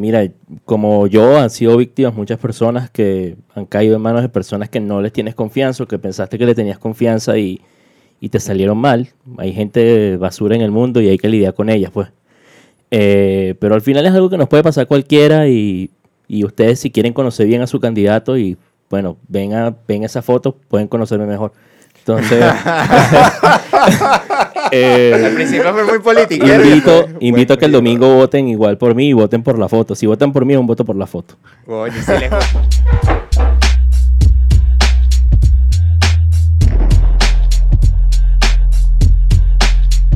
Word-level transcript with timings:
mira, 0.00 0.26
como 0.64 1.06
yo, 1.06 1.38
han 1.38 1.50
sido 1.50 1.76
víctimas 1.76 2.14
muchas 2.14 2.38
personas 2.38 2.90
que 2.90 3.36
han 3.54 3.66
caído 3.66 3.96
en 3.96 4.02
manos 4.02 4.22
de 4.22 4.28
personas 4.28 4.68
que 4.68 4.80
no 4.80 5.00
les 5.00 5.12
tienes 5.12 5.34
confianza 5.34 5.84
o 5.84 5.86
que 5.86 5.98
pensaste 5.98 6.38
que 6.38 6.46
le 6.46 6.54
tenías 6.54 6.78
confianza 6.78 7.38
y, 7.38 7.60
y 8.20 8.30
te 8.30 8.40
salieron 8.40 8.78
mal. 8.78 9.10
Hay 9.38 9.52
gente 9.52 10.16
basura 10.16 10.56
en 10.56 10.62
el 10.62 10.70
mundo 10.70 11.00
y 11.00 11.08
hay 11.08 11.18
que 11.18 11.28
lidiar 11.28 11.54
con 11.54 11.68
ellas, 11.68 11.90
pues. 11.92 12.08
Eh, 12.90 13.54
pero 13.60 13.74
al 13.74 13.82
final 13.82 14.04
es 14.06 14.12
algo 14.12 14.28
que 14.30 14.36
nos 14.36 14.48
puede 14.48 14.64
pasar 14.64 14.88
cualquiera 14.88 15.46
y, 15.48 15.90
y 16.26 16.44
ustedes 16.44 16.80
si 16.80 16.90
quieren 16.90 17.12
conocer 17.12 17.46
bien 17.46 17.62
a 17.62 17.68
su 17.68 17.78
candidato 17.78 18.36
y 18.36 18.56
bueno, 18.88 19.16
ven, 19.28 19.54
a, 19.54 19.76
ven 19.86 20.02
esa 20.02 20.22
foto, 20.22 20.56
pueden 20.68 20.88
conocerme 20.88 21.26
mejor. 21.26 21.52
Entonces, 22.00 22.42
eh, 24.72 25.22
Al 25.26 25.32
principio 25.34 25.72
fue 25.72 25.84
muy 25.84 25.98
político. 26.00 26.46
invito, 26.46 27.06
invito 27.20 27.54
a 27.54 27.56
que 27.58 27.66
el 27.66 27.72
domingo 27.72 28.14
voten 28.16 28.48
igual 28.48 28.78
por 28.78 28.94
mí 28.94 29.08
y 29.08 29.12
voten 29.12 29.42
por 29.42 29.58
la 29.58 29.68
foto. 29.68 29.94
Si 29.94 30.06
votan 30.06 30.32
por 30.32 30.44
mí, 30.44 30.54
es 30.54 30.58
un 30.58 30.66
voto 30.66 30.84
por 30.84 30.96
la 30.96 31.06
foto. 31.06 31.36
Le- 31.68 32.30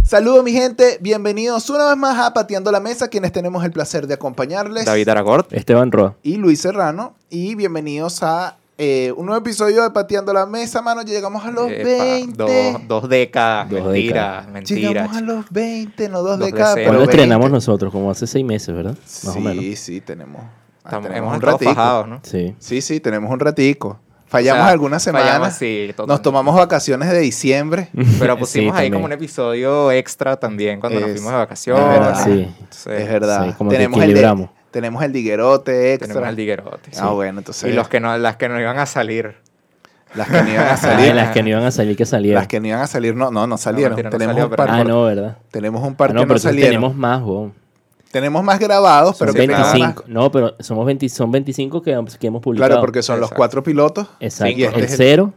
Saludos 0.02 0.45
mi 0.45 0.52
gente, 0.52 0.98
bienvenidos 1.01 1.68
una 1.70 1.87
vez 1.87 1.96
más 1.96 2.18
a 2.18 2.34
Pateando 2.34 2.70
la 2.70 2.78
Mesa, 2.80 3.09
quienes 3.09 3.32
tenemos 3.32 3.64
el 3.64 3.73
placer 3.73 4.06
de 4.06 4.14
acompañarles. 4.14 4.84
David 4.84 5.09
Aragort. 5.09 5.52
Esteban 5.52 5.90
Roa. 5.90 6.14
y 6.23 6.37
Luis 6.37 6.60
Serrano. 6.60 7.14
Y 7.30 7.54
bienvenidos 7.54 8.23
a 8.23 8.56
eh, 8.77 9.12
un 9.16 9.27
nuevo 9.27 9.41
episodio 9.41 9.83
de 9.83 9.91
Pateando 9.91 10.33
la 10.33 10.46
Mesa, 10.46 10.82
mano. 10.82 11.02
Ya 11.02 11.12
Llegamos 11.15 11.45
a 11.45 11.51
los 11.51 11.70
Epa, 11.70 12.05
20. 12.05 12.37
Dos, 12.37 12.88
dos 12.88 13.09
décadas. 13.09 13.70
Dos 13.70 13.84
mentira, 13.84 14.46
mentira. 14.52 14.88
Llegamos 14.88 15.16
a 15.16 15.20
los 15.20 15.45
20, 15.51 16.09
no 16.09 16.23
dos 16.23 16.38
Dos 16.38 16.46
décadas, 16.51 16.74
pero 16.74 16.87
¿Cuándo 16.88 17.04
estrenamos 17.04 17.45
20. 17.45 17.54
nosotros? 17.54 17.93
Como 17.93 18.10
hace 18.10 18.26
seis 18.26 18.45
meses, 18.45 18.74
¿verdad? 18.74 18.93
Más 18.95 19.09
sí, 19.10 19.29
o 19.29 19.40
menos. 19.40 19.79
sí, 19.79 20.01
tenemos. 20.01 20.43
ah, 20.43 20.48
Estamos, 20.87 21.09
tenemos 21.09 21.29
hemos 21.32 21.37
un 21.37 21.51
ratico. 21.52 21.74
fajados, 21.74 22.09
¿no? 22.09 22.21
Sí. 22.24 22.54
Sí, 22.59 22.80
sí, 22.80 23.01
tenemos 23.01 23.30
un 23.30 23.40
ratico. 23.40 24.01
Fallamos 24.26 24.63
O 24.63 24.65
sea, 24.65 24.73
algunas 24.73 25.02
semanas. 25.02 25.29
fallamos, 25.29 25.54
sí, 25.54 25.95
Nos 26.09 26.20
tomamos 26.23 26.57
vacaciones 26.57 27.09
de 27.10 27.20
diciembre. 27.20 27.91
Pero 28.18 28.37
pusimos 28.37 28.74
Sí, 28.76 28.82
ahí 28.82 28.91
como 28.91 29.04
un 29.04 29.13
episodio 29.13 29.93
extra 29.93 30.37
también 30.37 30.80
cuando 30.80 30.98
nos 30.98 31.10
Es- 31.10 31.15
fuimos 31.16 31.30
de 31.30 31.37
es 31.38 31.43
vacaciones. 31.45 31.85
verdad. 31.88 32.24
Sí. 32.24 32.30
Entonces, 32.59 33.01
es 33.02 33.09
verdad. 33.09 33.46
sí, 33.46 33.52
como 33.57 33.70
que 33.70 33.76
tenemos, 33.76 34.02
el 34.02 34.15
de-. 34.15 34.48
Tenemos 34.74 35.02
el 35.04 35.12
diguerote 35.12 35.92
extra. 35.94 36.08
Tenemos 36.08 36.28
el 36.30 36.36
diguerote. 36.36 36.90
Ah, 36.96 37.08
sí. 37.08 37.14
bueno, 37.14 37.38
entonces. 37.38 37.70
Y 37.70 37.72
los 37.72 37.88
que 37.88 38.00
no, 38.00 38.18
las 38.18 38.36
que 38.36 38.48
no 38.48 38.60
iban 38.60 38.76
a 38.78 38.86
salir. 38.86 39.36
Las 40.16 40.28
que 40.28 40.42
no 40.42 40.48
iban 40.50 40.66
a 40.66 40.72
Ah, 40.72 40.76
salir. 40.76 41.14
las 41.14 41.30
que 41.30 41.42
no 41.44 41.48
iban 41.50 41.62
a 41.62 41.70
salir, 41.70 41.96
que 41.96 42.04
salieron. 42.06 42.40
las 42.40 42.48
que 42.48 42.58
no 42.60 42.66
iban 42.66 42.80
a 42.80 42.86
salir, 42.88 43.14
no, 43.14 43.30
no, 43.30 43.46
no 43.46 43.56
salieron. 43.56 43.92
mentira, 43.92 44.10
no 44.10 44.18
tenemos, 44.18 44.34
salió, 44.34 44.45
un 44.46 44.50
pero 44.50 44.66
par, 44.66 44.70
Ah, 44.80 44.84
no, 44.84 45.04
¿verdad? 45.04 45.38
tenemos 45.52 45.82
un 45.86 45.95
par 45.95 46.06
Ah, 46.06 46.08
que 46.08 46.14
no, 46.14 46.20
no 46.20 46.26
pero 46.26 46.34
entonces 46.38 46.50
salieron. 46.50 46.70
tenemos 46.72 46.95
más, 46.96 47.22
weón. 47.22 47.54
Tenemos 48.10 48.45
más 48.45 48.58
grabados, 48.60 49.16
Son 49.16 49.26
pero 49.26 49.32
que 49.32 49.40
tengan 49.40 49.62
25. 49.72 50.04
No, 50.08 50.30
pero 50.30 50.54
somos 50.60 50.86
20, 50.86 51.08
son 51.08 51.30
25 51.32 51.82
que, 51.82 51.90
que 52.20 52.26
hemos 52.26 52.42
publicado. 52.42 52.68
Claro, 52.68 52.80
porque 52.80 53.02
son 53.02 53.18
los 53.20 53.30
cuatro 53.32 53.62
pilotos. 53.62 54.06
Exacto. 54.20 54.56
Y 54.56 54.64
este 54.64 54.78
el 54.78 54.84
es 54.84 54.90
el- 54.92 54.96
cero 54.96 55.32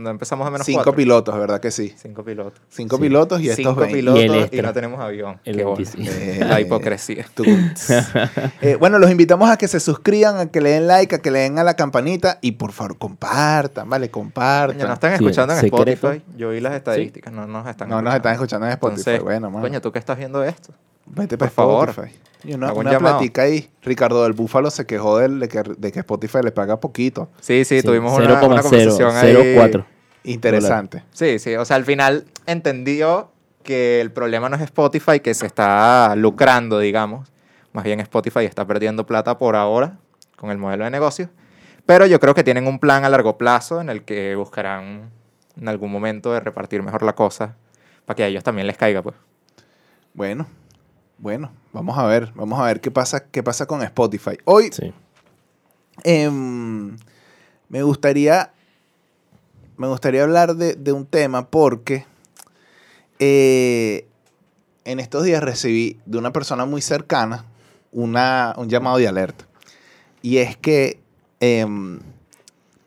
No 0.00 0.10
empezamos 0.10 0.46
a 0.46 0.50
menos 0.50 0.66
Cinco 0.66 0.78
cuatro. 0.78 0.94
pilotos, 0.96 1.38
¿verdad 1.38 1.60
que 1.60 1.70
sí? 1.70 1.92
Cinco 1.96 2.24
pilotos. 2.24 2.60
Cinco 2.70 2.96
Sí. 2.96 3.02
pilotos 3.02 3.40
y 3.40 3.50
estos 3.50 3.56
Cinco 3.56 3.74
20. 3.74 3.94
pilotos 3.98 4.20
Y 4.20 4.24
el 4.24 4.48
y, 4.52 4.62
no 4.62 4.72
tenemos 4.72 5.00
avión. 5.00 5.38
El 5.44 5.56
Qué 5.56 5.64
bueno. 5.64 5.76
25. 5.76 6.10
Eh, 6.10 6.44
La 6.46 6.60
hipocresía. 6.60 7.26
Tú- 7.34 7.44
Eh, 8.62 8.76
bueno, 8.76 8.98
los 8.98 9.10
invitamos 9.10 9.50
a 9.50 9.56
que 9.56 9.68
se 9.68 9.80
suscriban, 9.80 10.38
a 10.38 10.46
que 10.50 10.60
le 10.60 10.70
den 10.70 10.86
like, 10.86 11.14
a 11.16 11.18
que 11.20 11.30
le 11.30 11.40
den 11.40 11.58
a 11.58 11.64
la 11.64 11.74
campanita 11.74 12.38
y 12.40 12.52
por 12.52 12.72
favor 12.72 12.98
compartan, 12.98 13.88
¿vale? 13.88 14.10
Coño, 14.10 14.24
Compartan. 14.24 14.78
nos 14.78 14.92
están 14.94 15.10
Sí, 15.10 15.14
escuchando 15.24 15.54
en 15.54 15.60
secreto. 15.60 15.90
Spotify. 16.12 16.24
Yo 16.36 16.50
vi 16.50 16.60
las 16.60 16.74
estadísticas, 16.74 17.32
no 17.32 17.46
nos 17.46 17.66
están 17.66 17.88
no 17.88 18.00
nos 18.02 18.14
están 18.14 18.32
escuchando 18.34 18.66
en 18.66 18.72
Spotify. 18.72 19.00
Entonces, 19.00 19.22
bueno, 19.22 19.50
mano. 19.50 19.62
Coño, 19.62 19.80
¿tú 19.80 19.92
qué 19.92 19.98
estás 19.98 20.16
viendo 20.18 20.42
esto? 20.44 20.72
Vete 21.06 21.36
por 21.36 21.38
para 21.38 21.50
favor. 21.50 21.88
Spotify. 21.90 22.14
Y 22.44 22.54
una, 22.54 22.72
una 22.72 22.98
platica 22.98 23.42
ahí. 23.42 23.68
Ricardo 23.82 24.22
del 24.22 24.32
Búfalo 24.32 24.70
se 24.70 24.86
quejó 24.86 25.18
de, 25.18 25.46
que, 25.48 25.62
de 25.76 25.92
que 25.92 25.98
Spotify 26.00 26.38
le 26.42 26.52
paga 26.52 26.80
poquito. 26.80 27.28
Sí, 27.40 27.64
sí, 27.66 27.80
Sí, 27.80 27.86
tuvimos 27.86 28.12
una, 28.18 28.42
una 28.42 28.62
conversación 28.62 29.14
ahí. 29.14 29.32
0,004. 29.34 29.84
Interesante. 30.24 31.04
Sí, 31.12 31.38
sí, 31.38 31.54
o 31.56 31.64
sea, 31.64 31.76
al 31.76 31.84
final 31.84 32.24
entendió 32.46 33.32
que 33.62 34.00
el 34.00 34.10
problema 34.12 34.48
no 34.48 34.56
es 34.56 34.62
Spotify, 34.62 35.20
que 35.20 35.34
se 35.34 35.46
está 35.46 36.14
lucrando, 36.16 36.78
digamos. 36.78 37.32
Más 37.72 37.84
bien 37.84 38.00
Spotify 38.00 38.40
está 38.44 38.66
perdiendo 38.66 39.06
plata 39.06 39.38
por 39.38 39.56
ahora 39.56 39.98
con 40.36 40.50
el 40.50 40.58
modelo 40.58 40.84
de 40.84 40.90
negocio. 40.90 41.30
Pero 41.86 42.06
yo 42.06 42.20
creo 42.20 42.34
que 42.34 42.44
tienen 42.44 42.66
un 42.66 42.78
plan 42.78 43.04
a 43.04 43.08
largo 43.08 43.36
plazo 43.38 43.80
en 43.80 43.88
el 43.90 44.04
que 44.04 44.34
buscarán 44.34 45.10
en 45.60 45.68
algún 45.68 45.90
momento 45.92 46.32
de 46.32 46.40
repartir 46.40 46.82
mejor 46.82 47.02
la 47.02 47.14
cosa 47.14 47.56
para 48.06 48.16
que 48.16 48.22
a 48.24 48.26
ellos 48.26 48.42
también 48.44 48.66
les 48.66 48.76
caiga, 48.76 49.02
pues. 49.02 49.16
Bueno, 50.14 50.46
bueno, 51.18 51.52
vamos 51.72 51.98
a 51.98 52.04
ver, 52.06 52.32
vamos 52.34 52.58
a 52.58 52.64
ver 52.64 52.80
qué 52.80 52.90
pasa, 52.90 53.24
qué 53.30 53.42
pasa 53.42 53.66
con 53.66 53.82
Spotify. 53.82 54.36
Hoy 54.44 54.70
Sí. 54.72 54.92
em, 56.04 56.96
me 57.68 57.82
gustaría, 57.82 58.52
me 59.80 59.88
gustaría 59.88 60.22
hablar 60.22 60.56
de, 60.56 60.74
de 60.74 60.92
un 60.92 61.06
tema 61.06 61.48
porque 61.48 62.04
eh, 63.18 64.06
en 64.84 65.00
estos 65.00 65.24
días 65.24 65.42
recibí 65.42 65.98
de 66.04 66.18
una 66.18 66.34
persona 66.34 66.66
muy 66.66 66.82
cercana 66.82 67.46
una, 67.90 68.52
un 68.58 68.68
llamado 68.68 68.98
de 68.98 69.08
alerta. 69.08 69.46
Y 70.20 70.36
es 70.36 70.54
que 70.58 71.00
em, 71.40 71.98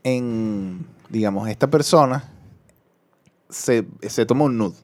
en, 0.03 0.85
digamos, 1.09 1.49
esta 1.49 1.65
persona 1.65 2.29
se, 3.49 3.87
se 4.07 4.27
toma 4.27 4.45
un 4.45 4.59
nude. 4.59 4.77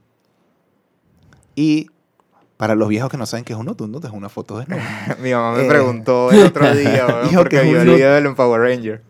Y 1.53 1.91
para 2.57 2.73
los 2.73 2.89
viejos 2.89 3.11
que 3.11 3.17
no 3.17 3.27
saben 3.27 3.45
qué 3.45 3.53
es 3.53 3.59
un 3.59 3.67
nude, 3.67 3.83
un 3.83 3.91
nude 3.91 4.07
es 4.07 4.13
una 4.15 4.29
foto 4.29 4.57
desnuda. 4.57 5.15
Mi 5.21 5.31
mamá 5.31 5.51
me 5.51 5.65
Eh, 5.65 5.69
preguntó 5.69 6.31
el 6.31 6.47
otro 6.47 6.75
día, 6.75 7.05
porque 7.35 7.61
que 7.61 7.69
un 7.69 7.77
el 7.77 7.87
video 7.87 8.15
del 8.15 8.25
Empower 8.25 8.61
Ranger. 8.61 9.08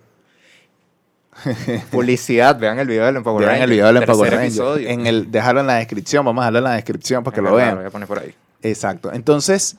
Publicidad, 1.92 2.60
vean 2.60 2.80
el 2.80 2.88
video 2.88 3.06
del 3.06 3.18
Empower 3.18 3.46
Vean 3.46 3.62
el 3.62 3.70
video 3.70 3.88
del 3.88 3.98
Empower 3.98 4.34
Ranger. 4.34 4.88
En 4.88 5.08
el, 5.08 5.32
déjalo 5.32 5.62
en 5.62 5.68
la 5.68 5.76
descripción, 5.76 6.26
vamos 6.26 6.42
a 6.42 6.46
dejarlo 6.46 6.60
en 6.60 6.64
la 6.66 6.74
descripción 6.74 7.24
para 7.24 7.36
que 7.36 7.42
Es 7.42 7.44
lo 7.44 7.56
verdad, 7.56 7.66
vean. 7.66 7.76
Lo 7.76 7.82
voy 7.82 7.88
a 7.88 7.92
poner 7.92 8.08
por 8.08 8.20
ahí. 8.20 8.34
Exacto. 8.62 9.12
Entonces, 9.14 9.78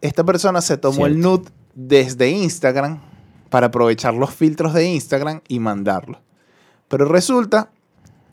esta 0.00 0.24
persona 0.24 0.60
se 0.60 0.76
tomó 0.76 1.06
el 1.06 1.20
nude 1.20 1.50
desde 1.74 2.28
Instagram 2.28 3.00
para 3.50 3.68
aprovechar 3.68 4.14
los 4.14 4.30
filtros 4.34 4.74
de 4.74 4.84
Instagram 4.86 5.40
y 5.48 5.58
mandarlo. 5.60 6.20
Pero 6.88 7.04
resulta 7.06 7.70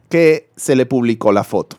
que 0.10 0.50
se 0.56 0.76
le 0.76 0.86
publicó 0.86 1.32
la 1.32 1.44
foto. 1.44 1.78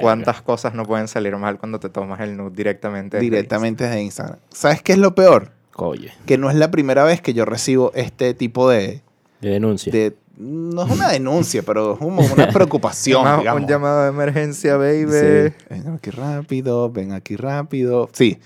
¿Cuántas 0.00 0.42
cosas 0.42 0.74
no 0.74 0.84
pueden 0.84 1.08
salir 1.08 1.36
mal 1.36 1.58
cuando 1.58 1.80
te 1.80 1.88
tomas 1.88 2.20
el 2.20 2.36
nude 2.36 2.54
directamente? 2.54 3.16
desde 3.16 3.24
directamente 3.24 3.84
desde 3.84 4.02
Instagram. 4.02 4.38
¿Sabes 4.50 4.82
qué 4.82 4.92
es 4.92 4.98
lo 4.98 5.14
peor? 5.14 5.50
Oye, 5.74 6.12
Que 6.26 6.38
no 6.38 6.50
es 6.50 6.56
la 6.56 6.70
primera 6.70 7.04
vez 7.04 7.20
que 7.20 7.34
yo 7.34 7.44
recibo 7.44 7.92
este 7.94 8.34
tipo 8.34 8.68
de... 8.68 9.02
de 9.42 9.50
denuncia. 9.50 9.92
de- 9.92 10.16
no 10.38 10.84
es 10.86 10.90
una 10.90 11.10
denuncia, 11.10 11.62
pero 11.62 11.94
es 11.94 12.00
una 12.00 12.48
preocupación, 12.48 13.22
Llama- 13.24 13.38
digamos. 13.38 13.62
Un 13.62 13.68
llamado 13.68 14.02
de 14.04 14.08
emergencia, 14.08 14.76
baby. 14.78 15.06
Sí. 15.10 15.54
Ven 15.68 15.94
aquí 15.94 16.10
rápido, 16.10 16.90
ven 16.90 17.12
aquí 17.12 17.36
rápido. 17.36 18.08
Sí. 18.12 18.38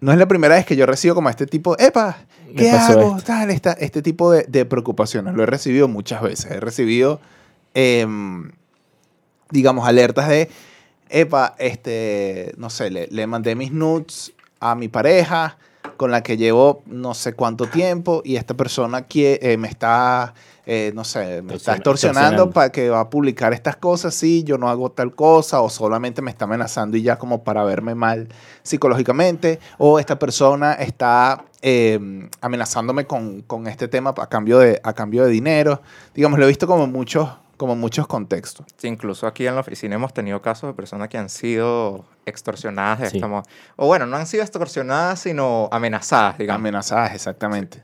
No 0.00 0.12
es 0.12 0.18
la 0.18 0.26
primera 0.26 0.54
vez 0.54 0.64
que 0.64 0.76
yo 0.76 0.86
recibo 0.86 1.14
como 1.16 1.28
este 1.28 1.46
tipo, 1.46 1.76
¡epa! 1.78 2.18
¿Qué 2.56 2.70
hago? 2.70 3.16
esto. 3.16 3.26
Tal, 3.26 3.50
esta- 3.50 3.72
este 3.72 4.00
tipo 4.02 4.30
de, 4.30 4.44
de 4.48 4.64
preocupaciones. 4.64 5.34
Lo 5.34 5.42
he 5.42 5.46
recibido 5.46 5.88
muchas 5.88 6.22
veces. 6.22 6.50
He 6.50 6.60
recibido, 6.60 7.20
em, 7.74 8.52
digamos, 9.50 9.86
alertas 9.88 10.28
de, 10.28 10.48
¡epa! 11.08 11.54
Este, 11.58 12.52
no 12.58 12.70
sé, 12.70 12.90
le, 12.90 13.06
le 13.08 13.26
mandé 13.26 13.54
mis 13.54 13.72
nudes 13.72 14.32
a 14.60 14.74
mi 14.74 14.88
pareja 14.88 15.56
con 16.02 16.10
la 16.10 16.24
que 16.24 16.36
llevo 16.36 16.82
no 16.86 17.14
sé 17.14 17.34
cuánto 17.34 17.66
tiempo 17.66 18.22
y 18.24 18.34
esta 18.34 18.54
persona 18.54 19.06
que, 19.06 19.38
eh, 19.40 19.56
me 19.56 19.68
está, 19.68 20.34
eh, 20.66 20.90
no 20.96 21.04
sé, 21.04 21.42
me 21.42 21.54
está 21.54 21.76
Extorsiona- 21.76 21.76
extorsionando 21.76 21.82
extorsionando. 22.42 22.50
para 22.50 22.72
que 22.72 22.90
va 22.90 22.98
a 22.98 23.08
publicar 23.08 23.52
estas 23.52 23.76
cosas, 23.76 24.12
sí, 24.12 24.42
yo 24.42 24.58
no 24.58 24.68
hago 24.68 24.90
tal 24.90 25.14
cosa, 25.14 25.60
o 25.60 25.70
solamente 25.70 26.20
me 26.20 26.32
está 26.32 26.46
amenazando 26.46 26.96
y 26.96 27.02
ya 27.02 27.18
como 27.18 27.44
para 27.44 27.62
verme 27.62 27.94
mal 27.94 28.26
psicológicamente, 28.64 29.60
o 29.78 30.00
esta 30.00 30.18
persona 30.18 30.72
está 30.72 31.44
eh, 31.62 32.00
amenazándome 32.40 33.06
con, 33.06 33.42
con 33.42 33.68
este 33.68 33.86
tema 33.86 34.12
a 34.18 34.26
cambio, 34.28 34.58
de, 34.58 34.80
a 34.82 34.92
cambio 34.94 35.22
de 35.24 35.30
dinero. 35.30 35.82
Digamos, 36.16 36.36
lo 36.40 36.46
he 36.46 36.48
visto 36.48 36.66
como 36.66 36.88
muchos, 36.88 37.28
como 37.56 37.76
muchos 37.76 38.06
contextos. 38.06 38.66
Sí, 38.76 38.88
incluso 38.88 39.26
aquí 39.26 39.46
en 39.46 39.54
la 39.54 39.60
oficina 39.60 39.94
hemos 39.94 40.12
tenido 40.12 40.40
casos 40.42 40.68
de 40.70 40.74
personas 40.74 41.08
que 41.08 41.18
han 41.18 41.28
sido 41.28 42.04
extorsionadas 42.26 43.00
de 43.00 43.10
Sí. 43.10 43.16
esta 43.18 43.42
O 43.76 43.86
bueno, 43.86 44.06
no 44.06 44.16
han 44.16 44.26
sido 44.26 44.42
extorsionadas, 44.42 45.20
sino 45.20 45.68
amenazadas, 45.72 46.38
digamos. 46.38 46.60
Amenazadas, 46.60 47.14
exactamente. 47.14 47.82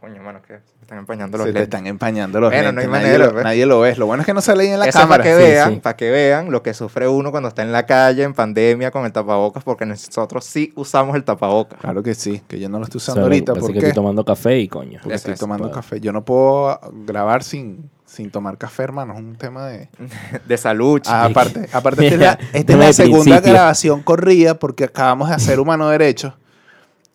Coño, 0.00 0.20
mano, 0.20 0.42
que 0.42 0.54
me 0.54 0.60
están 0.82 0.98
empañando 0.98 1.38
los 1.38 1.46
Se 1.46 1.52
te 1.52 1.62
están 1.62 1.86
empañando 1.86 2.40
los 2.40 2.50
Bueno, 2.50 2.72
no 2.72 2.80
hay 2.80 2.88
nadie, 2.88 3.02
manera, 3.04 3.26
lo, 3.26 3.32
pues. 3.32 3.44
nadie 3.44 3.66
lo 3.66 3.78
ve. 3.78 3.94
Lo 3.94 4.06
bueno 4.06 4.22
es 4.22 4.26
que 4.26 4.34
no 4.34 4.40
sale 4.40 4.64
ahí 4.64 4.70
en 4.70 4.80
la 4.80 4.86
Eso 4.86 4.98
es 4.98 5.04
cámara. 5.04 5.22
para 5.22 5.36
que 5.36 5.42
vean, 5.44 5.74
sí. 5.74 5.80
para 5.80 5.96
que 5.96 6.10
vean 6.10 6.50
lo 6.50 6.62
que 6.64 6.74
sufre 6.74 7.06
uno 7.06 7.30
cuando 7.30 7.48
está 7.50 7.62
en 7.62 7.70
la 7.70 7.86
calle, 7.86 8.24
en 8.24 8.34
pandemia, 8.34 8.90
con 8.90 9.04
el 9.06 9.12
tapabocas, 9.12 9.62
porque 9.62 9.86
nosotros 9.86 10.44
sí 10.44 10.72
usamos 10.74 11.14
el 11.14 11.22
tapabocas. 11.22 11.78
Claro 11.80 12.02
que 12.02 12.14
sí, 12.16 12.42
que 12.48 12.58
yo 12.58 12.68
no 12.68 12.78
lo 12.78 12.84
estoy 12.84 12.98
usando 12.98 13.22
ahorita. 13.22 13.52
parece 13.52 13.66
¿Por 13.66 13.72
que 13.74 13.78
estoy 13.78 13.92
tomando 13.94 14.24
café 14.24 14.58
y 14.58 14.66
coño. 14.66 14.98
Porque 15.00 15.14
Eso 15.14 15.14
estoy 15.14 15.34
es, 15.34 15.38
tomando 15.40 15.70
café. 15.70 16.00
Yo 16.00 16.10
no 16.10 16.24
puedo 16.24 16.80
grabar 17.06 17.44
sin, 17.44 17.88
sin 18.10 18.30
tomar 18.30 18.58
café, 18.58 18.82
hermano. 18.82 19.12
Es 19.14 19.20
un 19.20 19.36
tema 19.36 19.66
de... 19.68 19.88
De 20.48 20.56
salud. 20.58 21.00
Ah, 21.06 21.26
aparte, 21.26 21.68
aparte 21.72 22.04
esta 22.08 22.14
es 22.14 22.20
la, 22.20 22.32
esta 22.58 22.72
es 22.72 22.78
la 22.78 22.92
segunda 22.92 23.24
principio. 23.24 23.52
grabación 23.52 24.02
corrida 24.02 24.58
porque 24.58 24.84
acabamos 24.84 25.28
de 25.28 25.36
hacer 25.36 25.60
Humano 25.60 25.88
Derecho. 25.88 26.36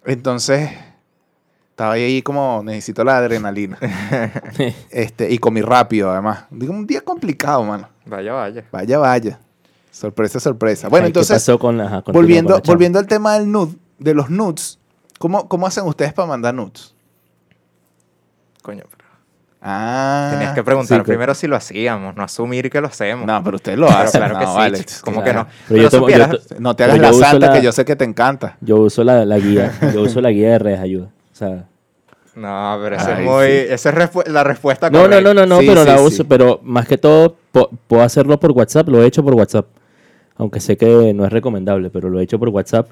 Entonces, 0.05 0.69
estaba 1.71 1.93
ahí 1.93 2.21
como, 2.21 2.61
necesito 2.63 3.03
la 3.03 3.17
adrenalina. 3.17 3.77
este, 4.89 5.31
y 5.31 5.37
comí 5.37 5.61
rápido, 5.61 6.11
además. 6.11 6.45
Digo, 6.49 6.71
un 6.73 6.87
día 6.87 7.01
complicado, 7.01 7.63
mano. 7.63 7.89
Vaya, 8.05 8.31
vaya. 8.33 8.63
Vaya, 8.71 8.97
vaya. 8.99 9.39
Sorpresa, 9.91 10.39
sorpresa. 10.39 10.87
Bueno, 10.89 11.07
Ay, 11.07 11.11
¿qué 11.11 11.19
entonces, 11.19 11.35
pasó 11.37 11.59
con 11.59 11.77
la- 11.77 11.85
ajá, 11.85 11.95
continúa 12.03 12.21
volviendo, 12.21 12.49
con 12.49 12.57
la 12.57 12.61
chama. 12.61 12.73
volviendo 12.73 12.99
al 12.99 13.07
tema 13.07 13.33
del 13.33 13.51
nude, 13.51 13.75
de 13.99 14.13
los 14.13 14.29
nudes, 14.29 14.79
¿cómo, 15.19 15.47
¿cómo 15.49 15.67
hacen 15.67 15.85
ustedes 15.85 16.13
para 16.13 16.27
mandar 16.27 16.53
nudes? 16.53 16.93
Coño, 18.61 18.83
pero 18.89 19.04
Ah. 19.67 20.29
tenías 20.31 20.53
que 20.53 20.63
preguntar 20.63 20.99
sí, 20.99 21.03
que- 21.03 21.07
primero 21.07 21.33
si 21.33 21.47
lo 21.47 21.55
hacíamos, 21.55 22.15
no 22.15 22.21
asumir 22.23 22.69
que 22.69 22.79
lo 22.81 22.87
hacemos. 22.87 23.25
No, 23.25 23.43
pero 23.43 23.55
ustedes 23.55 23.79
lo 23.79 23.87
Pero 23.87 23.99
hacen. 23.99 24.19
claro 24.21 24.33
no, 24.35 24.39
que 24.39 24.45
sí, 24.45 24.51
vale, 24.55 24.77
chicos, 24.77 25.01
como 25.01 25.23
claro. 25.23 25.45
que 25.47 25.49
no. 25.49 25.55
Pero 25.67 25.81
yo 25.81 25.89
tomo- 25.89 26.07
yo 26.09 26.13
supieras- 26.15 26.47
to- 26.47 26.55
No 26.59 26.75
te 26.75 26.83
hagas 26.83 26.97
Pero 26.99 27.11
la 27.11 27.13
santa 27.27 27.47
la- 27.47 27.53
que 27.53 27.61
yo 27.63 27.71
sé 27.71 27.83
que 27.85 27.95
te 27.95 28.05
encanta. 28.05 28.57
Yo 28.61 28.77
uso 28.77 29.03
la, 29.03 29.25
la 29.25 29.39
guía, 29.39 29.73
yo 29.93 30.01
uso 30.03 30.21
la 30.21 30.29
guía 30.29 30.51
de 30.51 30.59
redes 30.59 30.79
ayuda. 30.79 31.05
O 31.07 31.35
sea, 31.35 31.65
No, 32.35 32.77
pero 32.83 32.95
esa 32.97 33.17
es 33.19 33.25
muy... 33.25 33.45
sí. 33.47 33.51
Esa 33.73 33.89
es 33.89 33.95
respu- 33.95 34.27
la 34.27 34.43
respuesta 34.43 34.89
no, 34.89 34.99
no, 34.99 35.03
correcta. 35.05 35.21
no, 35.23 35.33
no, 35.33 35.45
no, 35.47 35.59
Sí, 35.61 35.67
pero 35.67 35.81
sí, 35.81 35.87
la 35.87 35.97
sí. 35.97 36.03
uso, 36.03 36.25
pero 36.25 36.59
más 36.63 36.87
que 36.87 36.97
todo 36.97 37.35
po- 37.51 37.69
puedo 37.87 38.03
hacerlo 38.03 38.39
por 38.39 38.51
WhatsApp, 38.51 38.87
lo 38.89 39.01
he 39.01 39.07
hecho 39.07 39.23
por 39.23 39.33
WhatsApp. 39.35 39.65
Aunque 40.37 40.59
sé 40.59 40.75
que 40.77 41.13
no 41.13 41.25
es 41.25 41.31
recomendable, 41.31 41.89
pero 41.89 42.09
lo 42.09 42.19
he 42.19 42.23
hecho 42.23 42.37
por 42.37 42.49
WhatsApp. 42.49 42.89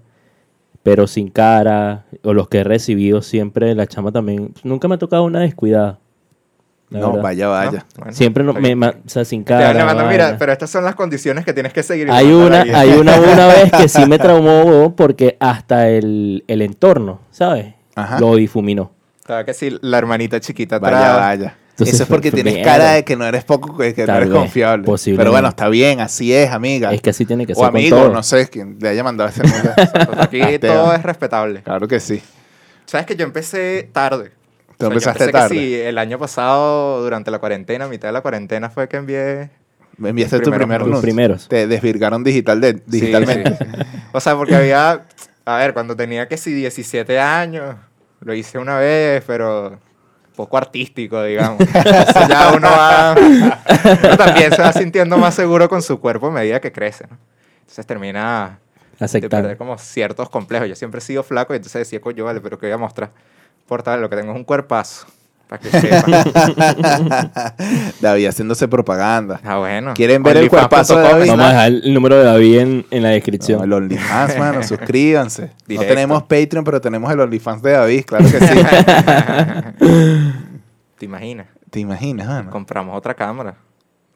Pero 0.81 1.07
sin 1.07 1.29
cara, 1.29 2.05
o 2.23 2.33
los 2.33 2.47
que 2.49 2.59
he 2.59 2.63
recibido 2.63 3.21
siempre, 3.21 3.75
la 3.75 3.85
chama 3.85 4.11
también. 4.11 4.53
Nunca 4.63 4.87
me 4.87 4.95
ha 4.95 4.97
tocado 4.97 5.23
una 5.23 5.39
descuidada. 5.41 5.99
No, 6.99 7.07
verdad. 7.09 7.23
vaya, 7.23 7.47
vaya. 7.47 7.85
Bueno, 7.97 8.13
Siempre 8.13 8.43
no, 8.43 8.51
está 8.57 8.75
me, 8.75 8.87
o 8.87 8.93
sea, 9.07 9.25
sin 9.25 9.43
Te 9.43 9.49
cara. 9.53 9.73
llamando, 9.73 10.05
mira, 10.05 10.35
pero 10.37 10.51
estas 10.51 10.69
son 10.69 10.83
las 10.83 10.95
condiciones 10.95 11.43
que 11.45 11.53
tienes 11.53 11.73
que 11.73 11.83
seguir. 11.83 12.09
Hay 12.11 12.31
una, 12.31 12.61
hay 12.61 12.89
una, 12.99 13.19
una 13.19 13.47
vez 13.47 13.71
que 13.71 13.87
sí 13.87 14.05
me 14.05 14.17
traumó 14.19 14.95
porque 14.95 15.37
hasta 15.39 15.89
el, 15.89 16.43
el 16.47 16.61
entorno, 16.61 17.19
¿sabes? 17.31 17.73
Ajá. 17.95 18.19
Lo 18.19 18.35
difuminó. 18.35 18.91
Estaba 19.19 19.43
que 19.45 19.53
sí, 19.53 19.77
la 19.81 19.97
hermanita 19.97 20.39
chiquita 20.39 20.79
Vaya, 20.79 20.97
atrás. 20.97 21.17
vaya. 21.39 21.57
Entonces 21.71 21.95
Eso 21.95 22.03
es 22.03 22.09
porque 22.09 22.31
tienes 22.31 22.53
mierda. 22.53 22.71
cara 22.71 22.91
de 22.91 23.03
que 23.03 23.15
no 23.15 23.25
eres 23.25 23.43
poco, 23.45 23.75
que, 23.75 23.95
que 23.95 24.05
no 24.05 24.15
eres 24.15 24.29
vez, 24.29 24.37
confiable. 24.37 24.85
Pero 25.17 25.31
bueno, 25.31 25.47
está 25.47 25.69
bien, 25.69 26.01
así 26.01 26.31
es, 26.31 26.51
amiga. 26.51 26.93
Es 26.93 27.01
que 27.01 27.09
así 27.09 27.25
tiene 27.25 27.47
que 27.47 27.53
o 27.53 27.55
ser 27.55 27.65
con 27.65 27.75
amigo, 27.75 27.97
todo. 27.97 28.09
no 28.13 28.21
sé, 28.21 28.47
quien 28.47 28.77
le 28.79 28.89
haya 28.89 29.03
mandado 29.03 29.29
ese 29.31 29.41
mensaje. 29.41 29.81
Aquí 30.19 30.41
Ah, 30.41 30.59
todo 30.61 30.93
es 30.93 31.01
respetable. 31.01 31.63
Claro 31.63 31.87
que 31.87 31.99
sí. 31.99 32.21
¿Sabes 32.85 33.07
que 33.07 33.15
yo 33.15 33.23
empecé 33.25 33.89
tarde? 33.91 34.31
Tú 34.89 34.95
O 34.95 34.99
sea, 34.99 35.03
yo 35.03 35.09
empezaste 35.09 35.23
empecé 35.25 35.31
tarde. 35.31 35.55
Que 35.55 35.61
sí, 35.61 35.75
el 35.81 35.97
año 35.97 36.17
pasado, 36.19 37.01
durante 37.03 37.31
la 37.31 37.39
cuarentena, 37.39 37.87
mitad 37.87 38.07
de 38.09 38.13
la 38.13 38.21
cuarentena, 38.21 38.69
fue 38.69 38.87
que 38.87 38.97
envié. 38.97 39.49
Me 39.97 40.09
enviaste 40.09 40.39
tu 40.39 40.51
Primeros 40.51 40.87
nudes. 40.87 41.01
primeros. 41.01 41.47
Te 41.47 41.67
desvirgaron 41.67 42.23
digital 42.23 42.59
de, 42.61 42.73
Sí, 42.73 42.81
digitalmente. 42.87 43.55
sí. 43.57 43.65
O 44.11 44.19
sea, 44.19 44.35
porque 44.35 44.55
había. 44.55 45.05
A 45.45 45.57
ver, 45.57 45.73
cuando 45.73 45.95
tenía 45.95 46.27
que 46.27 46.37
sí 46.37 46.53
17 46.53 47.19
años, 47.19 47.75
lo 48.21 48.33
hice 48.33 48.57
una 48.57 48.77
vez, 48.79 49.23
pero 49.27 49.77
poco 50.35 50.57
artístico, 50.57 51.21
digamos. 51.23 51.59
Entonces 51.73 52.27
ya 52.27 52.53
uno 52.55 52.69
va. 52.69 53.15
Uno 54.03 54.17
también 54.17 54.51
se 54.51 54.61
va 54.61 54.73
sintiendo 54.73 55.17
más 55.17 55.35
seguro 55.35 55.69
con 55.69 55.81
su 55.83 55.99
cuerpo 55.99 56.27
a 56.27 56.31
medida 56.31 56.59
que 56.59 56.71
crece, 56.71 57.05
¿no? 57.09 57.17
Entonces 57.61 57.85
termina 57.85 58.59
de 58.99 59.05
Aceptar. 59.05 59.41
perder 59.41 59.57
como 59.57 59.77
ciertos 59.77 60.29
complejos. 60.29 60.67
Yo 60.69 60.75
siempre 60.75 60.99
he 60.99 61.01
sido 61.01 61.21
flaco 61.23 61.53
y 61.53 61.57
entonces 61.57 61.79
decía, 61.81 61.99
coño, 62.01 62.23
vale, 62.25 62.41
pero 62.41 62.57
¿qué 62.57 62.65
voy 62.67 62.73
a 62.73 62.77
mostrar? 62.77 63.11
Lo 63.99 64.09
que 64.09 64.15
tengo 64.15 64.31
es 64.31 64.37
un 64.37 64.43
cuerpazo. 64.43 65.05
Para 65.47 65.59
que 65.61 65.69
sepan. 65.69 66.11
David 68.01 68.27
haciéndose 68.27 68.67
propaganda. 68.67 69.39
ah, 69.43 69.57
bueno. 69.57 69.93
¿Quieren 69.93 70.23
ver 70.23 70.37
el 70.37 70.49
cuerpazo 70.49 70.97
de 70.97 71.03
David? 71.03 71.29
Vamos 71.29 71.45
a 71.45 71.49
dejar 71.49 71.67
el 71.67 71.93
número 71.93 72.17
de 72.17 72.23
David 72.23 72.59
en, 72.59 72.85
en 72.89 73.03
la 73.03 73.09
descripción. 73.09 73.59
No, 73.59 73.65
el 73.65 73.73
OnlyFans, 73.73 74.37
mano, 74.39 74.63
suscríbanse. 74.63 75.51
No 75.67 75.81
tenemos 75.81 76.23
Patreon, 76.23 76.63
pero 76.63 76.79
tenemos 76.81 77.11
el 77.11 77.19
OnlyFans 77.19 77.61
de 77.61 77.71
David, 77.71 78.05
claro 78.05 78.25
que 78.25 78.39
sí. 78.39 78.59
¿Te 80.97 81.05
imaginas? 81.05 81.47
¿Te 81.69 81.79
imaginas, 81.79 82.27
mano? 82.27 82.49
Compramos 82.49 82.97
otra 82.97 83.13
cámara. 83.13 83.55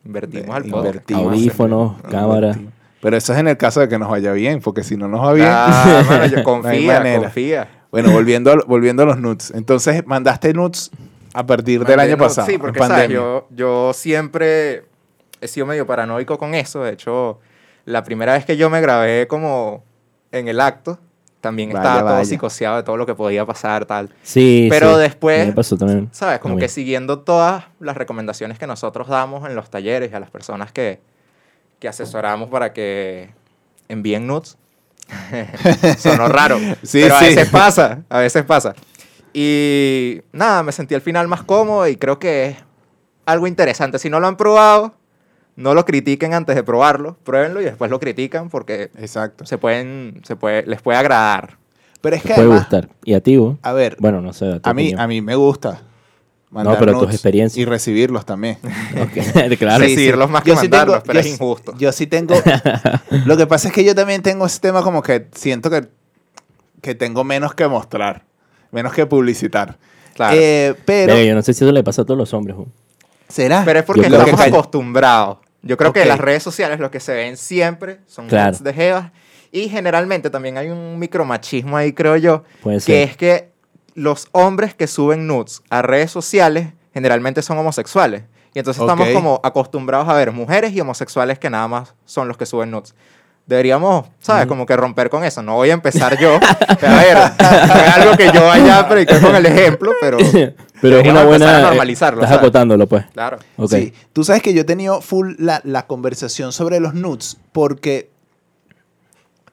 Invertimos 0.06 0.56
al 0.56 0.64
podcast. 0.64 0.86
Invertimos. 0.86 1.24
Audífonos, 1.24 1.94
cámara. 2.10 2.56
Pero 3.02 3.18
eso 3.18 3.34
es 3.34 3.40
en 3.40 3.48
el 3.48 3.58
caso 3.58 3.80
de 3.80 3.90
que 3.90 4.00
nos 4.00 4.10
vaya 4.10 4.32
bien, 4.32 4.60
porque 4.62 4.84
si 4.84 4.96
no 4.96 5.08
nos 5.08 5.22
va 5.22 5.34
bien. 5.34 5.48
Ah, 5.50 6.04
mano, 6.08 6.26
yo 6.28 6.44
confía, 6.44 7.20
confía. 7.20 7.68
Bueno, 7.92 8.12
volviendo, 8.12 8.52
a- 8.52 8.64
volviendo 8.68 9.04
a 9.04 9.06
los 9.06 9.18
nudes. 9.18 9.52
Entonces, 9.56 10.06
mandaste 10.06 10.54
nudes 10.54 10.92
a 11.34 11.46
partir 11.46 11.80
del 11.86 11.98
Mandé 11.98 12.12
año 12.14 12.18
no- 12.18 12.24
pasado. 12.24 12.48
Sí, 12.48 12.58
porque 12.58 12.80
¿sabes? 12.80 13.10
Yo, 13.10 13.48
yo 13.52 13.92
siempre 13.94 14.86
he 15.42 15.48
sido 15.48 15.66
medio 15.66 15.86
paranoico 15.86 16.38
con 16.38 16.54
eso. 16.56 16.84
De 16.84 16.92
hecho, 16.94 17.40
la 17.86 18.04
primera 18.04 18.34
vez 18.34 18.46
que 18.46 18.58
yo 18.58 18.70
me 18.70 18.82
grabé 18.82 19.28
como 19.28 19.84
en 20.32 20.48
el 20.48 20.60
acto, 20.60 21.00
también 21.40 21.70
Vaya, 21.70 21.80
estaba 21.82 22.00
todo 22.02 22.14
vaya. 22.18 22.26
psicoseado 22.26 22.78
de 22.78 22.84
todo 22.84 22.98
lo 22.98 23.06
que 23.06 23.14
podía 23.16 23.46
pasar, 23.46 23.86
tal. 23.86 24.10
Sí, 24.24 24.68
Pero 24.70 24.96
sí. 24.96 25.02
después- 25.02 25.48
Me 25.48 25.54
pasó 25.54 25.78
también. 25.78 26.10
¿Sabes? 26.12 26.40
Como 26.40 26.58
que 26.58 26.68
siguiendo 26.68 27.20
todas 27.20 27.66
las 27.80 27.96
recomendaciones 27.96 28.58
que 28.60 28.68
nosotros 28.68 29.08
damos 29.08 29.48
en 29.48 29.56
los 29.56 29.70
talleres 29.70 30.12
y 30.12 30.16
a 30.16 30.20
las 30.20 30.32
personas 30.32 30.72
que, 30.72 31.00
que 31.80 31.88
asesoramos 31.88 32.50
para 32.50 32.74
que 32.74 33.30
envíen 33.88 34.26
nudes. 34.28 34.58
Sonó 35.98 36.28
raro. 36.28 36.58
Sí, 36.84 37.00
pero 37.02 37.16
a 37.16 37.20
sí. 37.20 37.26
veces 37.28 37.50
pasa, 37.50 38.04
a 38.10 38.20
veces 38.20 38.44
pasa. 38.44 38.76
Y 39.34 40.22
nada, 40.32 40.64
me 40.64 40.72
sentí 40.72 40.96
al 40.96 41.02
final 41.02 41.28
más 41.28 41.44
cómodo 41.44 41.88
y 41.88 41.96
creo 41.98 42.20
que 42.20 42.48
es 42.48 42.58
algo 43.26 43.48
interesante. 43.48 44.00
Si 44.00 44.10
no 44.10 44.20
lo 44.20 44.28
han 44.28 44.38
probado, 44.38 44.96
no 45.56 45.74
lo 45.74 45.86
critiquen 45.86 46.34
antes 46.34 46.56
de 46.56 46.64
probarlo. 46.64 47.18
Pruébenlo 47.24 47.62
y 47.62 47.66
después 47.66 47.92
lo 47.92 48.00
critican 48.00 48.50
porque 48.50 48.90
Exacto. 48.98 49.46
se 49.46 49.58
pueden, 49.58 50.22
se 50.24 50.36
puede, 50.36 50.64
les 50.66 50.82
puede 50.82 50.98
agradar. 50.98 51.58
Pero 52.02 52.16
es 52.16 52.22
que 52.22 52.30
puede 52.30 52.42
además, 52.42 52.60
gustar. 52.62 52.90
¿Y 53.04 53.14
a 53.14 53.22
ti, 53.22 53.38
vos? 53.38 53.58
a 53.64 53.74
ver, 53.74 53.98
Bueno, 54.00 54.22
no 54.22 54.34
sé. 54.34 54.60
tu 54.60 54.70
a 54.70 54.74
mí, 54.74 54.84
opinión. 54.84 55.00
a 55.02 55.08
mí 55.08 55.22
me 55.22 55.36
gusta. 55.36 55.82
Mandar 56.50 56.78
pero 56.80 57.00
tus 57.00 57.12
experiencias. 57.12 57.58
Y 57.58 57.66
recibirlos 57.66 58.26
también. 58.26 58.58
Claro. 59.60 59.84
Sí, 59.86 59.96
recibirlos 59.96 60.30
más 60.30 60.44
que 60.44 60.52
Yo 60.52 60.56
sí 60.58 60.62
tengo- 60.70 60.78
mandarlos, 60.78 61.04
pero 61.06 61.14
yo 61.14 61.20
es 61.20 61.26
injusto. 61.34 61.74
Yo 61.78 61.92
sí 61.92 62.08
tengo. 62.08 62.36
lo 63.26 63.38
que 63.38 63.48
pasa 63.48 63.68
es 63.70 63.74
que 63.74 63.84
yo 63.84 63.94
también 63.96 64.22
tengo 64.22 64.46
ese 64.46 64.60
tema 64.60 64.82
como 64.84 65.02
que 65.02 65.28
siento 65.34 65.70
que, 65.70 65.88
que 66.82 66.96
tengo 66.96 67.24
menos 67.24 67.54
que 67.54 67.68
mostrar, 67.68 68.24
menos 68.72 68.94
que 68.94 69.06
publicitar. 69.06 69.78
Claro. 70.16 70.36
Eh, 70.40 70.74
pero. 70.86 71.18
Yo 71.22 71.36
no 71.36 71.42
sé 71.42 71.54
si 71.54 71.64
eso 71.64 71.72
le 71.72 71.84
pasa 71.84 72.02
a 72.02 72.06
todos 72.06 72.18
los 72.18 72.34
hombres. 72.34 72.56
¿Será? 73.28 73.64
Pero 73.66 73.80
es 73.80 73.86
porque 73.86 74.10
Yo 74.10 74.18
estamos 74.20 74.42
que- 74.42 74.50
acostumbrados. 74.50 75.40
Yo 75.64 75.76
creo 75.76 75.92
que 75.92 76.06
las 76.06 76.20
redes 76.20 76.44
sociales 76.44 76.80
lo 76.80 76.90
que 76.92 77.00
se 77.00 77.14
ven 77.14 77.36
siempre 77.36 78.00
son 78.08 78.28
Claro. 78.28 78.58
de 78.60 78.74
jevas. 78.74 79.12
Y 79.52 79.70
generalmente 79.70 80.30
también 80.30 80.58
hay 80.58 80.70
un 80.70 80.98
micromachismo 81.00 81.76
ahí, 81.78 81.92
creo 81.94 82.16
yo, 82.18 82.44
Puede 82.62 82.78
que 82.78 82.82
ser. 82.82 83.10
es 83.10 83.18
que 83.18 83.50
los 83.98 84.28
hombres 84.32 84.76
que 84.76 84.86
suben 84.86 85.26
nudes 85.26 85.64
a 85.72 85.82
redes 85.82 86.12
sociales 86.12 86.68
generalmente 86.94 87.42
son 87.42 87.58
homosexuales. 87.58 88.26
Y 88.54 88.60
entonces 88.60 88.80
estamos 88.80 89.10
como 89.10 89.42
acostumbrados 89.44 90.08
a 90.08 90.14
ver 90.14 90.32
mujeres 90.32 90.72
y 90.74 90.80
homosexuales 90.80 91.40
que 91.40 91.50
nada 91.50 91.68
más 91.68 91.96
son 92.06 92.28
los 92.28 92.38
que 92.38 92.46
suben 92.46 92.70
nudes. 92.70 92.94
Deberíamos, 93.48 94.06
¿sabes? 94.20 94.46
Como 94.46 94.68
que 94.68 94.78
romper 94.78 95.10
con 95.10 95.24
eso. 95.24 95.42
No 95.42 95.56
voy 95.56 95.72
a 95.72 95.74
empezar 95.74 96.16
yo. 96.20 96.40
Pero 96.80 96.94
a 96.94 96.98
ver, 96.98 97.18
es 97.40 97.96
algo 97.96 98.16
que 98.16 98.32
yo 98.32 98.46
vaya 98.46 98.80
a 98.80 98.88
predicar 98.88 99.20
con 99.20 99.36
el 99.36 99.46
ejemplo, 99.48 99.92
pero... 100.00 100.18
Pero 100.80 101.00
es 101.00 101.08
una 101.08 101.24
buena. 101.24 101.58
a 101.58 101.62
normalizarlo, 101.62 102.22
Estás 102.22 102.36
¿sabes? 102.36 102.44
acotándolo, 102.44 102.86
pues. 102.86 103.04
Claro. 103.12 103.40
Ok. 103.58 103.72
Sí. 103.72 103.94
Tú 104.14 104.24
sabes 104.24 104.44
que 104.44 104.54
yo 104.54 104.62
he 104.62 104.64
tenido 104.64 105.02
full 105.02 105.34
la, 105.40 105.60
la 105.64 105.88
conversación 105.88 106.54
sobre 106.54 106.80
los 106.80 106.94
nudes 106.94 107.38
porque 107.52 108.12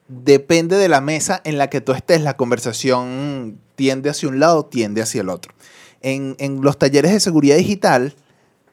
depende 0.07 0.77
de 0.77 0.89
la 0.89 1.01
mesa 1.01 1.41
en 1.43 1.57
la 1.57 1.69
que 1.69 1.81
tú 1.81 1.93
estés, 1.93 2.21
la 2.21 2.37
conversación 2.37 3.59
tiende 3.75 4.09
hacia 4.09 4.29
un 4.29 4.39
lado, 4.39 4.65
tiende 4.65 5.01
hacia 5.01 5.21
el 5.21 5.29
otro. 5.29 5.53
En, 6.01 6.35
en 6.39 6.61
los 6.61 6.77
talleres 6.77 7.11
de 7.11 7.19
seguridad 7.19 7.57
digital, 7.57 8.15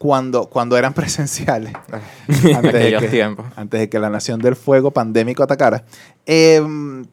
cuando, 0.02 0.46
cuando 0.46 0.76
eran 0.76 0.94
presenciales, 0.94 1.72
antes 2.56 2.72
de, 2.72 2.96
que, 2.98 3.36
antes 3.56 3.80
de 3.80 3.88
que 3.88 3.98
la 3.98 4.10
nación 4.10 4.40
del 4.40 4.56
fuego 4.56 4.90
pandémico 4.90 5.42
atacara, 5.42 5.84
em, 6.26 7.04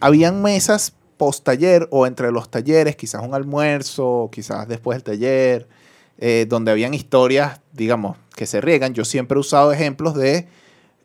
habían 0.00 0.40
mesas 0.40 0.94
post 1.16 1.44
taller 1.44 1.86
o 1.90 2.06
entre 2.06 2.32
los 2.32 2.50
talleres, 2.50 2.96
quizás 2.96 3.22
un 3.22 3.34
almuerzo, 3.34 4.30
quizás 4.32 4.66
después 4.68 4.96
del 4.96 5.02
taller, 5.02 5.68
eh, 6.16 6.46
donde 6.48 6.70
habían 6.70 6.94
historias, 6.94 7.60
digamos, 7.72 8.16
que 8.34 8.46
se 8.46 8.60
riegan. 8.60 8.94
Yo 8.94 9.04
siempre 9.04 9.36
he 9.36 9.40
usado 9.40 9.72
ejemplos 9.72 10.14
de 10.14 10.48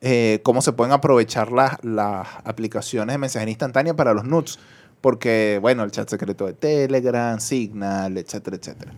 eh, 0.01 0.39
cómo 0.43 0.61
se 0.61 0.73
pueden 0.73 0.93
aprovechar 0.93 1.51
las, 1.51 1.83
las 1.83 2.27
aplicaciones 2.43 3.13
de 3.13 3.17
mensajería 3.17 3.51
instantánea 3.51 3.95
para 3.95 4.13
los 4.13 4.25
nudes. 4.25 4.59
Porque, 5.01 5.59
bueno, 5.61 5.83
el 5.83 5.91
chat 5.91 6.09
secreto 6.09 6.45
de 6.47 6.53
Telegram, 6.53 7.39
Signal, 7.39 8.17
etcétera, 8.17 8.57
etcétera. 8.57 8.91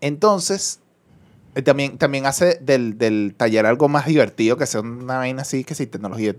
Entonces, 0.00 0.80
eh, 1.54 1.62
también, 1.62 1.96
también 1.98 2.26
hace 2.26 2.58
del, 2.60 2.98
del 2.98 3.34
taller 3.36 3.64
algo 3.66 3.88
más 3.88 4.06
divertido, 4.06 4.56
que 4.56 4.66
sea 4.66 4.80
una 4.82 5.16
vaina 5.18 5.42
así, 5.42 5.64
que 5.64 5.74
si 5.74 5.86
tecnología, 5.86 6.34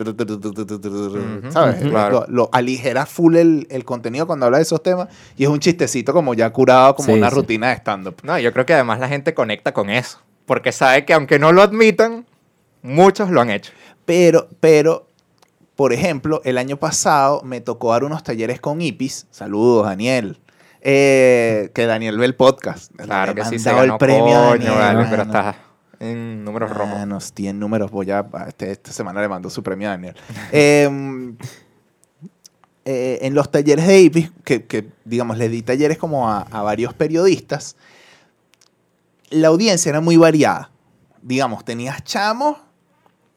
¿sabes? 1.50 1.82
claro. 1.82 2.26
Lo, 2.30 2.34
lo 2.44 2.50
aligera 2.54 3.06
full 3.06 3.36
el, 3.36 3.68
el 3.70 3.84
contenido 3.84 4.28
cuando 4.28 4.46
habla 4.46 4.58
de 4.60 4.64
esos 4.64 4.82
temas 4.84 5.08
y 5.36 5.44
es 5.44 5.50
un 5.50 5.60
chistecito 5.60 6.14
como 6.14 6.34
ya 6.36 6.50
curado, 6.52 6.96
como 6.96 7.08
Sí, 7.08 7.14
una 7.14 7.30
sí. 7.30 7.36
rutina 7.36 7.70
de 7.70 7.76
stand-up. 7.76 8.18
No, 8.24 8.38
yo 8.40 8.54
creo 8.54 8.66
que 8.66 8.74
además 8.74 9.00
la 9.00 9.08
gente 9.08 9.34
conecta 9.34 9.74
con 9.74 9.90
eso. 9.90 10.20
Porque 10.46 10.72
sabe 10.72 11.06
que 11.06 11.14
aunque 11.14 11.38
no 11.40 11.52
lo 11.52 11.62
admitan, 11.62 12.26
muchos 12.82 13.30
lo 13.30 13.42
han 13.42 13.50
hecho. 13.50 13.72
Pero, 14.10 14.50
pero, 14.60 15.06
Por 15.76 15.94
ejemplo, 15.94 16.42
el 16.44 16.58
año 16.58 16.78
pasado 16.78 17.44
me 17.44 17.62
tocó 17.62 17.92
dar 17.92 18.04
unos 18.04 18.24
talleres 18.24 18.60
con 18.60 18.82
IPIS. 18.82 19.28
Saludos, 19.30 19.86
Daniel. 19.86 20.40
Eh, 20.82 21.70
que 21.76 21.86
Daniel 21.86 22.18
ve 22.18 22.26
el 22.26 22.34
podcast. 22.36 22.92
Claro 22.96 23.36
que 23.36 23.46
sí 23.46 23.60
se 23.60 23.72
ganó 23.72 23.94
el 23.94 23.98
premio 24.00 24.50
coño, 24.50 24.76
Daniel, 24.76 25.06
vale, 25.06 25.08
pero 25.12 25.22
está 25.22 25.56
en 26.00 26.44
números 26.44 26.72
rojos. 26.72 26.96
Manos, 26.96 27.34
tiene 27.34 27.60
números. 27.60 27.92
Voy 27.92 28.10
a. 28.10 28.28
a 28.34 28.48
este- 28.48 28.72
esta 28.72 28.92
semana 28.92 29.22
le 29.22 29.28
mando 29.28 29.48
su 29.52 29.62
premio 29.62 29.88
a 29.90 29.92
Daniel. 29.92 30.16
Em, 30.52 31.38
eh, 32.86 33.20
en 33.22 33.36
los 33.36 33.52
talleres 33.52 33.86
de 33.86 34.02
IPIS, 34.02 34.32
que, 34.44 34.66
que, 34.66 34.90
digamos, 35.06 35.38
le 35.38 35.50
di 35.50 35.62
talleres 35.62 36.00
como 36.00 36.28
a, 36.32 36.42
a 36.42 36.64
varios 36.64 36.96
periodistas, 36.96 37.76
la 39.30 39.50
audiencia 39.50 39.92
era 39.92 40.02
muy 40.02 40.18
variada. 40.18 40.72
Digamos, 41.22 41.64
tenías 41.64 42.04
chamos, 42.04 42.58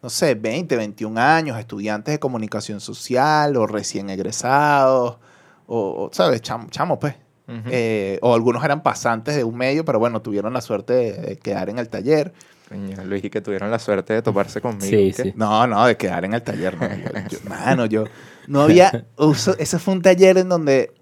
no 0.02 0.10
sé, 0.10 0.34
20, 0.34 0.76
21 0.76 1.18
años, 1.20 1.58
estudiantes 1.58 2.12
de 2.12 2.18
comunicación 2.18 2.80
social 2.80 3.56
o 3.56 3.66
recién 3.66 4.10
egresados, 4.10 5.18
o, 5.66 6.04
o, 6.04 6.10
¿sabes? 6.12 6.42
Chamo, 6.42 6.66
chamos, 6.70 6.98
pues. 7.00 7.14
Ujú. 7.48 7.60
Eh, 7.70 8.18
o 8.22 8.34
algunos 8.34 8.64
eran 8.64 8.82
pasantes 8.82 9.36
de 9.36 9.44
un 9.44 9.56
medio, 9.56 9.84
pero 9.84 9.98
bueno, 9.98 10.22
tuvieron 10.22 10.52
la 10.52 10.60
suerte 10.60 10.92
de- 10.92 11.12
de 11.12 11.38
quedar 11.38 11.68
en 11.70 11.78
el 11.78 11.88
taller. 11.88 12.32
Coño, 12.68 13.04
Luis, 13.04 13.22
y 13.24 13.30
que 13.30 13.40
tuvieron 13.40 13.70
la 13.70 13.78
suerte 13.78 14.12
de 14.14 14.22
toparse 14.22 14.60
conmigo. 14.60 14.86
Sí, 14.86 15.12
sí. 15.12 15.32
No, 15.36 15.66
no, 15.66 15.84
de 15.86 15.96
quedar 15.96 16.24
en 16.24 16.34
el 16.34 16.42
taller. 16.42 16.76
No. 16.80 16.88
Yo- 16.88 17.28
yo- 17.28 17.38
mano, 17.48 17.86
yo 17.86 18.04
no 18.48 18.62
había. 18.62 19.06
uso- 19.18 19.56
ese 19.58 19.78
fue 19.78 19.94
un 19.94 20.02
taller 20.02 20.38
en 20.38 20.48
donde 20.48 20.92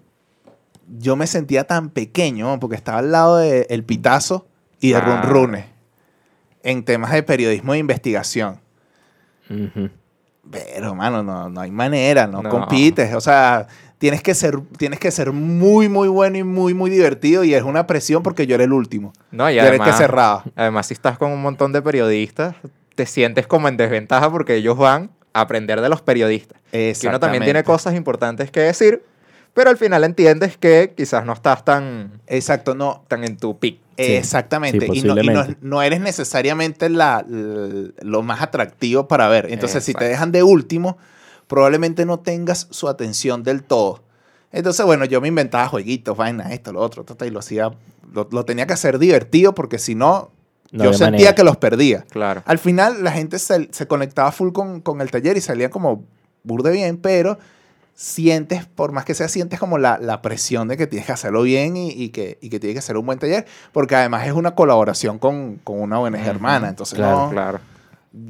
yo 0.99 1.15
me 1.15 1.27
sentía 1.27 1.63
tan 1.63 1.89
pequeño 1.89 2.59
porque 2.59 2.75
estaba 2.75 2.99
al 2.99 3.11
lado 3.11 3.37
de 3.37 3.65
El 3.69 3.83
Pitazo 3.83 4.47
y 4.79 4.89
de 4.91 4.97
Ah. 4.97 5.01
Run 5.23 5.31
Rune 5.31 5.65
en 6.63 6.83
temas 6.83 7.11
de 7.13 7.23
periodismo 7.23 7.73
de 7.73 7.79
investigación. 7.79 8.59
Ujú. 9.51 9.89
Pero, 10.49 10.95
mano, 10.95 11.21
no, 11.23 11.49
no 11.49 11.61
hay 11.61 11.71
manera, 11.71 12.27
no, 12.27 12.41
No. 12.41 12.49
compites. 12.49 13.13
O 13.13 13.21
sea, 13.21 13.67
tienes 13.99 14.23
que, 14.23 14.33
ser, 14.33 14.59
tienes 14.77 14.99
que 14.99 15.11
ser 15.11 15.31
muy, 15.31 15.87
muy 15.87 16.07
bueno 16.07 16.37
y 16.37 16.43
muy, 16.43 16.73
muy 16.73 16.89
divertido. 16.89 17.43
Y 17.43 17.53
es 17.53 17.63
una 17.63 17.85
presión 17.87 18.23
porque 18.23 18.47
yo 18.47 18.55
era 18.55 18.63
el 18.63 18.73
último. 18.73 19.13
No, 19.31 19.49
y 19.49 19.55
yo 19.55 19.61
era 19.61 19.69
el 19.69 19.75
que 19.77 19.81
además, 19.83 19.97
cerraba. 19.97 20.43
además, 20.55 20.87
si 20.87 20.93
estás 20.95 21.17
con 21.17 21.31
un 21.31 21.41
montón 21.41 21.71
de 21.71 21.81
periodistas, 21.81 22.55
te 22.95 23.05
sientes 23.05 23.45
como 23.47 23.67
en 23.67 23.77
desventaja 23.77 24.31
porque 24.31 24.55
ellos 24.55 24.77
van 24.77 25.11
a 25.33 25.41
aprender 25.41 25.79
de 25.79 25.89
los 25.89 26.01
periodistas. 26.01 26.59
Que 26.71 26.95
uno 27.07 27.19
también 27.19 27.43
tiene 27.43 27.63
cosas 27.63 27.93
importantes 27.95 28.49
que 28.51 28.61
decir, 28.61 29.03
pero 29.53 29.69
al 29.69 29.77
final 29.77 30.03
entiendes 30.03 30.57
que 30.57 30.93
quizás 30.95 31.25
no 31.25 31.33
estás 31.33 31.65
tan, 31.65 32.21
Exacto, 32.27 32.73
no. 32.75 33.03
tan 33.07 33.23
en 33.23 33.37
tu 33.37 33.57
pick. 33.59 33.79
Sí. 33.97 34.13
Exactamente. 34.13 34.79
Sí, 34.79 34.85
y, 34.85 34.87
no, 34.87 34.95
y 34.95 35.01
no- 35.03 35.13
posiblemente. 35.15 35.57
no 35.61 35.81
eres 35.81 35.99
necesariamente 36.01 36.89
la, 36.89 37.23
l- 37.27 37.91
lo 38.01 38.21
más 38.23 38.41
atractivo 38.41 39.07
para 39.07 39.27
ver. 39.27 39.47
Entonces, 39.51 39.83
si 39.83 39.91
te 39.93 39.97
Exacto. 39.99 40.09
dejan 40.11 40.31
de 40.31 40.43
último, 40.43 40.97
probablemente 41.47 42.05
no 42.05 42.19
tengas 42.19 42.67
su 42.71 42.87
atención 42.87 43.43
del 43.43 43.63
todo. 43.63 44.01
Entonces, 44.51 44.85
bueno, 44.85 45.05
yo 45.05 45.21
me 45.21 45.27
inventaba 45.27 45.67
jueguitos, 45.67 46.17
vainas, 46.17 46.51
esto, 46.51 46.73
lo 46.73 46.79
otro, 46.81 47.03
ta, 47.03 47.15
ta, 47.15 47.25
y 47.25 47.29
lo 47.29 47.39
hacía. 47.39 47.71
Lo, 48.13 48.27
lo 48.31 48.43
tenía 48.45 48.65
que 48.67 48.73
hacer 48.73 48.99
divertido 48.99 49.53
porque 49.53 49.77
si 49.79 49.95
no, 49.95 50.31
No 50.71 50.83
yo 50.83 50.89
había 50.89 50.97
sentía 50.97 51.11
manera. 51.17 51.35
que 51.35 51.43
los 51.43 51.57
perdía. 51.57 52.05
Claro. 52.09 52.41
Al 52.45 52.57
final, 52.57 53.03
la 53.03 53.11
gente 53.11 53.37
se, 53.39 53.69
se 53.71 53.87
conectaba 53.87 54.31
full 54.31 54.51
con, 54.51 54.81
con 54.81 54.99
el 55.01 55.11
taller 55.11 55.37
y 55.37 55.41
salía 55.41 55.69
como 55.69 56.03
burde 56.43 56.71
bien, 56.71 56.97
pero 56.97 57.37
sientes, 57.95 58.65
por 58.65 58.91
más 58.91 59.05
que 59.05 59.13
sea, 59.13 59.27
sientes 59.27 59.59
como 59.59 59.77
la, 59.77 59.97
la 59.99 60.21
presión 60.21 60.67
de 60.67 60.77
que 60.77 60.87
tienes 60.87 61.05
que 61.05 61.11
hacerlo 61.11 61.43
bien 61.43 61.77
y, 61.77 61.89
y 61.91 62.09
que, 62.09 62.37
y 62.41 62.49
que 62.49 62.59
tienes 62.59 62.75
que 62.75 62.79
hacer 62.79 62.97
un 62.97 63.05
buen 63.05 63.19
taller, 63.19 63.45
porque 63.71 63.95
además 63.95 64.25
es 64.25 64.33
una 64.33 64.55
colaboración 64.55 65.19
con, 65.19 65.57
con 65.63 65.79
una 65.81 65.99
ONG 65.99 66.15
Ujú. 66.19 66.29
hermana. 66.29 66.69
Entonces, 66.69 66.97
Claro, 66.97 67.25
no- 67.25 67.29
Claro. 67.29 67.59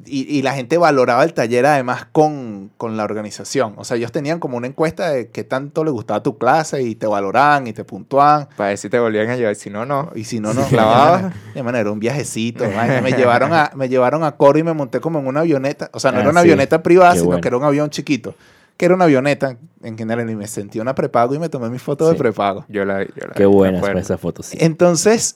y, 0.05 0.37
y 0.37 0.41
la 0.41 0.53
gente 0.53 0.77
valoraba 0.77 1.23
el 1.23 1.33
taller 1.33 1.65
además 1.65 2.05
con, 2.11 2.69
con 2.77 2.97
la 2.97 3.03
organización. 3.05 3.73
O 3.77 3.83
sea, 3.85 3.95
ellos 3.97 4.11
tenían 4.11 4.39
como 4.39 4.57
una 4.57 4.67
encuesta 4.67 5.09
de 5.09 5.29
qué 5.29 5.43
tanto 5.45 5.83
les 5.85 5.93
gustaba 5.93 6.21
tu 6.21 6.37
clase 6.37 6.83
y 6.83 6.93
te 6.95 7.07
valoraban 7.07 7.65
y 7.67 7.73
te 7.73 7.83
puntuaban. 7.85 8.49
Para 8.57 8.69
ver 8.69 8.77
si 8.77 8.89
te 8.89 8.99
volvían 8.99 9.29
a 9.29 9.37
llevar. 9.37 9.55
Si 9.55 9.69
no, 9.69 9.85
no. 9.85 10.11
Y 10.15 10.25
si 10.25 10.39
no, 10.41 10.53
no. 10.53 10.65
Clavabas. 10.67 11.33
De 11.55 11.63
manera, 11.63 11.81
era 11.81 11.91
un 11.91 11.99
viajecito. 11.99 12.65
Me 13.01 13.11
llevaron 13.13 13.53
a, 13.53 13.71
me 13.75 13.87
llevaron 13.89 14.23
a 14.23 14.33
Coro 14.33 14.59
y 14.59 14.63
me 14.63 14.73
monté 14.73 14.99
como 14.99 15.17
en 15.19 15.27
una 15.27 15.39
avioneta. 15.39 15.89
O 15.93 15.99
sea, 15.99 16.11
no 16.11 16.17
Ah, 16.17 16.21
era 16.21 16.29
una 16.29 16.41
sí. 16.41 16.47
avioneta 16.47 16.83
privada, 16.83 17.13
Qué 17.13 17.19
sino 17.19 17.27
bueno. 17.29 17.41
que 17.41 17.47
era 17.47 17.57
un 17.57 17.63
avión 17.63 17.89
chiquito. 17.89 18.35
Que 18.81 18.85
era 18.85 18.95
una 18.95 19.05
avioneta 19.05 19.57
en 19.83 19.95
general. 19.95 20.27
Y 20.27 20.35
me 20.35 20.47
sentí 20.47 20.79
una 20.79 20.95
prepago 20.95 21.35
y 21.35 21.37
me 21.37 21.49
tomé 21.49 21.69
mi 21.69 21.77
foto 21.77 22.07
de 22.07 22.13
Sí. 22.13 22.17
prepago. 22.17 22.65
Yo 22.67 22.83
la, 22.83 23.03
yo 23.03 23.27
la 23.27 23.33
Qué 23.35 23.45
buena 23.45 23.79
fue 23.79 23.95
esa 23.99 24.17
foto, 24.17 24.41
sí. 24.41 24.57
Entonces, 24.59 25.35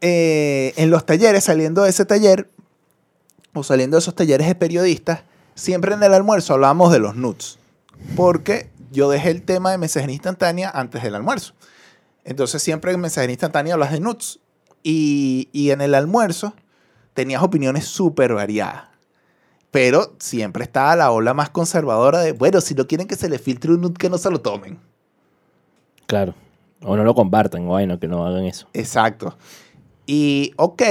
eh, 0.00 0.72
en 0.76 0.90
los 0.90 1.06
talleres, 1.06 1.44
saliendo 1.44 1.84
de 1.84 1.90
ese 1.90 2.04
taller, 2.04 2.50
o 3.52 3.62
saliendo 3.62 3.96
de 3.96 4.00
esos 4.00 4.16
talleres 4.16 4.48
de 4.48 4.56
periodistas, 4.56 5.22
siempre 5.54 5.94
en 5.94 6.02
el 6.02 6.12
almuerzo 6.12 6.54
hablábamos 6.54 6.90
de 6.92 6.98
los 6.98 7.14
nudes. 7.14 7.60
Porque 8.16 8.70
yo 8.90 9.08
dejé 9.08 9.30
el 9.30 9.42
tema 9.42 9.70
de 9.70 9.78
mensajería 9.78 10.14
instantánea 10.16 10.68
antes 10.68 11.00
del 11.04 11.14
almuerzo. 11.14 11.52
Entonces, 12.24 12.60
siempre 12.60 12.90
en 12.90 12.98
mensajería 12.98 13.34
instantánea 13.34 13.74
hablas 13.74 13.92
de 13.92 14.00
nudes. 14.00 14.40
Y, 14.82 15.48
y 15.52 15.70
en 15.70 15.80
el 15.80 15.94
almuerzo 15.94 16.54
tenías 17.14 17.40
opiniones 17.44 17.84
súper 17.84 18.34
variadas. 18.34 18.89
Pero 19.70 20.14
siempre 20.18 20.64
estaba 20.64 20.96
la 20.96 21.12
ola 21.12 21.32
más 21.34 21.50
conservadora 21.50 22.20
de, 22.20 22.32
bueno, 22.32 22.60
si 22.60 22.74
no 22.74 22.86
quieren 22.86 23.06
que 23.06 23.14
se 23.16 23.28
les 23.28 23.40
filtre 23.40 23.72
un 23.72 23.80
nude, 23.80 23.94
que 23.94 24.10
no 24.10 24.18
se 24.18 24.30
lo 24.30 24.40
tomen. 24.40 24.78
Claro. 26.06 26.34
O 26.82 26.96
no 26.96 27.04
lo 27.04 27.14
compartan, 27.14 27.64
o 27.64 27.68
bueno, 27.68 28.00
que 28.00 28.08
no 28.08 28.26
hagan 28.26 28.44
eso. 28.44 28.66
Exacto. 28.72 29.36
Y, 30.06 30.52
ok, 30.56 30.82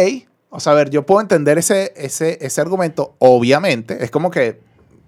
o 0.50 0.60
sea, 0.60 0.74
a 0.74 0.76
ver, 0.76 0.90
yo 0.90 1.06
puedo 1.06 1.20
entender 1.20 1.58
ese, 1.58 1.94
ese, 1.98 2.38
ese 2.42 2.62
argumento, 2.62 3.16
obviamente. 3.20 4.04
Es 4.04 4.12
como 4.12 4.32
que 4.32 4.62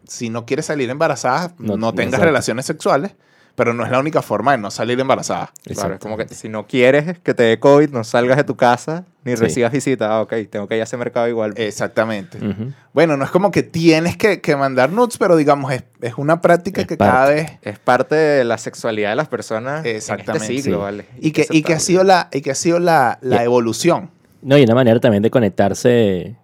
si 0.05 0.29
no 0.29 0.45
quieres 0.45 0.65
salir 0.65 0.89
embarazada, 0.89 1.53
no, 1.57 1.77
No, 1.77 1.93
tengas 1.93 2.13
exacto. 2.15 2.25
relaciones 2.25 2.65
sexuales, 2.65 3.15
pero 3.61 3.75
no 3.75 3.85
es 3.85 3.91
la 3.91 3.99
única 3.99 4.23
forma 4.23 4.53
de 4.53 4.57
no 4.57 4.71
salir 4.71 4.99
embarazada. 4.99 5.51
Claro, 5.65 5.93
es 5.93 5.99
como 5.99 6.17
que 6.17 6.27
si 6.29 6.49
no 6.49 6.65
quieres 6.65 7.19
que 7.19 7.35
te 7.35 7.43
dé 7.43 7.59
COVID, 7.59 7.91
no 7.91 8.03
salgas 8.03 8.37
de 8.37 8.43
tu 8.43 8.55
casa 8.55 9.05
ni 9.23 9.33
Sí. 9.33 9.43
recibas 9.43 9.71
visita. 9.71 10.09
Ah, 10.09 10.21
ok, 10.21 10.33
tengo 10.49 10.67
que 10.67 10.73
ir 10.77 10.81
a 10.81 10.85
ese 10.85 10.97
mercado 10.97 11.27
igual. 11.27 11.53
Exactamente. 11.57 12.39
Ujú. 12.39 12.71
Bueno, 12.91 13.17
no 13.17 13.23
es 13.23 13.29
como 13.29 13.51
que 13.51 13.61
tienes 13.61 14.17
que, 14.17 14.41
que 14.41 14.55
mandar 14.55 14.91
nudes, 14.91 15.19
pero 15.19 15.35
digamos, 15.37 15.71
es, 15.71 15.83
es 16.01 16.15
una 16.17 16.41
práctica 16.41 16.81
Es 16.81 16.87
que 16.87 16.97
parte. 16.97 17.11
cada 17.13 17.29
vez... 17.29 17.51
Es 17.61 17.77
parte 17.77 18.15
de 18.15 18.43
la 18.45 18.57
sexualidad 18.57 19.11
de 19.11 19.15
las 19.17 19.27
personas 19.27 19.85
Exactamente, 19.85 20.31
en 20.31 20.41
este 20.53 20.63
siglo, 20.63 20.77
sí. 20.77 20.81
¿vale? 20.81 21.05
Y 21.19 21.31
que, 21.31 21.45
y 21.51 21.61
que 21.61 21.73
ha 21.75 21.79
sido 21.79 22.03
la, 22.03 22.29
y 22.31 22.41
que 22.41 22.49
ha 22.49 22.55
sido 22.55 22.79
la, 22.79 23.19
la 23.21 23.35
Ya. 23.37 23.43
evolución. 23.43 24.09
No, 24.41 24.57
y 24.57 24.63
una 24.63 24.73
manera 24.73 24.99
también 24.99 25.21
de 25.21 25.29
conectarse 25.29 26.35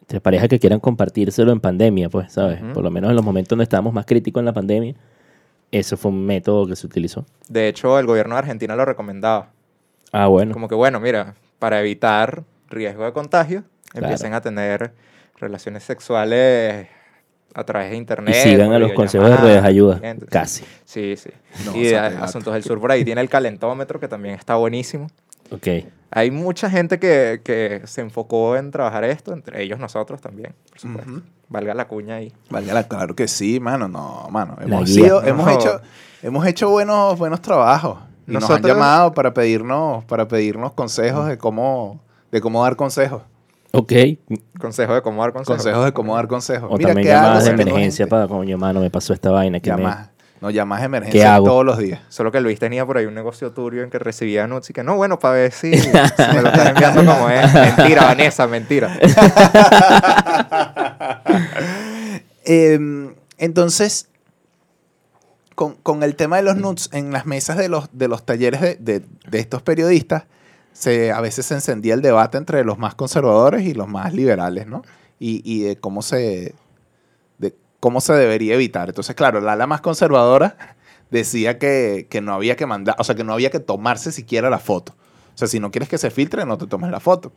entre 0.00 0.22
parejas 0.22 0.48
que 0.48 0.58
quieran 0.58 0.80
compartírselo 0.80 1.52
en 1.52 1.60
pandemia, 1.60 2.08
pues, 2.08 2.32
¿sabes? 2.32 2.62
Ujú. 2.62 2.72
Por 2.72 2.84
lo 2.84 2.90
menos 2.90 3.10
en 3.10 3.16
los 3.16 3.24
momentos 3.26 3.50
donde 3.50 3.64
estábamos 3.64 3.92
más 3.92 4.06
críticos 4.06 4.40
en 4.40 4.46
la 4.46 4.54
pandemia, 4.54 4.94
eso 5.72 5.96
fue 5.96 6.10
un 6.10 6.24
método 6.26 6.66
que 6.66 6.76
se 6.76 6.86
utilizó. 6.86 7.26
De 7.48 7.68
hecho, 7.68 7.98
el 7.98 8.06
gobierno 8.06 8.34
de 8.34 8.38
Argentina 8.40 8.74
lo 8.76 8.84
recomendaba. 8.84 9.50
Ah, 10.12 10.26
bueno. 10.26 10.52
Como 10.52 10.68
que, 10.68 10.74
bueno, 10.74 11.00
mira, 11.00 11.34
para 11.58 11.80
evitar 11.80 12.44
riesgo 12.68 13.04
de 13.04 13.12
contagio, 13.12 13.64
Claro. 13.90 14.06
empiecen 14.06 14.34
a 14.34 14.40
tener 14.40 14.92
relaciones 15.38 15.82
sexuales 15.82 16.88
a 17.54 17.64
través 17.64 17.90
de 17.90 17.96
internet. 17.96 18.34
Y 18.38 18.50
sigan 18.50 18.72
a 18.72 18.78
los 18.78 18.92
consejos 18.92 19.30
de 19.30 19.36
redes 19.36 19.64
ayuda. 19.64 20.00
Casi. 20.30 20.64
Sí, 20.84 21.16
sí. 21.16 21.30
No, 21.64 21.74
y 21.74 21.84
de. 21.84 21.96
Asuntos 21.96 22.52
del 22.54 22.62
Sur 22.62 22.80
por 22.80 22.92
ahí 22.92 23.04
tiene 23.04 23.20
el 23.20 23.28
calentómetro, 23.28 23.98
que 23.98 24.08
también 24.08 24.34
está 24.34 24.56
buenísimo. 24.56 25.06
Ok. 25.50 25.66
Hay 26.10 26.30
mucha 26.30 26.70
gente 26.70 26.98
que, 26.98 27.40
que 27.44 27.82
se 27.84 28.00
enfocó 28.00 28.56
en 28.56 28.70
trabajar 28.70 29.04
esto, 29.04 29.32
entre 29.32 29.62
ellos 29.62 29.78
nosotros 29.78 30.20
también, 30.20 30.54
por 30.70 30.78
supuesto. 30.80 31.20
Valga 31.50 31.74
la 31.74 31.86
cuña 31.88 32.16
ahí. 32.16 32.32
Vale, 32.50 32.72
la- 32.72 32.84
claro 32.88 33.14
que 33.14 33.28
sí, 33.28 33.60
mano. 33.60 33.88
No, 33.88 34.26
mano. 34.30 34.56
La 34.58 34.64
Hemos, 34.64 34.84
guía. 34.90 35.04
sido- 35.04 35.22
hemos 35.24 35.46
No. 35.46 35.52
hecho, 35.52 35.80
hemos 36.22 36.46
hecho 36.46 36.70
buenos, 36.70 37.18
buenos 37.18 37.40
trabajos. 37.42 37.98
Y 38.26 38.32
nos 38.32 38.48
han 38.50 38.62
llamado 38.62 39.12
para 39.14 39.32
pedirnos, 39.32 40.04
para 40.04 40.28
pedirnos 40.28 40.72
consejos 40.72 41.26
de 41.28 41.38
cómo, 41.38 42.00
de 42.30 42.40
cómo 42.40 42.62
dar 42.62 42.76
consejos. 42.76 43.22
Ok. 43.72 43.92
Consejo 44.58 44.94
de 44.94 45.02
cómo 45.02 45.22
dar 45.22 45.32
consejos. 45.32 45.56
Consejos 45.62 45.84
de 45.84 45.92
cómo 45.92 46.16
dar 46.16 46.26
consejos. 46.28 46.68
O 46.72 46.76
Mira, 46.76 46.88
también 46.88 47.06
¿qué 47.08 47.12
hago 47.12 47.24
llamadas 47.26 47.44
de 47.44 47.50
emergencia 47.62 48.06
para, 48.06 48.26
coño, 48.28 48.56
mano, 48.58 48.80
me 48.80 48.90
pasó 48.90 49.12
esta 49.12 49.30
vaina. 49.30 49.60
Que 49.60 49.72
me- 49.74 49.84
No, 50.40 50.50
llamas 50.50 50.80
de 50.80 50.86
emergencia 50.86 51.34
hago? 51.34 51.46
todos 51.46 51.64
los 51.64 51.78
días. 51.78 52.00
Solo 52.08 52.30
que 52.30 52.40
Luis 52.40 52.58
tenía 52.58 52.86
por 52.86 52.96
ahí 52.98 53.06
un 53.06 53.14
negocio 53.14 53.50
turbio 53.52 53.82
en 53.82 53.90
que 53.90 53.98
recibía 53.98 54.46
nudes 54.46 54.70
y 54.70 54.72
que 54.72 54.82
no, 54.84 54.96
bueno, 54.96 55.18
para 55.18 55.34
ver 55.34 55.52
si, 55.52 55.76
si 55.76 55.88
me 55.88 56.42
lo 56.42 56.48
estás 56.48 56.68
enviando 56.68 57.04
como 57.04 57.28
es. 57.28 57.52
Mentira, 57.76 58.04
Vanessa, 58.04 58.46
mentira. 58.46 58.98
Eh, 62.50 62.78
entonces, 63.36 64.08
con, 65.54 65.74
con 65.74 66.02
el 66.02 66.16
tema 66.16 66.36
de 66.36 66.42
los 66.42 66.56
nudes, 66.56 66.88
en 66.92 67.12
las 67.12 67.26
mesas 67.26 67.58
de 67.58 67.68
los, 67.68 67.88
de 67.92 68.08
los 68.08 68.24
talleres 68.24 68.60
de, 68.62 68.76
de- 68.76 69.02
de 69.28 69.38
estos 69.38 69.60
periodistas, 69.62 70.24
se, 70.72 71.12
a 71.12 71.20
veces 71.20 71.44
se 71.46 71.54
encendía 71.54 71.92
el 71.94 72.00
debate 72.00 72.38
entre 72.38 72.64
los 72.64 72.78
más 72.78 72.94
conservadores 72.94 73.64
y 73.66 73.74
los 73.74 73.86
más 73.88 74.14
liberales, 74.14 74.66
¿no? 74.66 74.82
Y, 75.18 75.42
y 75.44 75.62
de 75.64 75.76
cómo 75.76 76.00
se 76.02 76.54
cómo 77.80 78.00
se 78.00 78.12
debería 78.12 78.54
evitar. 78.54 78.88
Entonces, 78.88 79.14
claro, 79.14 79.40
la 79.40 79.52
ala 79.52 79.66
más 79.66 79.80
conservadora 79.80 80.76
decía 81.10 81.58
que, 81.58 82.06
que 82.10 82.20
no 82.20 82.34
había 82.34 82.56
que 82.56 82.66
mandar, 82.66 82.96
o 82.98 83.04
sea, 83.04 83.14
que 83.14 83.24
no 83.24 83.32
había 83.32 83.50
que 83.50 83.60
tomarse 83.60 84.12
siquiera 84.12 84.50
la 84.50 84.58
foto. 84.58 84.94
O 85.34 85.38
sea, 85.38 85.48
si 85.48 85.60
no 85.60 85.70
quieres 85.70 85.88
que 85.88 85.98
se 85.98 86.10
filtre, 86.10 86.44
no 86.44 86.58
te 86.58 86.66
tomes 86.66 86.90
la 86.90 87.00
foto. 87.00 87.32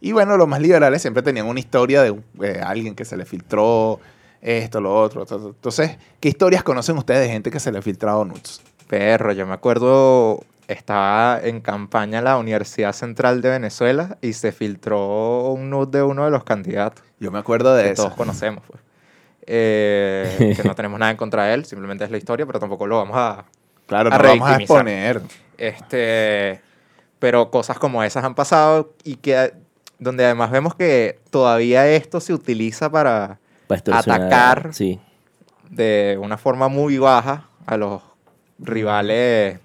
Y 0.00 0.12
bueno, 0.12 0.36
los 0.36 0.48
más 0.48 0.60
liberales 0.60 1.02
siempre 1.02 1.22
tenían 1.22 1.46
una 1.46 1.60
historia 1.60 2.02
de 2.02 2.18
eh, 2.42 2.60
alguien 2.64 2.94
que 2.94 3.04
se 3.04 3.16
le 3.16 3.24
filtró 3.24 4.00
esto, 4.40 4.80
lo 4.80 4.94
otro. 4.94 5.24
ta. 5.24 5.34
Entonces, 5.36 5.98
¿qué 6.20 6.28
historias 6.28 6.62
conocen 6.62 6.96
ustedes 6.98 7.20
de 7.20 7.28
gente 7.28 7.50
que 7.50 7.60
se 7.60 7.72
le 7.72 7.78
ha 7.78 7.82
filtrado 7.82 8.24
nudes? 8.24 8.60
Perro, 8.88 9.32
yo 9.32 9.46
me 9.46 9.54
acuerdo, 9.54 10.44
estaba 10.68 11.40
en 11.42 11.60
campaña 11.60 12.22
la 12.22 12.36
Universidad 12.38 12.92
Central 12.92 13.42
de 13.42 13.50
Venezuela 13.50 14.18
y 14.22 14.34
se 14.34 14.52
filtró 14.52 15.50
un 15.50 15.70
nude 15.70 15.98
de 15.98 16.02
uno 16.04 16.24
de 16.24 16.30
los 16.30 16.44
candidatos. 16.44 17.04
Yo 17.18 17.30
me 17.30 17.38
acuerdo 17.38 17.74
de 17.74 17.84
que 17.84 17.90
eso. 17.90 18.04
todos 18.04 18.16
conocemos. 18.16 18.62
Pues. 18.66 18.80
Eh, 19.46 20.54
que 20.56 20.64
no 20.64 20.74
tenemos 20.76 20.98
nada 20.98 21.10
en 21.12 21.16
contra 21.16 21.44
de 21.44 21.54
él, 21.54 21.64
simplemente 21.64 22.04
es 22.04 22.10
la 22.10 22.18
historia, 22.18 22.46
pero 22.46 22.58
tampoco 22.58 22.86
lo 22.86 22.96
vamos 22.96 23.16
a... 23.16 23.44
Claro, 23.86 24.12
a 24.12 24.18
no 24.18 24.24
vamos 24.24 24.48
a 24.50 24.56
exponer. 24.56 25.22
Este, 25.58 26.60
pero 27.18 27.50
cosas 27.50 27.78
como 27.78 28.02
esas 28.02 28.24
han 28.24 28.34
pasado 28.34 28.92
y 29.04 29.16
que 29.16 29.52
donde 29.98 30.24
además 30.24 30.50
vemos 30.50 30.74
que 30.74 31.20
todavía 31.30 31.88
esto 31.88 32.20
se 32.20 32.34
utiliza 32.34 32.90
para 32.90 33.38
Para 33.66 33.98
Atacar. 33.98 34.74
Sí. 34.74 35.00
de 35.70 36.18
una 36.20 36.36
forma 36.36 36.68
muy 36.68 36.98
baja 36.98 37.48
a 37.66 37.76
los 37.76 38.02
rivales 38.58 39.58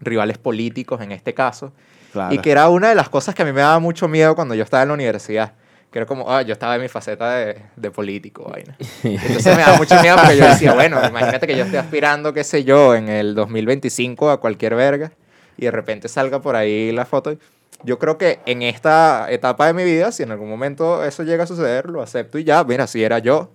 rivales 0.00 0.38
políticos 0.38 1.00
en 1.02 1.12
este 1.12 1.34
caso 1.34 1.72
Claro. 2.12 2.34
y 2.34 2.38
que 2.38 2.50
era 2.50 2.68
una 2.68 2.88
de 2.88 2.94
las 2.96 3.08
cosas 3.08 3.34
que 3.36 3.42
a 3.42 3.44
mí 3.44 3.52
me 3.52 3.60
daba 3.60 3.78
mucho 3.78 4.08
miedo 4.08 4.34
cuando 4.34 4.56
yo 4.56 4.64
estaba 4.64 4.82
en 4.82 4.88
la 4.88 4.94
universidad 4.94 5.52
que 5.90 5.98
era 5.98 6.06
como 6.06 6.30
ah 6.32 6.42
yo 6.42 6.52
estaba 6.52 6.76
en 6.76 6.82
mi 6.82 6.88
faceta 6.88 7.34
de, 7.36 7.62
de 7.76 7.90
político 7.90 8.44
vaina. 8.50 8.76
Entonces 9.02 9.56
me 9.56 9.62
daba 9.62 9.76
mucho 9.76 10.00
miedo 10.00 10.16
porque 10.16 10.36
yo 10.36 10.46
decía 10.46 10.72
bueno 10.74 11.00
imagínate 11.08 11.46
que 11.46 11.56
yo 11.56 11.64
esté 11.64 11.78
aspirando 11.78 12.32
qué 12.32 12.44
sé 12.44 12.64
yo 12.64 12.94
en 12.94 13.08
el 13.08 13.34
2025 13.34 14.30
a 14.30 14.40
cualquier 14.40 14.74
verga 14.76 15.12
y 15.56 15.64
de 15.64 15.70
repente 15.70 16.08
salga 16.08 16.40
por 16.40 16.56
ahí 16.56 16.92
la 16.92 17.04
foto. 17.04 17.36
Yo 17.82 17.98
creo 17.98 18.18
que 18.18 18.40
en 18.46 18.62
esta 18.62 19.26
etapa 19.30 19.66
de 19.66 19.72
mi 19.74 19.84
vida 19.84 20.12
si 20.12 20.22
en 20.22 20.30
algún 20.30 20.48
momento 20.48 21.02
eso 21.04 21.22
llega 21.24 21.44
a 21.44 21.46
suceder 21.46 21.88
lo 21.88 22.02
acepto 22.02 22.38
y 22.38 22.44
ya 22.44 22.62
mira 22.64 22.86
si 22.86 23.02
era 23.02 23.18
yo. 23.18 23.50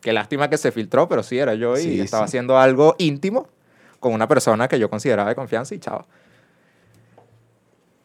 Qué 0.00 0.12
lástima 0.14 0.48
que 0.48 0.56
se 0.56 0.72
filtró, 0.72 1.08
pero 1.08 1.22
sí 1.22 1.38
era 1.38 1.54
yo 1.54 1.76
y 1.76 1.82
Sí, 1.82 2.00
estaba 2.00 2.24
sí. 2.26 2.30
haciendo 2.30 2.56
algo 2.58 2.94
íntimo 2.98 3.48
con 3.98 4.14
una 4.14 4.26
persona 4.28 4.66
que 4.68 4.78
yo 4.78 4.88
consideraba 4.88 5.28
de 5.28 5.34
confianza 5.34 5.74
y 5.74 5.78
chao, 5.78 6.06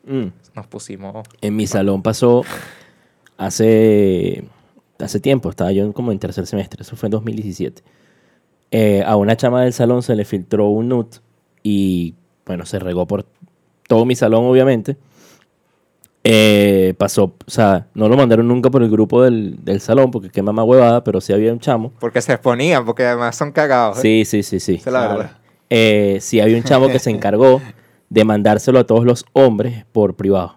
Mm. 0.08 0.28
nos 0.54 0.68
pusimos... 0.68 1.26
En 1.42 1.56
mi 1.56 1.66
salón 1.68 2.04
pasó 2.04 2.44
hace, 3.38 4.44
hace 5.00 5.20
tiempo, 5.20 5.50
estaba 5.50 5.72
yo 5.72 5.92
como 5.94 6.12
en 6.12 6.20
tercer 6.20 6.46
semestre, 6.48 6.82
eso 6.84 6.96
fue 6.96 7.08
en 7.08 7.12
2017. 7.12 7.82
Eh, 8.72 9.04
a 9.06 9.16
una 9.16 9.36
chama 9.38 9.64
del 9.64 9.74
salón 9.74 10.02
se 10.04 10.16
le 10.16 10.26
filtró 10.26 10.68
un 10.70 10.90
nude 10.90 11.20
y, 11.64 12.16
bueno, 12.46 12.66
se 12.66 12.80
regó 12.80 13.06
por 13.08 13.26
todo 13.88 14.06
mi 14.06 14.16
salón, 14.16 14.46
obviamente. 14.46 14.98
Eh, 16.28 16.96
pasó, 16.98 17.36
o 17.46 17.52
sea, 17.52 17.88
no 17.94 18.10
lo 18.10 18.18
mandaron 18.18 18.48
nunca 18.48 18.72
por 18.72 18.82
el 18.82 18.90
grupo 18.90 19.22
del, 19.22 19.64
del 19.64 19.80
salón 19.80 20.10
porque 20.10 20.30
qué 20.32 20.42
mamá 20.42 20.64
huevada, 20.64 21.04
pero 21.04 21.22
sí 21.22 21.32
había 21.34 21.54
un 21.54 21.60
chamo. 21.60 21.94
Porque 22.00 22.20
se 22.22 22.34
exponían, 22.34 22.84
porque 22.84 23.06
además 23.06 23.36
son 23.36 23.52
cagados. 23.52 24.00
¿eh? 24.00 24.02
Sí, 24.02 24.26
sí, 24.26 24.42
sí, 24.44 24.60
sí. 24.60 24.74
Esa 24.76 24.90
es 24.90 24.94
la 24.94 25.00
Claro. 25.02 25.18
verdad. 25.20 25.38
Eh, 25.70 26.18
sí 26.22 26.40
había 26.40 26.58
un 26.58 26.64
chamo 26.64 26.88
que 26.88 26.98
se 26.98 27.10
encargó 27.12 27.62
de 28.10 28.26
mandárselo 28.26 28.80
a 28.80 28.86
todos 28.88 29.06
los 29.06 29.24
hombres 29.34 29.86
por 29.92 30.16
privado. 30.16 30.56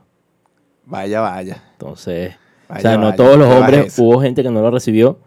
Vaya, 0.87 1.21
vaya. 1.21 1.63
Entonces, 1.73 2.35
Vaya, 2.69 2.79
o 2.79 2.83
sea, 2.83 2.99
no 2.99 3.15
todos 3.15 3.39
los 3.39 3.49
hombres, 3.53 3.99
hubo 3.99 4.21
gente 4.21 4.43
que 4.43 4.51
no 4.51 4.61
lo 4.61 4.71
recibió, 4.71 5.19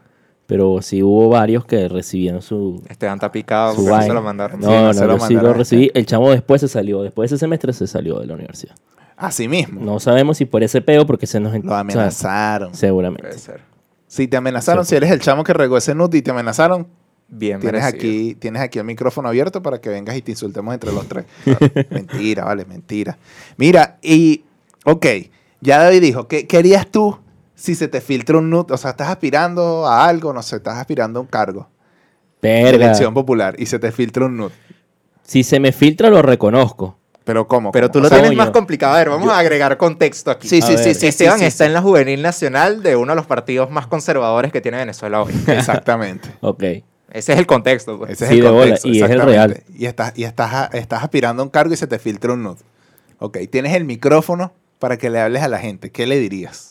pero 0.48 0.81
sí 0.81 1.01
hubo 1.01 1.29
varios 1.29 1.65
que 1.65 1.88
recibieron 1.88 2.41
su, 2.41 2.81
Esteban 2.89 3.15
está 3.15 3.31
picado 3.31 3.74
su 3.75 3.81
no 3.81 3.86
se 3.88 3.91
vaina. 3.91 4.13
lo 4.13 4.21
mandaron. 4.21 4.60
No, 4.60 4.67
Sí, 4.67 4.74
no 4.74 4.81
no, 4.88 4.93
se 4.93 5.05
lo 5.05 5.13
yo 5.13 5.17
sí 5.17 5.21
mandaron. 5.33 5.51
lo 5.51 5.53
recibí. 5.57 5.91
El 5.93 6.05
chamo 6.05 6.29
después 6.31 6.62
se 6.62 6.67
salió, 6.67 7.01
después 7.03 7.29
de 7.29 7.36
ese 7.36 7.39
semestre 7.39 7.74
se 7.74 7.88
salió 7.88 8.19
de 8.19 8.27
la 8.27 8.33
universidad. 8.36 8.75
Así 9.17 9.48
mismo. 9.48 9.79
No 9.83 10.00
sabemos 10.00 10.38
si 10.38 10.45
por 10.45 10.63
ese 10.63 10.81
peo, 10.81 11.05
porque 11.05 11.27
se 11.27 11.39
nos... 11.39 11.53
Lo 11.53 11.60
o 11.60 11.63
sea, 11.63 11.79
amenazaron. 11.79 12.74
seguramente. 12.74 13.27
Puede 13.27 13.39
ser. 13.39 13.62
Si 14.07 14.27
te 14.27 14.36
amenazaron, 14.38 14.83
si 14.86 14.95
eres 14.95 15.10
el 15.12 15.19
chamo 15.21 15.43
que 15.43 15.53
regó 15.53 15.77
ese 15.77 15.95
nude 15.95 16.17
y 16.17 16.21
te 16.21 16.31
amenazaron, 16.31 16.88
Bien 17.29 17.59
tienes 17.61 17.81
merecido. 17.83 17.98
aquí, 18.11 18.35
tienes 18.35 18.61
aquí 18.61 18.77
el 18.79 18.83
micrófono 18.85 19.29
abierto 19.29 19.61
para 19.61 19.79
que 19.79 19.89
vengas 19.89 20.18
y 20.18 20.22
te 20.22 20.31
insultemos 20.31 20.74
entre 20.74 20.92
los 20.92 21.07
tres. 21.07 21.25
mentira, 21.92 22.44
vale, 22.44 22.66
mentira. 22.66 23.18
Mira, 23.57 24.00
y, 24.01 24.44
ok, 24.85 25.05
ya 25.61 25.77
David 25.83 26.01
dijo, 26.01 26.27
¿qué 26.27 26.46
querías 26.48 26.87
tú 26.92 27.18
si 27.55 27.75
se 27.75 27.87
te 27.87 28.01
filtra 28.01 28.37
un? 28.37 28.53
O 28.53 28.77
sea, 28.77 28.92
estás 28.92 29.09
aspirando 29.09 29.85
a 29.87 30.05
algo, 30.05 30.33
no 30.33 30.42
sé, 30.42 30.57
estás 30.57 30.77
aspirando 30.77 31.20
a 31.20 31.22
un 31.24 31.27
cargo 31.27 31.68
de 32.42 32.64
Verga. 32.64 32.85
elección 32.87 33.14
popular 33.14 33.55
y 33.59 33.66
se 33.68 33.77
te 33.79 33.92
filtra 33.92 34.25
un 34.25 34.37
nude. 34.37 34.53
Si 35.24 35.44
se 35.44 35.59
me 35.59 35.72
filtra, 35.72 36.09
lo 36.09 36.22
reconozco. 36.22 36.98
Pero 37.24 37.48
¿cómo? 37.48 37.72
Pero 37.72 37.92
tú 37.92 38.00
lo 38.00 38.07
O 38.07 38.09
sea, 38.09 38.18
tienes 38.18 38.31
coño. 38.31 38.37
más 38.40 38.50
complicado. 38.50 38.96
A 38.96 38.98
ver, 38.98 39.09
vamos 39.09 39.29
a 39.29 39.37
agregar 39.37 39.77
contexto 39.77 40.31
aquí. 40.31 40.48
Sí, 40.50 40.59
A 40.61 40.66
sí, 40.66 40.74
ver. 40.75 40.83
sí, 40.83 40.94
sí. 40.96 41.07
Esteban 41.07 41.35
sí, 41.37 41.42
sí, 41.42 41.48
está 41.48 41.66
sí. 41.66 41.68
en 41.68 41.74
la 41.75 41.81
Juvenil 41.81 42.22
Nacional 42.22 42.81
de 42.81 42.96
uno 42.96 43.11
de 43.11 43.16
los 43.16 43.27
partidos 43.27 43.70
más 43.70 43.85
conservadores 43.85 44.51
que 44.51 44.59
tiene 44.59 44.77
Venezuela 44.77 45.22
hoy. 45.22 45.31
Exactamente. 45.48 46.29
Ok. 46.42 46.64
Ese 46.64 47.33
es 47.33 47.40
el 47.40 47.46
contexto. 47.46 48.00
pues. 48.00 48.11
Ese 48.14 48.25
Sí, 48.27 48.33
es 48.33 48.40
el 48.40 48.46
de 48.46 48.50
bola, 48.50 48.61
contexto, 48.64 48.87
y 48.87 48.92
es 48.92 48.98
el 48.98 49.11
exactamente. 49.11 49.37
real. 49.37 49.64
Y 49.77 49.85
estás, 49.85 50.14
y 50.16 50.24
estás, 50.24 50.74
estás 50.74 51.03
aspirando 51.03 51.44
a 51.44 51.46
un 51.46 51.51
cargo 51.51 51.74
y 51.74 51.77
se 51.77 51.85
te 51.85 52.00
filtra 52.00 52.33
un 52.33 52.42
nude. 52.44 52.61
Ok, 53.20 53.37
tienes 53.51 53.75
el 53.75 53.85
micrófono 53.85 54.51
para 54.79 54.98
que 54.98 55.11
le 55.11 55.20
hables 55.20 55.44
a 55.44 55.48
la 55.48 55.59
gente. 55.59 55.92
¿Qué 55.92 56.07
le 56.07 56.18
dirías? 56.18 56.71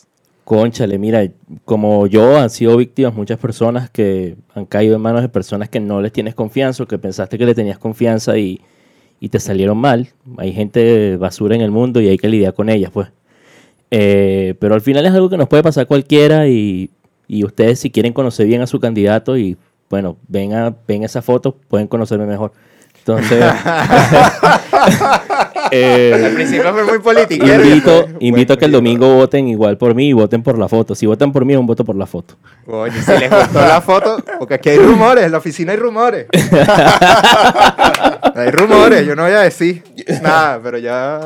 Conchale, 0.51 0.97
mira, 0.97 1.25
como 1.63 2.07
yo 2.07 2.35
han 2.37 2.49
sido 2.49 2.75
víctimas 2.75 3.13
muchas 3.13 3.39
personas 3.39 3.89
que 3.89 4.35
han 4.53 4.65
caído 4.65 4.97
en 4.97 5.01
manos 5.01 5.21
de 5.21 5.29
personas 5.29 5.69
que 5.69 5.79
no 5.79 6.01
les 6.01 6.11
tienes 6.11 6.35
confianza 6.35 6.83
o 6.83 6.87
que 6.87 6.97
pensaste 6.97 7.37
que 7.37 7.45
le 7.45 7.55
tenías 7.55 7.77
confianza 7.77 8.37
y, 8.37 8.59
y 9.21 9.29
te 9.29 9.39
salieron 9.39 9.77
mal. 9.77 10.09
Hay 10.35 10.51
gente 10.51 11.15
basura 11.15 11.55
en 11.55 11.61
el 11.61 11.71
mundo 11.71 12.01
y 12.01 12.09
hay 12.09 12.17
que 12.17 12.27
lidiar 12.27 12.53
con 12.53 12.67
ellas, 12.67 12.91
pues. 12.91 13.07
Eh, 13.91 14.55
pero 14.59 14.75
al 14.75 14.81
final 14.81 15.05
es 15.05 15.13
algo 15.13 15.29
que 15.29 15.37
nos 15.37 15.47
puede 15.47 15.63
pasar 15.63 15.87
cualquiera 15.87 16.49
y, 16.49 16.89
y 17.29 17.45
ustedes 17.45 17.79
si 17.79 17.89
quieren 17.89 18.11
conocer 18.11 18.45
bien 18.45 18.61
a 18.61 18.67
su 18.67 18.77
candidato 18.81 19.37
y 19.37 19.55
bueno, 19.89 20.17
ven, 20.27 20.51
a, 20.51 20.75
ven 20.85 21.05
esa 21.05 21.21
foto, 21.21 21.55
pueden 21.69 21.87
conocerme 21.87 22.25
mejor. 22.25 22.51
Entonces, 22.99 23.41
eh, 25.71 26.21
Al 26.25 26.33
principio 26.33 26.71
fue 26.73 26.83
muy 26.83 26.99
politiquero. 26.99 27.63
y 27.63 27.67
invito, 27.69 28.07
invito 28.19 28.53
a 28.53 28.57
que 28.57 28.65
el 28.65 28.71
domingo 28.71 29.13
voten 29.15 29.47
igual 29.47 29.77
por 29.77 29.95
mí 29.95 30.09
y 30.09 30.13
voten 30.13 30.43
por 30.43 30.57
la 30.57 30.67
foto. 30.67 30.95
Si 30.95 31.05
votan 31.05 31.31
por 31.31 31.45
mí, 31.45 31.53
es 31.53 31.59
un 31.59 31.67
voto 31.67 31.85
por 31.85 31.95
la 31.95 32.05
foto. 32.05 32.35
Oye, 32.67 33.01
si 33.01 33.11
les 33.11 33.29
gustó 33.29 33.61
la 33.61 33.81
foto, 33.81 34.17
porque 34.37 34.55
aquí 34.55 34.69
hay 34.69 34.77
rumores, 34.77 35.25
en 35.25 35.31
la 35.31 35.37
oficina 35.39 35.71
hay 35.71 35.77
rumores. 35.79 36.27
hay 38.35 38.51
rumores, 38.51 39.05
yo 39.05 39.15
no 39.15 39.23
voy 39.23 39.33
a 39.33 39.41
decir 39.41 39.83
nada, 40.21 40.59
pero 40.61 40.77
ya 40.77 41.19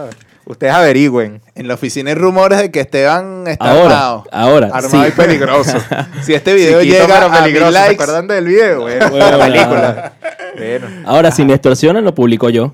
ustedes 0.46 0.74
averigüen. 0.74 1.42
En 1.56 1.68
la 1.68 1.74
oficina 1.76 2.10
hay 2.12 2.16
rumores 2.16 2.60
de 2.60 2.72
que 2.72 2.82
Esteban 2.82 3.44
está 3.48 3.72
Ahora, 3.72 3.84
armado. 3.86 4.24
ahora, 4.32 4.68
Armado 4.74 4.90
sí. 5.04 5.08
y 5.08 5.12
peligroso. 5.12 5.78
Si 6.22 6.34
este 6.34 6.54
video 6.54 6.82
llega 6.82 7.26
a 7.26 7.30
mil 7.30 7.40
peligroso. 7.40 7.72
¿Se 7.72 7.80
likes, 7.80 7.94
acuerdan 8.04 8.28
del 8.28 8.46
video? 8.46 8.82
Bueno, 8.82 9.10
Bueno, 9.10 9.38
la 9.38 9.46
película. 9.46 10.14
Bueno. 10.58 10.88
Ahora, 11.06 11.32
si 11.32 11.46
me 11.46 11.54
extorsionan, 11.54 12.04
lo 12.04 12.14
publico 12.16 12.50
yo. 12.50 12.74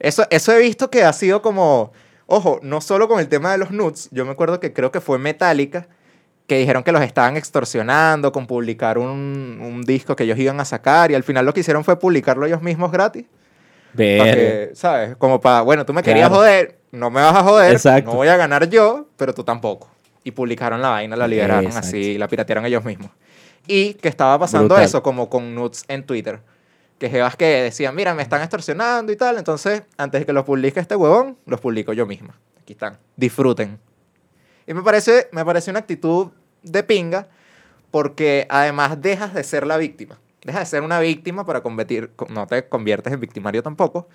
Eso, 0.00 0.24
eso 0.30 0.52
he 0.52 0.58
visto 0.60 0.90
que 0.90 1.02
ha 1.04 1.12
sido 1.12 1.42
como, 1.42 1.92
ojo, 2.26 2.60
no 2.62 2.80
solo 2.80 3.08
con 3.08 3.20
el 3.20 3.28
tema 3.28 3.52
de 3.52 3.58
los 3.58 3.70
nudes, 3.70 4.08
yo 4.12 4.24
me 4.24 4.30
acuerdo 4.32 4.60
que 4.60 4.72
creo 4.72 4.92
que 4.92 5.00
fue 5.00 5.18
Metallica, 5.18 5.88
que 6.46 6.58
dijeron 6.58 6.82
que 6.82 6.92
los 6.92 7.02
estaban 7.02 7.36
extorsionando 7.36 8.32
con 8.32 8.46
publicar 8.46 8.96
un, 8.98 9.58
un 9.60 9.82
disco 9.82 10.16
que 10.16 10.24
ellos 10.24 10.38
iban 10.38 10.58
a 10.60 10.64
sacar 10.64 11.10
y 11.10 11.14
al 11.14 11.22
final 11.22 11.44
lo 11.44 11.52
que 11.52 11.60
hicieron 11.60 11.84
fue 11.84 11.98
publicarlo 11.98 12.46
ellos 12.46 12.62
mismos 12.62 12.90
gratis. 12.90 13.26
que, 13.96 14.70
¿Sabes? 14.74 15.16
Como 15.16 15.40
para, 15.40 15.62
bueno, 15.62 15.84
tú 15.84 15.92
me 15.92 16.02
querías 16.02 16.28
Claro. 16.28 16.40
joder, 16.42 16.78
no 16.92 17.10
me 17.10 17.20
vas 17.20 17.34
a 17.36 17.42
joder, 17.42 17.72
Exacto. 17.72 18.10
no 18.10 18.16
voy 18.16 18.28
a 18.28 18.36
ganar 18.36 18.68
yo, 18.68 19.08
pero 19.16 19.34
tú 19.34 19.44
tampoco. 19.44 19.88
Y 20.24 20.30
publicaron 20.30 20.80
la 20.80 20.90
vaina, 20.90 21.16
la 21.16 21.26
liberaron 21.28 21.64
Exacto. 21.66 21.88
así, 21.88 22.18
la 22.18 22.28
piratearon 22.28 22.64
ellos 22.66 22.84
mismos. 22.84 23.10
Y 23.66 23.94
que 23.94 24.08
estaba 24.08 24.38
pasando 24.38 24.68
Brutal. 24.68 24.84
eso 24.84 25.02
como 25.02 25.28
con 25.28 25.54
nudes 25.54 25.84
en 25.88 26.04
Twitter. 26.04 26.40
Que 26.98 27.08
jevas 27.08 27.36
que 27.36 27.62
decían, 27.62 27.94
mira, 27.94 28.14
me 28.14 28.22
están 28.22 28.42
extorsionando 28.42 29.12
y 29.12 29.16
tal. 29.16 29.38
Entonces, 29.38 29.82
antes 29.96 30.20
de 30.20 30.26
que 30.26 30.32
los 30.32 30.44
publique 30.44 30.80
este 30.80 30.96
huevón, 30.96 31.38
los 31.46 31.60
publico 31.60 31.92
yo 31.92 32.06
misma. 32.06 32.34
Aquí 32.60 32.72
están. 32.72 32.98
Disfruten. 33.16 33.78
Y 34.66 34.74
me 34.74 34.82
parece, 34.82 35.28
me 35.32 35.44
parece 35.44 35.70
una 35.70 35.80
actitud 35.80 36.28
de 36.62 36.82
pinga 36.82 37.28
porque 37.90 38.46
además 38.50 39.00
dejas 39.00 39.32
de 39.34 39.44
ser 39.44 39.66
la 39.66 39.76
víctima. 39.76 40.18
Dejas 40.44 40.62
de 40.62 40.66
ser 40.66 40.82
una 40.82 41.00
víctima 41.00 41.44
para 41.44 41.62
competir, 41.62 42.10
no 42.28 42.46
te 42.46 42.68
conviertes 42.68 43.12
en 43.12 43.20
victimario 43.20 43.62
tampoco, 43.62 44.08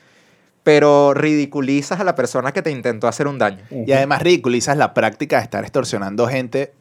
pero 0.63 1.13
ridiculizas 1.13 1.99
a 1.99 2.03
la 2.03 2.15
persona 2.15 2.51
que 2.51 2.61
te 2.61 2.71
intentó 2.71 3.07
hacer 3.07 3.27
un 3.27 3.37
daño. 3.37 3.63
y 3.69 3.91
además 3.91 4.21
ridiculizas 4.21 4.77
la 4.77 4.93
práctica 4.93 5.37
de 5.37 5.43
estar 5.43 5.63
extorsionando 5.63 6.27
gente 6.27 6.73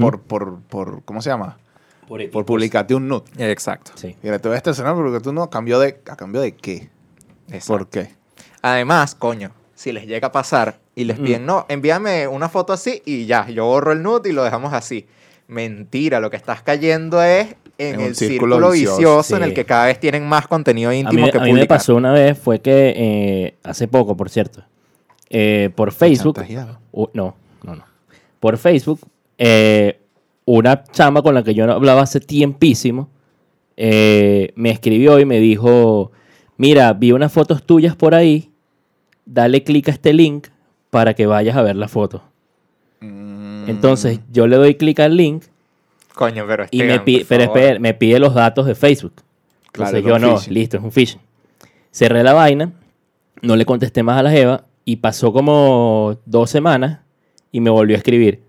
por, 0.00 0.20
por, 0.20 0.60
por, 0.62 1.02
¿cómo 1.04 1.20
se 1.22 1.30
llama? 1.30 1.58
Por, 2.08 2.30
Por 2.30 2.44
publicarte 2.44 2.94
un 2.94 3.08
nude. 3.08 3.24
Exacto. 3.38 3.92
Sí. 3.96 4.14
Mira, 4.22 4.38
te 4.38 4.48
voy 4.48 4.54
a 4.54 4.58
extorsionar 4.58 4.94
porque 4.94 5.20
tú 5.20 5.32
no, 5.32 5.42
¿a 5.42 5.50
cambio 5.50 5.78
de, 5.80 6.00
¿a 6.08 6.16
cambio 6.16 6.40
de 6.40 6.54
qué? 6.54 6.88
¿Por 7.66 7.88
qué? 7.88 8.10
Además, 8.62 9.14
coño, 9.14 9.50
si 9.74 9.92
les 9.92 10.06
llega 10.06 10.28
a 10.28 10.32
pasar 10.32 10.78
y 10.94 11.04
les 11.04 11.18
piden, 11.18 11.42
Mm. 11.42 11.46
no, 11.46 11.66
envíame 11.68 12.26
una 12.28 12.48
foto 12.48 12.72
así 12.72 13.02
y 13.04 13.26
ya, 13.26 13.48
yo 13.48 13.66
borro 13.66 13.92
el 13.92 14.02
nude 14.02 14.30
y 14.30 14.32
lo 14.32 14.42
dejamos 14.44 14.72
así. 14.72 15.06
Mentira, 15.48 16.18
lo 16.20 16.30
que 16.30 16.36
estás 16.36 16.62
cayendo 16.62 17.22
es 17.22 17.54
en, 17.78 18.00
el 18.00 18.16
círculo 18.16 18.56
círculo, 18.56 18.70
vicioso, 18.72 18.96
vicioso, 18.96 19.36
en 19.36 19.42
el 19.44 19.54
que 19.54 19.64
cada 19.64 19.86
vez 19.86 20.00
tienen 20.00 20.26
más 20.26 20.46
contenido 20.48 20.90
A 20.90 20.92
mí, 20.92 21.00
íntimo 21.00 21.30
que 21.30 21.38
a 21.38 21.40
mí 21.42 21.46
me 21.48 21.52
publicar. 21.52 21.68
pasó 21.78 21.94
una 21.94 22.12
vez, 22.12 22.38
fue 22.38 22.60
que 22.60 22.94
eh, 22.96 23.54
hace 23.62 23.86
poco, 23.86 24.16
por 24.16 24.30
cierto, 24.30 24.64
eh, 25.30 25.70
por 25.76 25.92
Facebook, 25.92 26.38
no, 27.12 27.36
no, 27.62 27.76
no, 27.76 27.84
por 28.40 28.56
Facebook, 28.58 29.00
eh, 29.38 30.00
una 30.46 30.82
chama 30.84 31.20
con 31.20 31.34
la 31.34 31.42
que 31.42 31.52
yo 31.54 31.66
no 31.66 31.74
hablaba 31.74 32.02
hace 32.02 32.20
tiempísimo 32.20 33.10
eh, 33.76 34.52
me 34.56 34.70
escribió 34.70 35.18
y 35.20 35.26
me 35.26 35.38
dijo, 35.38 36.10
mira, 36.56 36.92
vi 36.94 37.12
unas 37.12 37.32
fotos 37.32 37.62
tuyas 37.62 37.94
por 37.94 38.14
ahí, 38.14 38.50
dale 39.26 39.62
clic 39.62 39.88
a 39.88 39.92
este 39.92 40.14
link 40.14 40.48
para 40.90 41.12
que 41.14 41.26
vayas 41.26 41.56
a 41.56 41.62
ver 41.62 41.76
la 41.76 41.88
foto. 41.88 42.22
Mm. 43.00 43.68
Entonces 43.68 44.20
yo 44.32 44.46
le 44.46 44.56
doy 44.56 44.76
clic 44.76 45.00
al 45.00 45.16
link 45.16 45.44
Coño, 46.14 46.46
pero 46.46 46.64
y 46.70 46.82
me 46.82 46.98
pide, 47.00 47.18
por 47.20 47.28
pero 47.28 47.44
favor. 47.44 47.58
espera, 47.58 47.78
me 47.78 47.92
pide 47.92 48.18
los 48.18 48.32
datos 48.32 48.64
de 48.64 48.74
Facebook. 48.74 49.12
Claro, 49.70 49.98
Entonces 49.98 50.04
yo 50.04 50.18
no, 50.18 50.38
phishing. 50.38 50.54
listo, 50.54 50.76
es 50.78 50.82
un 50.82 50.92
phishing. 50.92 51.20
Cerré 51.90 52.22
la 52.22 52.32
vaina, 52.32 52.72
no 53.42 53.56
le 53.56 53.66
contesté 53.66 54.02
más 54.02 54.18
a 54.18 54.22
la 54.22 54.30
Jeva 54.30 54.64
y 54.86 54.96
pasó 54.96 55.30
como 55.34 56.16
dos 56.24 56.48
semanas 56.48 57.00
y 57.52 57.60
me 57.60 57.68
volvió 57.68 57.96
a 57.96 57.98
escribir. 57.98 58.45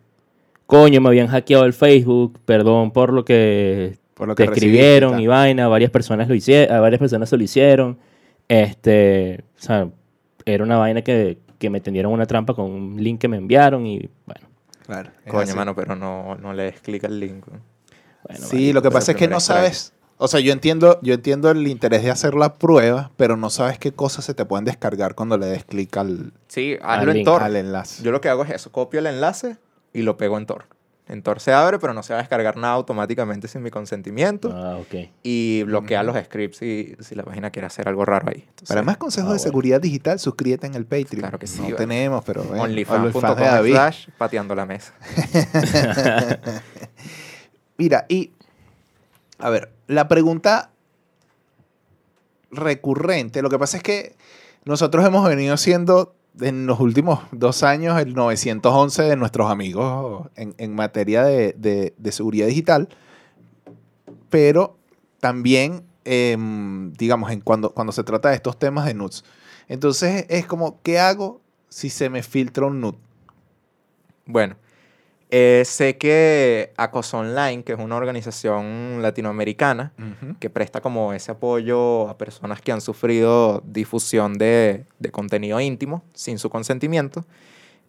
Coño, 0.67 0.99
me 0.99 1.07
habían 1.07 1.27
hackeado 1.27 1.63
el 1.63 1.71
Facebook, 1.73 2.39
perdón 2.43 2.91
por 2.91 3.13
lo 3.13 3.23
que 3.23 3.97
Por 4.13 4.27
lo 4.27 4.35
te 4.35 4.43
que 4.43 4.49
y 4.49 4.53
escribieron 4.53 5.19
y 5.19 5.25
vaina, 5.25 5.69
varias 5.69 5.91
personas 5.91 6.27
lo 6.27 6.35
hicieron, 6.35 6.81
varias 6.81 6.99
personas 6.99 7.29
se 7.29 7.37
lo 7.37 7.43
hicieron. 7.43 7.97
Este, 8.49 9.45
o 9.57 9.61
sea, 9.61 9.89
era 10.43 10.63
una 10.65 10.77
vaina 10.77 11.01
que, 11.03 11.37
que 11.57 11.69
me 11.69 11.79
tendieron 11.79 12.11
una 12.11 12.25
trampa 12.25 12.53
con 12.53 12.69
un 12.69 13.01
link 13.01 13.19
que 13.19 13.29
me 13.29 13.37
enviaron 13.37 13.85
y 13.85 14.09
bueno. 14.25 14.47
Claro. 14.85 15.11
Coño, 15.25 15.41
así. 15.41 15.55
mano, 15.55 15.73
pero 15.73 15.95
no, 15.95 16.35
no 16.35 16.51
le 16.53 16.63
des 16.63 16.81
clic 16.81 17.05
al 17.05 17.17
link. 17.17 17.45
bueno 17.47 18.45
sí, 18.45 18.55
marico, 18.55 18.73
lo 18.73 18.81
que 18.81 18.91
pasa 18.91 19.11
es 19.13 19.17
que 19.17 19.29
no 19.29 19.39
sabes. 19.39 19.93
O 20.17 20.27
sea, 20.27 20.41
yo 20.41 20.51
entiendo, 20.51 20.99
yo 21.01 21.13
entiendo 21.13 21.49
el 21.49 21.65
interés 21.67 22.03
de 22.03 22.11
hacer 22.11 22.33
la 22.33 22.55
prueba, 22.55 23.11
pero 23.15 23.37
no 23.37 23.49
sabes 23.49 23.79
qué 23.79 23.93
cosas 23.93 24.25
se 24.25 24.33
te 24.33 24.43
pueden 24.43 24.65
descargar 24.65 25.15
cuando 25.15 25.37
le 25.37 25.45
des 25.45 25.63
clic 25.63 25.95
al, 25.95 26.33
Sí, 26.47 26.75
Al 26.81 27.07
en 27.07 27.15
link, 27.17 27.25
Tor. 27.25 27.43
al 27.43 27.55
enlace. 27.55 28.03
Yo 28.03 28.11
lo 28.11 28.19
que 28.19 28.27
hago 28.27 28.43
es 28.43 28.49
eso, 28.49 28.71
copio 28.71 28.99
el 28.99 29.05
enlace 29.05 29.57
y 29.93 30.01
lo 30.01 30.17
pego 30.17 30.37
en 30.37 30.45
Tor. 30.45 30.65
En 31.09 31.21
Tor 31.23 31.39
se 31.39 31.53
abre, 31.53 31.79
pero 31.79 31.93
no 31.93 32.03
se 32.03 32.11
va 32.11 32.19
a 32.19 32.21
descargar 32.21 32.57
nada 32.57 32.73
automáticamente 32.73 33.47
sin 33.47 33.63
mi 33.63 33.71
consentimiento. 33.71 34.51
Ah, 34.53 34.77
ok. 34.77 35.09
Y 35.23 35.63
bloquea 35.63 36.03
los 36.03 36.17
scripts 36.21 36.57
si, 36.57 36.95
si 36.99 37.15
la 37.15 37.23
página 37.23 37.49
quiere 37.49 37.65
hacer 37.65 37.87
algo 37.87 38.03
raro 38.03 38.27
ahí. 38.29 38.43
Entonces, 38.45 38.67
Para 38.67 38.83
más 38.83 38.97
consejos 38.97 39.29
ah, 39.29 39.33
de 39.33 39.37
bueno. 39.37 39.43
seguridad 39.43 39.79
digital, 39.79 40.19
suscríbete 40.19 40.67
en 40.67 40.75
el 40.75 40.85
Patreon. 40.85 41.21
Claro 41.21 41.39
que 41.39 41.47
sí, 41.47 41.59
No 41.59 41.63
vale. 41.65 41.77
tenemos, 41.77 42.25
pero 42.25 42.43
bueno, 42.43 42.63
onlyfans.com 42.63 43.37
slash 43.63 44.09
pateando 44.17 44.53
la 44.53 44.65
mesa. 44.65 44.93
Mira, 47.77 48.05
y 48.09 48.31
a 49.39 49.49
ver, 49.49 49.71
la 49.87 50.09
pregunta 50.09 50.71
recurrente, 52.51 53.41
lo 53.41 53.49
que 53.49 53.59
pasa 53.59 53.77
es 53.77 53.83
que 53.83 54.15
nosotros 54.65 55.05
hemos 55.05 55.25
venido 55.27 55.55
siendo 55.55 56.16
en 56.41 56.67
los 56.67 56.79
últimos 56.79 57.19
dos 57.31 57.63
años 57.63 57.99
el 57.99 58.13
911 58.13 59.03
de 59.03 59.15
nuestros 59.15 59.49
amigos 59.51 60.27
en, 60.35 60.53
en 60.57 60.75
materia 60.75 61.23
de, 61.23 61.53
de- 61.57 62.11
seguridad 62.11 62.47
digital, 62.47 62.89
pero 64.29 64.77
también, 65.19 65.83
em, 66.05 66.93
digamos, 66.93 67.31
en 67.31 67.41
cuando, 67.41 67.71
cuando 67.73 67.91
se 67.93 68.03
trata 68.03 68.29
de 68.29 68.35
estos 68.35 68.57
temas 68.57 68.85
de 68.85 68.93
nudes. 68.93 69.23
Entonces 69.67 70.25
es 70.29 70.45
como, 70.45 70.81
¿qué 70.81 70.99
hago 70.99 71.41
si 71.69 71.89
se 71.89 72.09
me 72.09 72.23
filtra 72.23 72.65
un 72.65 72.79
nude? 72.81 72.97
Bueno, 74.25 74.55
eh, 75.29 75.63
sé 75.65 75.97
que 75.97 76.71
Acoso 76.77 77.17
Online, 77.19 77.63
que 77.63 77.73
es 77.73 77.79
una 77.79 77.95
organización 77.97 79.01
latinoamericana, 79.01 79.91
que 80.39 80.49
presta 80.49 80.79
como 80.81 81.13
ese 81.13 81.31
apoyo 81.31 82.07
a 82.09 82.17
personas 82.17 82.61
que 82.61 82.71
han 82.71 82.81
sufrido 82.81 83.61
difusión 83.65 84.37
de, 84.37 84.85
de 84.99 85.11
contenido 85.11 85.59
íntimo 85.59 86.03
sin 86.13 86.39
su 86.39 86.49
consentimiento. 86.49 87.25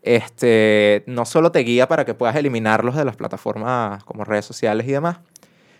Este, 0.02 1.02
no 1.06 1.24
solo 1.26 1.50
te 1.52 1.60
guía 1.60 1.88
para 1.88 2.04
que 2.04 2.14
puedas 2.14 2.36
eliminarlos 2.36 2.94
de 2.96 3.04
las 3.04 3.16
plataformas 3.16 4.02
como 4.04 4.24
redes 4.24 4.44
sociales 4.44 4.86
y 4.86 4.92
demás, 4.92 5.18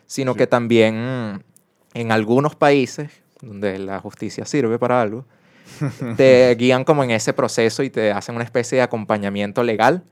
sino 0.06 0.32
Sí. 0.32 0.38
que 0.38 0.46
también 0.46 1.42
en 1.94 2.12
algunos 2.12 2.54
países 2.56 3.10
donde 3.40 3.78
la 3.78 4.00
justicia 4.00 4.44
sirve 4.44 4.78
para 4.78 5.00
algo, 5.00 5.24
te 6.16 6.54
guían 6.56 6.84
como 6.84 7.04
en 7.04 7.10
ese 7.12 7.32
proceso 7.32 7.82
y 7.82 7.90
te 7.90 8.10
hacen 8.10 8.34
una 8.34 8.44
especie 8.44 8.76
de 8.76 8.82
acompañamiento 8.82 9.62
legal 9.62 10.02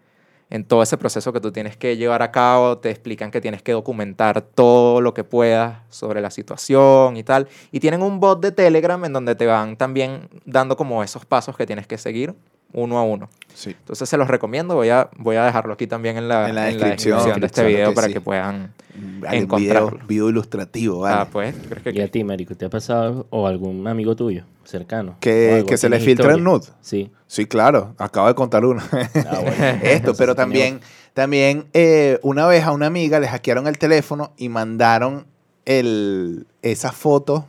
en 0.51 0.65
todo 0.65 0.83
ese 0.83 0.97
proceso 0.97 1.33
que 1.33 1.41
tú 1.41 1.51
tienes 1.51 1.77
que 1.77 1.97
llevar 1.97 2.23
a 2.23 2.31
cabo, 2.31 2.79
te 2.79 2.91
explican 2.91 3.31
que 3.31 3.41
tienes 3.41 3.63
que 3.63 3.73
documentar 3.73 4.41
todo 4.43 5.01
lo 5.01 5.13
que 5.13 5.25
puedas 5.25 5.79
sobre 5.91 6.21
la 6.21 6.31
situación 6.31 7.17
y 7.17 7.25
tal. 7.25 7.49
Y 7.73 7.81
tienen 7.81 8.03
un 8.03 8.21
bot 8.21 8.41
de 8.41 8.53
Telegram 8.53 9.05
en 9.05 9.13
donde 9.13 9.35
te 9.35 9.47
van 9.47 9.77
también 9.77 10.29
dando 10.45 10.77
como 10.77 11.03
esos 11.03 11.25
pasos 11.25 11.57
que 11.57 11.67
tienes 11.67 11.87
que 11.87 11.99
seguir 11.99 12.35
uno 12.73 12.99
a 12.99 13.03
uno. 13.03 13.29
Sí. 13.55 13.71
Entonces 13.71 14.09
se 14.09 14.17
los 14.17 14.29
recomiendo, 14.29 14.75
voy 14.75 14.91
a, 14.91 15.09
voy 15.17 15.37
a 15.37 15.45
dejarlo 15.45 15.73
aquí 15.73 15.87
también 15.87 16.17
en 16.17 16.29
la, 16.29 16.49
En 16.49 16.55
la 16.55 16.69
en 16.69 16.79
descripción, 16.79 17.41
de 17.41 17.47
este 17.47 17.65
video 17.65 17.91
que 17.91 17.95
para 17.95 18.07
sí. 18.09 18.13
que 18.13 18.21
puedan... 18.21 18.73
Vale, 18.95 19.13
un 19.19 19.21
video, 19.21 19.43
Encontrarlo. 19.43 20.07
video 20.07 20.29
ilustrativo, 20.31 21.01
¿vale? 21.01 21.17
Ah, 21.21 21.29
pues, 21.31 21.55
¿crees 21.69 21.83
que 21.83 21.93
¿Y 21.93 22.01
a 22.01 22.09
ti, 22.09 22.25
Marico, 22.25 22.55
te 22.55 22.65
ha 22.65 22.71
pasado 22.71 23.27
o 23.31 23.47
algún 23.47 23.87
amigo 23.87 24.17
tuyo 24.17 24.45
cercano? 24.67 25.17
Que, 25.21 25.65
se 25.77 25.89
le 25.89 25.97
¿tienes 25.99 26.05
filtra 26.05 26.35
el 26.35 26.45
nude. 26.45 26.67
Sí. 26.81 27.11
Sí, 27.27 27.47
claro, 27.47 27.95
acabo 27.99 28.29
de 28.29 28.35
contar 28.35 28.65
uno. 28.65 28.83
Ah, 28.93 29.41
bueno. 29.41 29.55
Esto, 29.83 30.15
pero 30.15 30.35
también, 30.35 30.81
también 31.15 31.69
eh, 31.73 32.19
una 32.23 32.47
vez 32.47 32.65
a 32.65 32.73
una 32.73 32.87
amiga 32.87 33.19
le 33.21 33.29
hackearon 33.29 33.67
el 33.67 33.79
teléfono 33.79 34.33
y 34.37 34.49
mandaron 34.49 35.27
el, 35.65 36.47
esa 36.63 36.93
foto, 36.93 37.47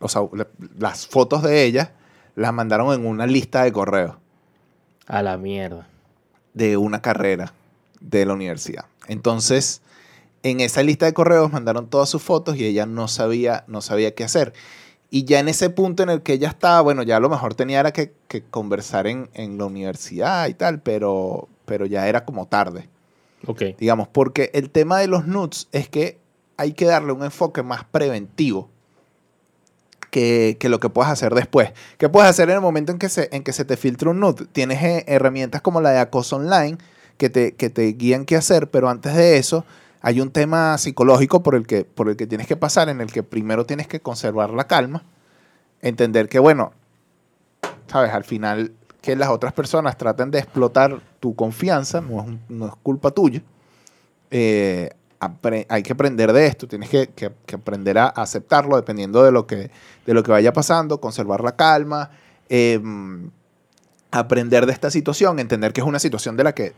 o 0.00 0.08
sea, 0.08 0.22
la- 0.32 0.46
las 0.78 1.06
fotos 1.06 1.42
de 1.42 1.64
ella, 1.64 1.92
las 2.34 2.52
mandaron 2.52 2.92
en 2.92 3.06
una 3.06 3.26
lista 3.26 3.64
de 3.64 3.72
correo 3.72 4.18
A 5.06 5.22
la 5.22 5.36
mierda. 5.38 5.88
de 6.54 6.76
una 6.76 7.00
carrera 7.02 7.52
de 8.00 8.26
la 8.26 8.34
universidad. 8.34 8.84
Entonces, 9.08 9.82
en 10.42 10.60
esa 10.60 10.82
lista 10.82 11.06
de 11.06 11.12
correos 11.14 11.50
mandaron 11.52 11.88
todas 11.88 12.08
sus 12.08 12.22
fotos 12.22 12.56
y 12.56 12.64
ella 12.64 12.86
no 12.86 13.08
sabía, 13.08 13.64
no 13.66 13.80
sabía 13.80 14.14
qué 14.14 14.22
hacer. 14.24 14.52
Y 15.10 15.24
ya 15.24 15.38
en 15.38 15.48
ese 15.48 15.70
punto 15.70 16.02
en 16.02 16.10
el 16.10 16.22
que 16.22 16.32
ella 16.34 16.48
estaba, 16.48 16.80
bueno, 16.80 17.02
ya 17.02 17.16
a 17.16 17.20
lo 17.20 17.28
mejor 17.28 17.54
tenía 17.54 17.80
era 17.80 17.92
que, 17.92 18.12
que 18.28 18.42
conversar 18.42 19.06
en, 19.06 19.30
en 19.34 19.56
la 19.56 19.64
universidad 19.66 20.48
y 20.48 20.54
tal, 20.54 20.80
pero, 20.80 21.48
pero 21.64 21.86
ya 21.86 22.08
era 22.08 22.24
como 22.24 22.46
tarde, 22.46 22.88
Ok. 23.46 23.62
digamos, 23.78 24.08
porque 24.08 24.50
el 24.52 24.70
tema 24.70 24.98
de 24.98 25.06
los 25.06 25.26
nudes 25.26 25.68
es 25.72 25.88
que 25.88 26.18
hay 26.56 26.72
que 26.72 26.86
darle 26.86 27.12
un 27.12 27.22
enfoque 27.22 27.62
más 27.62 27.84
preventivo 27.84 28.68
que, 30.10 30.56
que 30.58 30.68
lo 30.68 30.80
que 30.80 30.88
puedas 30.88 31.12
hacer 31.12 31.34
después. 31.34 31.72
¿Qué 31.98 32.08
puedes 32.08 32.30
hacer 32.30 32.48
en 32.48 32.56
el 32.56 32.60
momento 32.60 32.92
en 32.92 32.98
que 32.98 33.08
se, 33.08 33.28
en 33.32 33.42
que 33.42 33.52
se 33.52 33.64
te 33.64 33.76
filtra 33.76 34.10
un 34.10 34.20
nude? 34.20 34.46
Tienes 34.52 34.82
eh, 34.82 35.04
herramientas 35.06 35.60
como 35.62 35.80
la 35.80 35.90
de 35.90 35.98
Acoso 35.98 36.36
Online 36.36 36.78
que 37.18 37.30
te, 37.30 37.54
que 37.54 37.70
te 37.70 37.84
guían 37.92 38.24
qué 38.24 38.36
hacer, 38.36 38.70
pero 38.70 38.88
antes 38.88 39.14
de 39.14 39.36
eso 39.38 39.64
hay 40.06 40.20
un 40.20 40.30
tema 40.30 40.78
psicológico 40.78 41.42
por 41.42 41.56
el, 41.56 41.66
que, 41.66 41.84
por 41.84 42.08
el 42.08 42.16
que 42.16 42.28
tienes 42.28 42.46
que 42.46 42.56
pasar, 42.56 42.88
en 42.88 43.00
el 43.00 43.10
que 43.10 43.24
primero 43.24 43.66
tienes 43.66 43.88
que 43.88 43.98
conservar 43.98 44.50
la 44.50 44.68
calma, 44.68 45.02
entender 45.82 46.28
que, 46.28 46.38
bueno, 46.38 46.72
sabes, 47.88 48.12
al 48.12 48.22
final 48.22 48.72
que 49.02 49.16
las 49.16 49.30
otras 49.30 49.52
personas 49.52 49.98
traten 49.98 50.30
de 50.30 50.38
explotar 50.38 51.02
tu 51.18 51.34
confianza, 51.34 52.00
no 52.00 52.66
es, 52.66 52.72
culpa 52.84 53.10
tuya. 53.10 53.42
Eh, 54.30 54.90
hay 55.68 55.82
que 55.82 55.92
aprender 55.92 56.32
de 56.32 56.46
esto, 56.46 56.68
tienes 56.68 56.88
que, 56.88 57.32
aprender 57.52 57.98
a 57.98 58.06
aceptarlo 58.06 58.76
dependiendo 58.76 59.24
de 59.24 59.32
lo 59.32 59.48
que, 59.48 59.72
de 60.06 60.14
lo 60.14 60.22
que 60.22 60.30
vaya 60.30 60.52
pasando, 60.52 61.00
conservar 61.00 61.40
la 61.40 61.56
calma, 61.56 62.12
eh, 62.48 62.80
aprender 64.12 64.66
de 64.66 64.72
esta 64.72 64.88
situación, 64.88 65.40
entender 65.40 65.72
que 65.72 65.80
es 65.80 65.86
una 65.86 65.98
situación 65.98 66.36
de 66.36 66.44
la 66.44 66.54
que, 66.54 66.74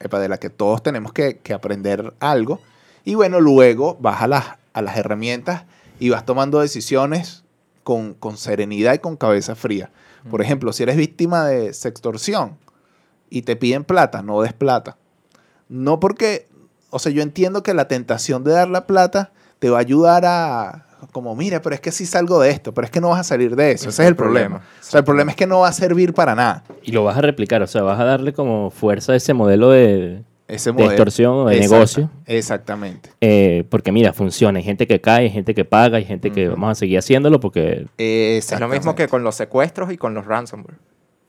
epa, 0.00 0.18
de 0.18 0.28
la 0.28 0.38
que 0.38 0.50
todos 0.50 0.82
tenemos 0.82 1.12
que, 1.12 1.38
que 1.38 1.52
aprender 1.52 2.14
algo. 2.20 2.60
Y 3.04 3.14
bueno, 3.14 3.40
luego 3.40 3.96
vas 4.00 4.22
a 4.22 4.28
las, 4.28 4.44
a 4.72 4.82
las 4.82 4.96
herramientas 4.96 5.64
y 5.98 6.10
vas 6.10 6.24
tomando 6.24 6.60
decisiones 6.60 7.44
con, 7.84 8.14
con 8.14 8.36
serenidad 8.36 8.94
y 8.94 8.98
con 8.98 9.16
cabeza 9.16 9.54
fría. 9.54 9.90
Por 10.28 10.42
ejemplo, 10.42 10.72
si 10.72 10.82
eres 10.82 10.96
víctima 10.96 11.46
de 11.46 11.72
sextorsión 11.72 12.58
y 13.28 13.42
te 13.42 13.56
piden 13.56 13.84
plata, 13.84 14.22
no 14.22 14.42
des 14.42 14.52
plata. 14.52 14.96
No 15.68 16.00
porque, 16.00 16.48
o 16.90 16.98
sea, 16.98 17.12
yo 17.12 17.22
entiendo 17.22 17.62
que 17.62 17.74
la 17.74 17.88
tentación 17.88 18.44
de 18.44 18.52
dar 18.52 18.68
la 18.68 18.86
plata 18.86 19.32
te 19.58 19.70
va 19.70 19.78
a 19.78 19.80
ayudar 19.80 20.24
a, 20.26 20.86
como, 21.12 21.34
mira, 21.36 21.60
pero 21.62 21.74
es 21.74 21.80
que 21.80 21.90
sí 21.92 22.06
salgo 22.06 22.40
de 22.40 22.50
esto, 22.50 22.72
pero 22.74 22.84
es 22.84 22.90
que 22.90 23.00
no 23.00 23.08
vas 23.10 23.20
a 23.20 23.24
salir 23.24 23.56
de 23.56 23.72
eso. 23.72 23.88
Ese 23.88 24.02
es 24.02 24.08
el 24.08 24.16
problema. 24.16 24.56
O 24.58 24.82
sea, 24.82 24.98
el 24.98 25.04
problema 25.04 25.30
es 25.30 25.36
que 25.36 25.46
no 25.46 25.60
va 25.60 25.68
a 25.68 25.72
servir 25.72 26.14
para 26.14 26.34
nada. 26.34 26.64
Y 26.82 26.92
lo 26.92 27.04
vas 27.04 27.16
a 27.16 27.20
replicar, 27.20 27.62
o 27.62 27.66
sea, 27.66 27.82
vas 27.82 27.98
a 28.00 28.04
darle 28.04 28.32
como 28.32 28.70
fuerza 28.70 29.12
a 29.12 29.16
ese 29.16 29.32
modelo 29.34 29.70
de, 29.70 30.22
Ese 30.48 30.70
de 30.70 30.74
modelo. 30.74 30.90
extorsión 30.92 31.32
o 31.34 31.46
de 31.46 31.60
negocio. 31.60 32.10
Exactamente. 32.26 33.10
Eh, 33.20 33.64
porque 33.70 33.92
mira, 33.92 34.12
funciona. 34.12 34.58
Hay 34.58 34.64
gente 34.64 34.86
que 34.86 35.00
cae, 35.00 35.24
hay 35.24 35.30
gente 35.30 35.54
que 35.54 35.64
paga, 35.64 35.98
hay 35.98 36.04
gente 36.04 36.30
que 36.32 36.48
vamos 36.48 36.70
a 36.72 36.74
seguir 36.74 36.98
haciéndolo 36.98 37.40
porque 37.40 37.86
Es 37.98 38.58
lo 38.58 38.68
mismo 38.68 38.94
que 38.94 39.08
con 39.08 39.22
los 39.22 39.34
secuestros 39.36 39.92
y 39.92 39.96
con 39.96 40.14
los 40.14 40.26
ransomware. 40.26 40.76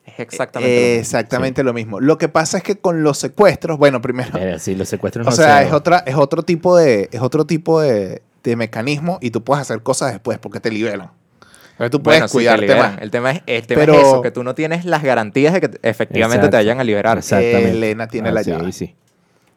Es 0.03 0.19
exactamente 0.19 0.73
lo 0.73 0.81
mismo. 0.87 0.99
Exactamente 0.99 1.63
lo 1.63 1.73
mismo. 1.73 1.99
Lo 1.99 2.17
que 2.17 2.27
pasa 2.27 2.57
es 2.57 2.63
que 2.63 2.75
con 2.75 3.03
los 3.03 3.19
secuestros, 3.19 3.77
bueno, 3.77 4.01
primero, 4.01 4.35
eh, 4.37 4.57
sí, 4.59 4.73
los 4.75 4.89
secuestros 4.89 5.25
o 5.27 5.29
no 5.29 5.35
sea, 5.35 5.59
se- 5.59 5.67
es 5.67 5.73
otra, 5.73 5.99
es 5.99 6.15
otro 6.15 6.41
tipo 6.43 6.75
de, 6.75 7.07
es 7.11 7.21
otro 7.21 7.45
tipo 7.45 7.79
de, 7.79 8.21
de 8.43 8.55
mecanismo 8.55 9.17
y 9.21 9.31
tú 9.31 9.43
puedes 9.43 9.61
hacer 9.61 9.81
cosas 9.83 10.11
después 10.11 10.37
porque 10.39 10.59
te 10.59 10.71
liberan. 10.71 11.11
Entonces 11.71 11.91
tú 11.91 12.03
puedes 12.03 12.19
Bueno, 12.21 12.27
sí, 12.27 12.31
te 12.31 12.37
cuidarte 12.37 12.75
más. 12.75 13.01
El 13.01 13.11
tema, 13.11 13.31
es, 13.31 13.41
el 13.47 13.67
tema 13.67 13.79
Pero- 13.81 13.93
es 13.93 13.99
eso, 14.07 14.21
que 14.21 14.31
tú 14.31 14.43
no 14.43 14.53
tienes 14.55 14.85
las 14.85 15.01
garantías 15.03 15.53
de 15.53 15.61
que 15.61 15.67
efectivamente 15.83 16.45
Exacto. 16.45 16.49
te 16.51 16.57
vayan 16.57 16.79
a 16.79 16.83
liberar. 16.83 17.17
Exactamente. 17.17 17.71
Elena 17.71 18.07
tiene 18.07 18.31
la 18.31 18.41
Ah, 18.41 18.43
sí, 18.43 18.49
llave. 18.51 18.71
sí. 18.71 18.95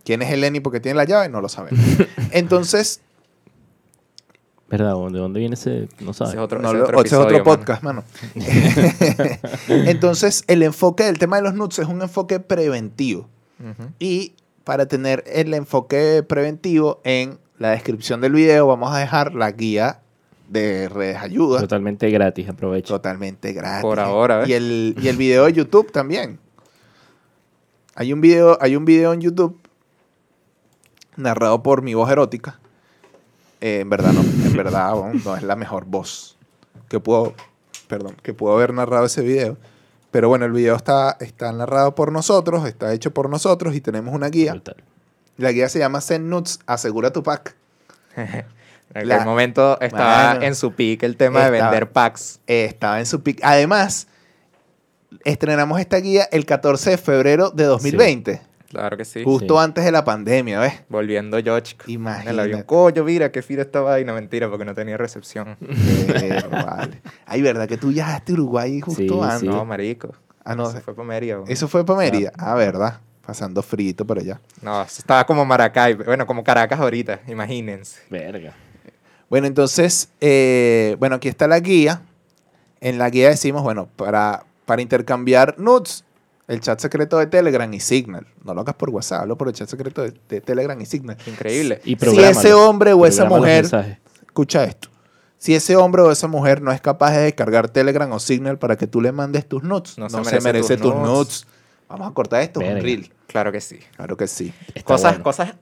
¿Quién 0.04 0.22
es 0.22 0.30
el 0.30 0.40
Lenny 0.42 0.60
porque 0.60 0.80
tiene 0.80 0.96
la 0.96 1.04
llave? 1.04 1.28
No 1.28 1.40
lo 1.40 1.48
sabemos. 1.48 1.80
Entonces, 2.30 3.00
¿Verdad? 4.68 4.94
¿De 5.10 5.18
dónde 5.18 5.38
viene 5.40 5.54
ese? 5.54 5.88
No 6.00 6.10
Ese 6.10 6.18
sabes. 6.18 6.34
es 6.34 6.40
otro, 6.40 6.58
no 6.60 6.68
ese 6.68 6.78
es 6.78 6.82
otro 6.84 6.98
ese 7.00 7.06
es 7.08 7.12
otro 7.14 7.36
episodio, 7.36 7.44
mano. 7.44 7.58
podcast, 7.58 7.82
mano. 7.82 8.04
Entonces, 9.68 10.44
el 10.48 10.62
enfoque 10.62 11.04
del 11.04 11.18
tema 11.18 11.36
de 11.36 11.42
los 11.42 11.54
nudes 11.54 11.78
es 11.78 11.86
un 11.86 12.02
enfoque 12.02 12.40
preventivo. 12.40 13.28
Y 13.98 14.34
para 14.64 14.86
tener 14.86 15.22
el 15.26 15.54
enfoque 15.54 16.22
preventivo, 16.26 17.00
en 17.04 17.38
la 17.58 17.70
descripción 17.70 18.20
del 18.20 18.32
video 18.32 18.66
vamos 18.66 18.92
a 18.94 18.98
dejar 18.98 19.34
la 19.34 19.50
guía 19.52 20.00
de 20.48 20.88
redes 20.88 21.18
ayuda. 21.18 21.60
Totalmente 21.60 22.10
gratis, 22.10 22.48
aprovecho. 22.48 22.94
Totalmente 22.94 23.52
gratis. 23.52 23.82
Por 23.82 24.00
ahora, 24.00 24.38
¿ves? 24.38 24.48
Y 24.48 24.52
el, 24.54 24.96
y 25.00 25.08
el 25.08 25.16
video 25.16 25.44
de 25.46 25.52
YouTube 25.52 25.90
también. 25.90 26.38
Hay 27.94 28.12
un 28.12 28.20
video, 28.20 28.58
hay 28.60 28.76
un 28.76 28.84
video 28.84 29.12
en 29.12 29.20
YouTube 29.20 29.58
narrado 31.16 31.62
por 31.62 31.82
mi 31.82 31.94
voz 31.94 32.10
erótica. 32.10 32.58
Eh, 33.60 33.80
en 33.80 33.88
verdad 33.88 34.12
no, 34.12 34.20
en 34.20 34.56
verdad 34.56 34.94
bueno, 34.94 35.20
no 35.24 35.36
es 35.36 35.42
la 35.42 35.56
mejor 35.56 35.84
voz 35.86 36.36
que 36.88 37.00
puedo, 37.00 37.34
perdón, 37.88 38.16
que 38.22 38.34
puedo 38.34 38.54
haber 38.54 38.74
narrado 38.74 39.06
ese 39.06 39.22
video. 39.22 39.56
Pero 40.10 40.28
bueno, 40.28 40.44
el 40.44 40.52
video 40.52 40.76
está, 40.76 41.16
está 41.20 41.50
narrado 41.52 41.94
por 41.94 42.12
nosotros, 42.12 42.66
está 42.66 42.92
hecho 42.92 43.12
por 43.12 43.30
nosotros 43.30 43.74
y 43.74 43.80
tenemos 43.80 44.14
una 44.14 44.28
guía. 44.28 44.52
Brutal. 44.52 44.76
La 45.36 45.52
guía 45.52 45.68
se 45.68 45.78
llama 45.78 46.00
Zen 46.00 46.28
Nuts, 46.30 46.60
asegura 46.66 47.12
tu 47.12 47.22
pack. 47.22 47.54
En 48.94 49.08
La- 49.08 49.16
aquel 49.16 49.26
momento 49.26 49.80
estaba 49.80 50.34
Mano. 50.34 50.42
en 50.42 50.54
su 50.54 50.72
peak 50.72 51.02
el 51.02 51.16
tema 51.16 51.40
de 51.40 51.56
Estaba- 51.56 51.70
vender 51.72 51.90
packs. 51.90 52.38
Eh, 52.46 52.66
estaba 52.66 53.00
en 53.00 53.06
su 53.06 53.22
pick. 53.24 53.40
Además, 53.42 54.06
estrenamos 55.24 55.80
esta 55.80 55.96
guía 55.96 56.28
el 56.30 56.46
14 56.46 56.90
de 56.90 56.98
febrero 56.98 57.50
de 57.50 57.64
2020. 57.64 58.40
Claro 58.68 58.96
que 58.96 59.04
sí. 59.04 59.24
Justo 59.24 59.54
Sí. 59.58 59.64
antes 59.64 59.84
de 59.84 59.90
la 59.90 60.04
pandemia, 60.04 60.60
¿ves? 60.60 60.74
Volviendo 60.88 61.38
yo, 61.40 61.58
chico. 61.60 61.84
En 61.84 61.90
el 61.90 61.94
Imagínate. 61.94 62.40
avión. 62.40 62.62
Coño, 62.64 63.02
mira, 63.04 63.32
qué 63.32 63.42
fira 63.42 63.62
esta 63.62 63.80
vaina. 63.80 64.12
Mentira, 64.12 64.48
porque 64.48 64.64
no 64.64 64.74
tenía 64.74 64.96
recepción. 64.96 65.56
Pero, 66.06 66.50
vale. 66.50 67.00
Ay, 67.26 67.42
¿verdad 67.42 67.66
que 67.66 67.76
tú 67.76 67.88
viajaste 67.88 68.32
a 68.32 68.34
Uruguay 68.34 68.80
justo 68.80 69.00
Sí, 69.02 69.08
antes? 69.22 69.40
sí. 69.40 69.46
No, 69.48 69.64
marico. 69.64 70.12
Ah, 70.44 70.54
no. 70.54 70.68
Eso 70.68 70.80
fue 70.80 70.94
para 70.94 71.08
Mérida. 71.08 71.38
Eso 71.48 71.68
fue 71.68 71.84
para 71.86 71.98
Mérida. 71.98 72.32
Ah, 72.38 72.54
¿verdad? 72.54 73.00
Pasando 73.26 73.62
frito 73.62 74.06
por 74.06 74.18
allá. 74.18 74.40
No, 74.60 74.82
estaba 74.82 75.24
como 75.24 75.44
Maracay. 75.44 75.94
Bueno, 75.94 76.26
como 76.26 76.44
Caracas 76.44 76.78
ahorita, 76.78 77.20
imagínense. 77.26 78.00
Verga. 78.10 78.54
Bueno, 79.30 79.46
entonces, 79.46 80.10
eh, 80.20 80.96
bueno, 80.98 81.16
aquí 81.16 81.28
está 81.28 81.46
la 81.48 81.58
guía. 81.60 82.02
En 82.80 82.98
la 82.98 83.08
guía 83.08 83.30
decimos, 83.30 83.62
bueno, 83.62 83.88
para, 83.96 84.44
para 84.66 84.82
intercambiar 84.82 85.58
nudes, 85.58 86.04
el 86.48 86.60
chat 86.60 86.78
secreto 86.78 87.18
de 87.18 87.26
Telegram 87.26 87.72
y 87.72 87.80
Signal. 87.80 88.26
No 88.44 88.54
lo 88.54 88.60
hagas 88.60 88.74
por 88.74 88.90
WhatsApp, 88.90 89.22
hablo 89.22 89.38
por 89.38 89.48
el 89.48 89.54
chat 89.54 89.68
secreto 89.68 90.02
de, 90.02 90.12
de 90.28 90.40
Telegram 90.40 90.78
y 90.80 90.86
Signal. 90.86 91.16
Increíble. 91.26 91.80
Y 91.84 91.96
Si 91.96 92.20
ese 92.20 92.52
hombre 92.52 92.92
o 92.92 93.06
esa 93.06 93.24
mujer, 93.24 93.66
escucha 94.26 94.64
esto, 94.64 94.88
si 95.38 95.54
ese 95.54 95.76
hombre 95.76 96.02
o 96.02 96.10
esa 96.10 96.26
mujer 96.26 96.62
no 96.62 96.72
es 96.72 96.80
capaz 96.80 97.12
de 97.12 97.22
descargar 97.22 97.68
Telegram 97.68 98.10
o 98.12 98.18
Signal 98.18 98.58
para 98.58 98.76
que 98.76 98.86
tú 98.86 99.00
le 99.00 99.12
mandes 99.12 99.46
tus 99.48 99.62
nudes, 99.62 99.98
no, 99.98 100.08
se, 100.08 100.40
merece, 100.40 100.76
tus, 100.76 100.94
nudes. 100.94 101.46
Vamos 101.88 102.10
a 102.10 102.14
cortar 102.14 102.42
esto, 102.42 102.60
es 102.60 102.74
un 102.74 102.80
reel. 102.80 103.12
Claro 103.26 103.52
que 103.52 103.60
sí. 103.60 103.80
Claro 103.96 104.16
que 104.16 104.26
sí. 104.26 104.52
Está 104.74 104.82
Cosas, 104.84 105.12
bueno. 105.12 105.24
cosas 105.24 105.54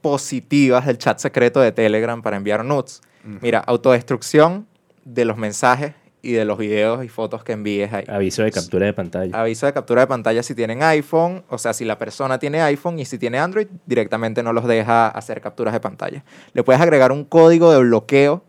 positivas 0.00 0.86
del 0.86 0.98
chat 0.98 1.18
secreto 1.18 1.60
de 1.60 1.72
Telegram 1.72 2.20
para 2.22 2.36
enviar 2.36 2.64
nudes. 2.64 3.00
Mira, 3.22 3.58
autodestrucción 3.58 4.66
de 5.04 5.24
los 5.24 5.36
mensajes 5.36 5.94
y 6.22 6.32
de 6.32 6.44
los 6.44 6.58
videos 6.58 7.04
y 7.04 7.08
fotos 7.08 7.44
que 7.44 7.52
envíes 7.52 7.92
ahí. 7.92 8.04
Aviso 8.08 8.42
de 8.42 8.50
captura 8.50 8.86
de 8.86 8.92
pantalla. 8.92 9.40
Aviso 9.40 9.66
de 9.66 9.72
captura 9.72 10.02
de 10.02 10.06
pantalla 10.06 10.42
si 10.42 10.54
tienen 10.54 10.82
iPhone, 10.82 11.44
o 11.48 11.58
sea, 11.58 11.72
si 11.72 11.84
la 11.84 11.98
persona 11.98 12.38
tiene 12.38 12.60
iPhone 12.62 12.98
y 12.98 13.04
si 13.04 13.18
tiene 13.18 13.38
Android, 13.38 13.68
directamente 13.86 14.42
no 14.42 14.52
los 14.52 14.66
deja 14.66 15.08
hacer 15.08 15.40
capturas 15.40 15.72
de 15.72 15.80
pantalla. 15.80 16.24
Le 16.52 16.62
puedes 16.62 16.80
agregar 16.80 17.12
un 17.12 17.24
código 17.24 17.72
de 17.72 17.80
bloqueo 17.80 18.44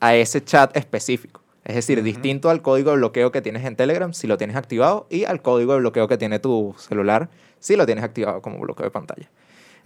a 0.00 0.14
ese 0.14 0.42
chat 0.42 0.76
específico. 0.76 1.42
Es 1.64 1.74
decir, 1.74 2.02
distinto 2.02 2.48
al 2.48 2.62
código 2.62 2.90
de 2.90 2.96
bloqueo 2.96 3.30
que 3.30 3.42
tienes 3.42 3.64
en 3.64 3.76
Telegram 3.76 4.12
si 4.14 4.26
lo 4.26 4.38
tienes 4.38 4.56
activado 4.56 5.06
y 5.10 5.24
al 5.24 5.42
código 5.42 5.74
de 5.74 5.80
bloqueo 5.80 6.08
que 6.08 6.16
tiene 6.16 6.38
tu 6.38 6.74
celular 6.78 7.28
si 7.60 7.76
lo 7.76 7.86
tienes 7.86 8.02
activado 8.02 8.42
como 8.42 8.58
bloqueo 8.58 8.84
de 8.84 8.90
pantalla. 8.90 9.30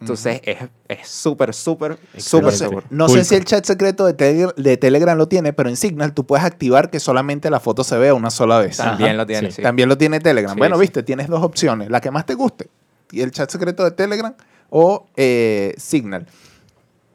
Entonces 0.01 0.41
es 0.45 0.59
es 0.89 1.07
súper, 1.09 1.55
súper, 1.55 1.93
súper 1.93 2.15
Excelente. 2.19 2.57
seguro. 2.57 2.87
No 2.91 3.09
sé 3.09 3.25
si 3.25 3.37
el 3.37 3.45
chat 3.45 3.65
secreto 3.65 4.05
de, 4.07 4.15
Tele- 4.15 4.53
de 4.57 4.77
Telegram 4.77 5.17
lo 5.17 5.29
tiene, 5.29 5.53
pero 5.53 5.69
en 5.69 5.77
Signal 5.77 6.13
tú 6.15 6.27
puedes 6.27 6.45
activar 6.45 6.91
que 6.91 6.99
solamente 7.01 7.49
la 7.49 7.61
foto 7.61 7.85
se 7.85 7.97
vea 7.97 8.13
una 8.13 8.31
sola 8.31 8.59
vez. 8.59 8.81
Ajá, 8.81 8.91
También 8.91 9.17
lo 9.17 9.25
tiene, 9.27 9.51
sí. 9.51 9.57
sí. 9.57 9.63
También 9.63 9.89
lo 9.89 9.97
tiene 9.97 10.19
Telegram. 10.21 10.53
Sí, 10.55 10.59
bueno, 10.59 10.75
sí. 10.77 10.81
viste, 10.81 11.03
tienes 11.05 11.29
dos 11.29 11.43
opciones. 11.43 11.91
La 11.91 12.01
que 12.01 12.11
más 12.11 12.27
te 12.27 12.35
guste. 12.35 12.69
Y 13.13 13.21
el 13.21 13.31
chat 13.31 13.49
secreto 13.51 13.85
de 13.85 13.93
Telegram 13.93 14.35
o 14.69 15.07
eh, 15.17 15.75
Signal. 15.79 16.27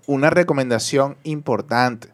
Una 0.08 0.30
recomendación 0.30 1.18
importante. 1.24 2.10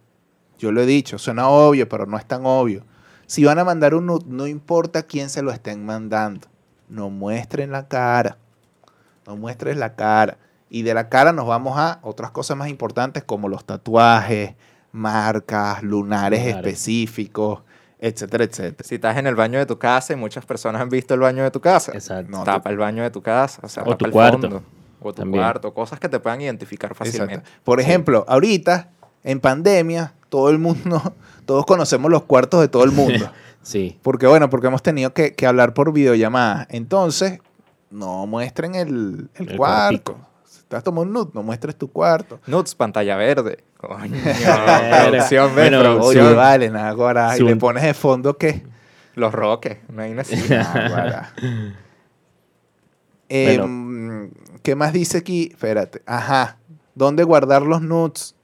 Yo 0.58 0.72
lo 0.72 0.82
he 0.82 0.86
dicho, 0.86 1.18
suena 1.20 1.48
obvio, 1.48 1.88
pero 1.88 2.06
no 2.08 2.18
es 2.18 2.26
tan 2.26 2.42
obvio. 2.46 2.84
Si 3.28 3.44
van 3.46 3.60
a 3.60 3.64
mandar 3.64 3.94
un 3.94 4.08
nude, 4.08 4.26
no 4.28 4.48
importa 4.48 5.04
quién 5.04 5.30
se 5.30 5.42
lo 5.44 5.52
estén 5.52 5.86
mandando. 5.86 6.48
No 6.89 7.10
muestren 7.10 7.71
la 7.71 7.88
cara. 7.88 8.38
No 9.28 9.36
muestres 9.36 9.78
la 9.78 9.95
cara. 9.95 10.38
Y 10.69 10.82
de 10.84 10.93
la 10.93 11.10
cara 11.10 11.32
nos 11.34 11.48
vamos 11.48 11.78
a 11.78 12.00
otras 12.02 12.32
cosas 12.32 12.58
más 12.58 12.69
importantes 12.69 13.24
como 13.24 13.48
los 13.50 13.65
tatuajes, 13.65 14.56
marcas, 14.91 15.84
lunares 15.84 16.45
específicos, 16.45 17.62
etcétera, 18.00 18.43
etcétera. 18.43 18.88
Si 18.88 18.95
estás 18.95 19.17
en 19.17 19.28
el 19.28 19.36
baño 19.36 19.60
de 19.60 19.65
tu 19.65 19.78
casa 19.78 20.13
y 20.13 20.15
muchas 20.15 20.45
personas 20.45 20.82
han 20.82 20.89
visto 20.89 21.13
el 21.13 21.19
baño 21.19 21.43
de 21.43 21.52
tu 21.52 21.62
casa, 21.62 21.91
Exacto. 21.93 22.32
No, 22.32 22.43
tapa 22.43 22.69
el 22.69 22.78
baño 22.78 23.04
de 23.04 23.10
tu 23.12 23.21
casa, 23.21 23.62
o 23.63 23.69
sea, 23.69 23.84
O 23.84 23.88
tapa 23.88 23.98
tu 23.98 24.06
el 24.06 24.12
cuarto. 24.12 24.41
fondo, 24.41 24.63
o 25.02 25.13
tu 25.13 25.21
También. 25.21 25.43
cuarto, 25.43 25.74
cosas 25.74 26.00
que 26.00 26.10
te 26.10 26.19
puedan 26.19 26.41
identificar 26.41 26.93
fácilmente. 26.95 27.36
Exacto. 27.36 27.62
Por 27.63 27.80
ejemplo, 27.80 28.26
ahorita, 28.28 28.89
en 29.24 29.39
pandemia, 29.39 30.13
todo 30.30 30.50
el 30.50 30.58
mundo, 30.60 31.02
todos 31.45 31.65
conocemos 31.65 32.12
los 32.12 32.24
cuartos 32.24 32.62
de 32.62 32.67
todo 32.67 32.84
el 32.84 32.91
mundo. 32.91 33.30
Sí. 33.65 33.99
Porque, 34.04 34.28
bueno, 34.28 34.47
porque 34.51 34.67
hemos 34.67 34.84
tenido 34.84 35.12
que, 35.13 35.34
que 35.34 35.47
hablar 35.47 35.73
por 35.73 35.91
videollamada. 35.91 36.67
Entonces, 36.69 37.39
no 37.89 38.28
muestren 38.28 38.75
el, 38.75 39.30
el 39.34 39.49
El 39.49 39.58
cuarto. 39.58 40.13
cuartico. 40.13 40.30
Si 40.45 40.60
estás 40.60 40.84
tomando 40.84 41.01
un 41.08 41.13
nude, 41.13 41.32
no 41.34 41.41
muestres 41.41 41.75
tu 41.75 41.91
cuarto. 41.91 42.39
Nudes, 42.45 42.75
pantalla 42.75 43.15
verde. 43.15 43.63
Coño, 43.78 44.15
producción. 45.01 45.54
Bueno, 45.56 45.80
producción. 45.80 46.28
Oye, 46.28 46.36
vale, 46.36 46.69
nada, 46.69 46.91
guará. 46.91 47.38
Y 47.38 47.41
le 47.41 47.56
pones 47.56 47.82
de 47.84 47.95
fondo 47.95 48.38
que... 48.38 48.63
Los 49.15 49.34
roques, 49.34 49.78
imagínate. 49.89 50.36
Nah, 50.49 50.89
guará. 50.89 51.34
Em, 53.30 54.30
¿Qué 54.62 54.75
más 54.75 54.93
dice 54.93 55.17
aquí? 55.17 55.49
Espérate. 55.51 56.01
Ajá. 56.06 56.58
¿Dónde 56.93 57.23
guardar 57.23 57.62
los 57.63 57.82
nudes? 57.82 58.36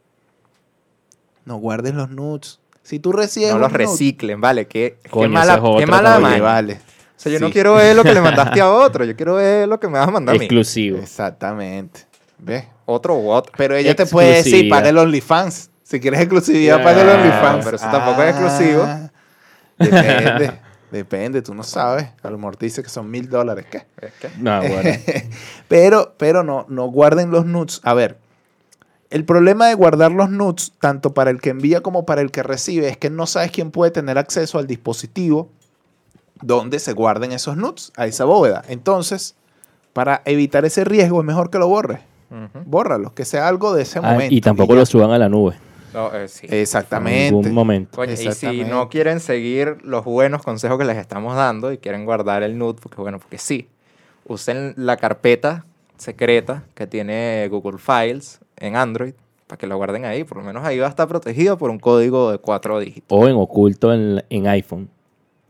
No 1.46 1.58
guardes 1.58 1.94
los 1.94 2.10
nudes. 2.10 2.61
Si 2.92 3.00
tú 3.00 3.14
recibes 3.14 3.54
no 3.54 3.58
los 3.60 3.72
reciclen, 3.72 4.42
¿vale? 4.42 4.68
Qué, 4.68 4.98
qué 5.02 5.28
mala, 5.30 5.54
es 5.54 5.62
qué 5.80 5.86
mala. 5.86 6.18
Oye, 6.18 6.42
vale. 6.42 6.74
O 6.74 6.80
sea, 7.16 7.32
yo 7.32 7.40
no 7.40 7.50
quiero 7.50 7.76
ver 7.76 7.96
lo 7.96 8.04
que 8.04 8.14
le 8.14 8.20
mandaste 8.20 8.60
a 8.60 8.70
otro, 8.74 9.06
yo 9.06 9.16
quiero 9.16 9.36
ver 9.36 9.66
lo 9.66 9.80
que 9.80 9.88
me 9.88 9.98
vas 9.98 10.10
a 10.10 10.12
mandar 10.12 10.36
a 10.36 10.38
mí. 10.38 10.44
Exclusivo. 10.44 10.98
Exactamente. 10.98 12.02
¿Ves? 12.38 12.66
Otro 12.86 13.16
u 13.16 13.30
otro. 13.32 13.54
Pero 13.56 13.78
ella 13.78 13.96
te 13.96 14.06
puede 14.06 14.36
decir, 14.44 14.68
paga 14.70 14.90
el 14.90 14.98
OnlyFans. 14.98 15.70
Si 15.84 16.02
quieres 16.02 16.20
exclusividad, 16.20 16.80
Ya, 16.80 16.84
paga 16.84 17.02
el 17.02 17.08
OnlyFans. 17.08 17.64
pero 17.64 17.78
eso 17.78 17.88
tampoco 17.90 18.24
es 18.24 18.30
exclusivo. 18.36 18.86
Depende. 19.78 20.52
depende, 20.92 21.42
tú 21.42 21.54
no 21.56 21.64
sabes. 21.64 22.08
A 22.22 22.30
lo 22.30 22.38
mejor 22.38 22.58
te 22.58 22.66
dice 22.66 22.84
que 22.84 22.90
son 22.90 23.10
mil 23.10 23.30
dólares. 23.30 23.68
¿Qué? 23.72 23.86
Que- 24.20 24.32
No, 24.38 24.60
bueno. 24.60 25.00
pero, 25.70 26.14
pero 26.18 26.44
no, 26.44 26.66
no 26.68 26.88
guarden 26.88 27.32
los 27.32 27.46
nudes. 27.46 27.80
A 27.86 27.94
ver, 27.94 28.18
el 29.12 29.26
problema 29.26 29.68
de 29.68 29.76
guardar 29.76 30.12
los 30.12 30.30
nudes, 30.30 30.72
tanto 30.80 31.14
para 31.14 31.30
el 31.32 31.40
que 31.42 31.50
envía 31.52 31.82
como 31.82 32.06
para 32.06 32.22
el 32.22 32.32
que 32.32 32.44
recibe, 32.44 32.88
es 32.90 32.98
que 32.98 33.10
no 33.10 33.28
sabes 33.28 33.52
quién 33.52 33.70
puede 33.72 33.92
tener 33.92 34.18
acceso 34.18 34.58
al 34.58 34.68
dispositivo 34.68 35.50
donde 36.42 36.80
se 36.80 36.94
guarden 36.94 37.32
esos 37.32 37.56
nudes, 37.58 37.92
a 37.98 38.08
esa 38.08 38.26
bóveda. 38.26 38.64
Entonces, 38.68 39.36
para 39.94 40.22
evitar 40.26 40.66
ese 40.66 40.84
riesgo, 40.84 41.20
es 41.20 41.26
mejor 41.26 41.50
que 41.52 41.60
lo 41.60 41.68
borres. 41.68 42.00
Ujú. 42.32 42.64
Bórralo, 42.66 43.14
que 43.14 43.26
sea 43.26 43.48
algo 43.48 43.74
de 43.74 43.84
ese 43.84 44.00
Ah, 44.00 44.14
momento. 44.14 44.34
y 44.34 44.42
tampoco 44.42 44.74
lo 44.74 44.86
suban 44.86 45.12
a 45.12 45.20
la 45.20 45.30
nube. 45.30 45.56
No, 45.94 46.14
eh, 46.16 46.30
sí. 46.30 46.48
En 46.50 46.54
Exactamente. 46.60 47.32
ningún 47.36 47.54
momento. 47.54 47.98
Coño, 47.98 48.14
y 48.14 48.18
si 48.18 48.28
Exactamente. 48.28 48.70
no 48.72 48.88
quieren 48.90 49.20
seguir 49.20 49.78
los 49.84 50.06
buenos 50.06 50.42
consejos 50.42 50.78
que 50.80 50.86
les 50.86 50.96
estamos 50.98 51.36
dando 51.36 51.74
y 51.74 51.78
quieren 51.78 52.06
guardar 52.06 52.44
el 52.44 52.58
nude, 52.58 52.80
porque 52.82 53.02
bueno, 53.02 53.20
porque 53.20 53.38
sí, 53.38 53.68
usen 54.26 54.74
la 54.78 54.96
carpeta 54.96 55.66
secreta 55.98 56.64
que 56.74 56.88
tiene 56.88 57.48
Google 57.52 57.78
Files 57.78 58.40
en 58.62 58.76
Android 58.78 59.14
para 59.48 59.58
que 59.58 59.68
lo 59.68 59.76
guarden 59.76 60.06
ahí. 60.06 60.24
Por 60.24 60.38
lo 60.38 60.44
menos 60.44 60.64
ahí 60.64 60.80
va 60.80 60.86
a 60.86 60.90
estar 60.90 61.08
protegido 61.10 61.58
por 61.58 61.70
un 61.70 61.80
código 61.80 62.32
de 62.32 62.38
cuatro 62.38 62.80
dígitos. 62.80 63.08
O 63.10 63.28
en 63.28 63.36
oculto 63.36 63.94
en, 63.94 64.24
en 64.30 64.48
iPhone. 64.48 64.90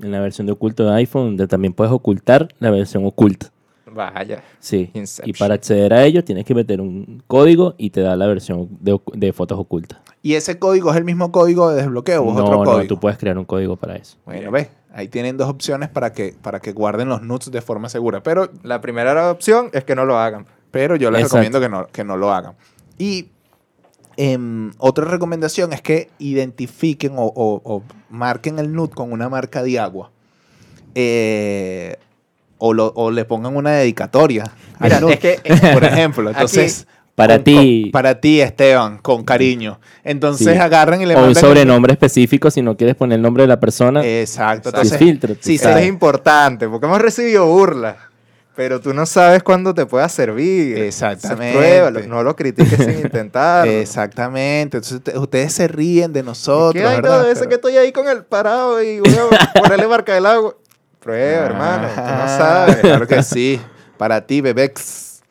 En 0.01 0.11
la 0.11 0.19
versión 0.19 0.47
de 0.47 0.53
oculto 0.53 0.83
de 0.89 0.95
iPhone, 0.95 1.25
donde 1.25 1.47
también 1.47 1.73
puedes 1.73 1.93
ocultar 1.93 2.47
la 2.59 2.71
versión 2.71 3.05
oculta. 3.05 3.51
Vaya. 3.93 4.41
Sí. 4.59 4.89
Inception. 4.93 5.29
Y 5.29 5.33
para 5.37 5.55
acceder 5.55 5.93
a 5.93 6.03
ello 6.05 6.23
tienes 6.23 6.45
que 6.45 6.55
meter 6.55 6.79
un 6.79 7.21
código 7.27 7.75
y 7.77 7.89
te 7.89 8.01
da 8.01 8.15
la 8.15 8.25
versión 8.25 8.69
de, 8.79 8.99
de 9.13 9.33
fotos 9.33 9.59
ocultas. 9.59 9.99
Y 10.23 10.35
ese 10.35 10.57
código 10.57 10.91
es 10.91 10.97
el 10.97 11.03
mismo 11.03 11.31
código 11.31 11.69
de 11.69 11.75
desbloqueo 11.81 12.23
o 12.23 12.29
es 12.29 12.35
No, 12.35 12.43
otro 12.45 12.57
no, 12.59 12.63
código. 12.63 12.87
tú 12.87 12.99
puedes 12.99 13.17
crear 13.19 13.37
un 13.37 13.43
código 13.45 13.75
para 13.75 13.97
eso. 13.97 14.17
Bueno, 14.25 14.49
ves, 14.49 14.69
ahí 14.93 15.07
tienen 15.09 15.35
dos 15.35 15.49
opciones 15.49 15.89
para 15.89 16.13
que, 16.13 16.33
para 16.41 16.59
que 16.61 16.71
guarden 16.71 17.09
los 17.09 17.21
nudes 17.21 17.51
de 17.51 17.61
forma 17.61 17.89
segura. 17.89 18.23
Pero 18.23 18.49
La 18.63 18.79
primera 18.81 19.29
opción 19.29 19.69
es 19.73 19.83
que 19.83 19.93
no 19.95 20.05
lo 20.05 20.17
hagan. 20.17 20.45
Pero 20.71 20.95
yo 20.95 21.11
les 21.11 21.23
Exacto. 21.23 21.35
recomiendo 21.43 21.59
que 21.59 21.69
no, 21.69 21.87
que 21.91 22.03
no 22.05 22.15
lo 22.17 22.31
hagan. 22.31 22.53
Y 23.01 23.29
em, 24.17 24.71
otra 24.77 25.05
recomendación 25.05 25.73
es 25.73 25.81
que 25.81 26.09
identifiquen 26.19 27.13
o, 27.17 27.23
o- 27.25 27.61
o 27.63 27.83
marquen 28.09 28.59
el 28.59 28.71
nude 28.71 28.91
con 28.93 29.11
una 29.11 29.27
marca 29.27 29.63
de 29.63 29.79
agua. 29.79 30.11
Eh, 30.93 31.95
o, 32.59 32.73
lo- 32.73 32.93
o 32.95 33.09
le 33.09 33.25
pongan 33.25 33.55
una 33.55 33.71
dedicatoria. 33.71 34.43
al 34.43 34.53
Mira, 34.79 34.99
nude, 34.99 35.13
es 35.13 35.19
que- 35.19 35.71
por 35.73 35.83
ejemplo, 35.83 36.29
entonces... 36.33 36.85
Para 37.15 37.35
con- 37.37 37.43
ti. 37.43 37.81
con- 37.85 37.91
para 37.91 38.21
ti, 38.21 38.39
Esteban, 38.39 38.97
con 38.99 39.23
cariño. 39.23 39.79
Entonces 40.03 40.53
Sí. 40.53 40.59
agarran 40.59 41.01
y 41.01 41.05
le 41.05 41.15
O 41.15 41.17
un 41.17 41.23
mandan 41.25 41.43
el- 41.43 41.49
sobrenombre 41.49 41.93
específico 41.93 42.49
si 42.51 42.61
no 42.61 42.77
quieres 42.77 42.95
poner 42.95 43.15
el 43.17 43.21
nombre 43.21 43.43
de 43.43 43.47
la 43.47 43.59
persona. 43.59 44.05
Exacto. 44.05 44.69
Entonces, 44.69 44.97
Filtro, 44.97 45.33
tú 45.35 45.39
sí, 45.41 45.55
Eso 45.55 45.63
sí, 45.63 45.69
sabes. 45.71 45.83
es 45.83 45.89
importante, 45.89 46.67
porque 46.69 46.85
hemos 46.85 47.01
recibido 47.01 47.45
burlas. 47.47 47.95
Pero 48.55 48.81
tú 48.81 48.93
no 48.93 49.05
sabes 49.05 49.43
cuándo 49.43 49.73
te 49.73 49.85
pueda 49.85 50.09
servir. 50.09 50.77
Exactamente. 50.77 51.57
Pruébalo, 51.57 52.01
no 52.07 52.21
lo 52.21 52.35
critiques 52.35 52.77
sin 52.77 52.99
intentar. 53.05 53.65
Exactamente. 53.67 54.77
Entonces 54.77 54.97
usted- 54.97 55.15
ustedes 55.17 55.53
se 55.53 55.67
ríen 55.69 56.11
de 56.11 56.21
nosotros. 56.21 56.73
¿Qué 56.73 56.85
hay 56.85 56.97
¿verdad? 56.97 57.23
de 57.23 57.31
ese 57.31 57.39
Pero- 57.39 57.49
que 57.49 57.55
estoy 57.55 57.77
ahí 57.77 57.91
con 57.93 58.09
el 58.09 58.25
parado 58.25 58.83
y 58.83 58.99
voy 58.99 59.15
a 59.15 59.53
ponerle 59.61 59.87
marca 59.87 60.13
del 60.13 60.25
agua? 60.25 60.55
Prueba, 60.99 61.45
hermano. 61.45 61.87
Tú 61.87 62.01
no 62.01 62.03
Ah, 62.05 62.35
sabes. 62.37 62.75
Claro 62.77 63.07
que 63.07 63.23
sí. 63.23 63.59
Para 63.97 64.21
ti, 64.27 64.41
Bebex. 64.41 65.21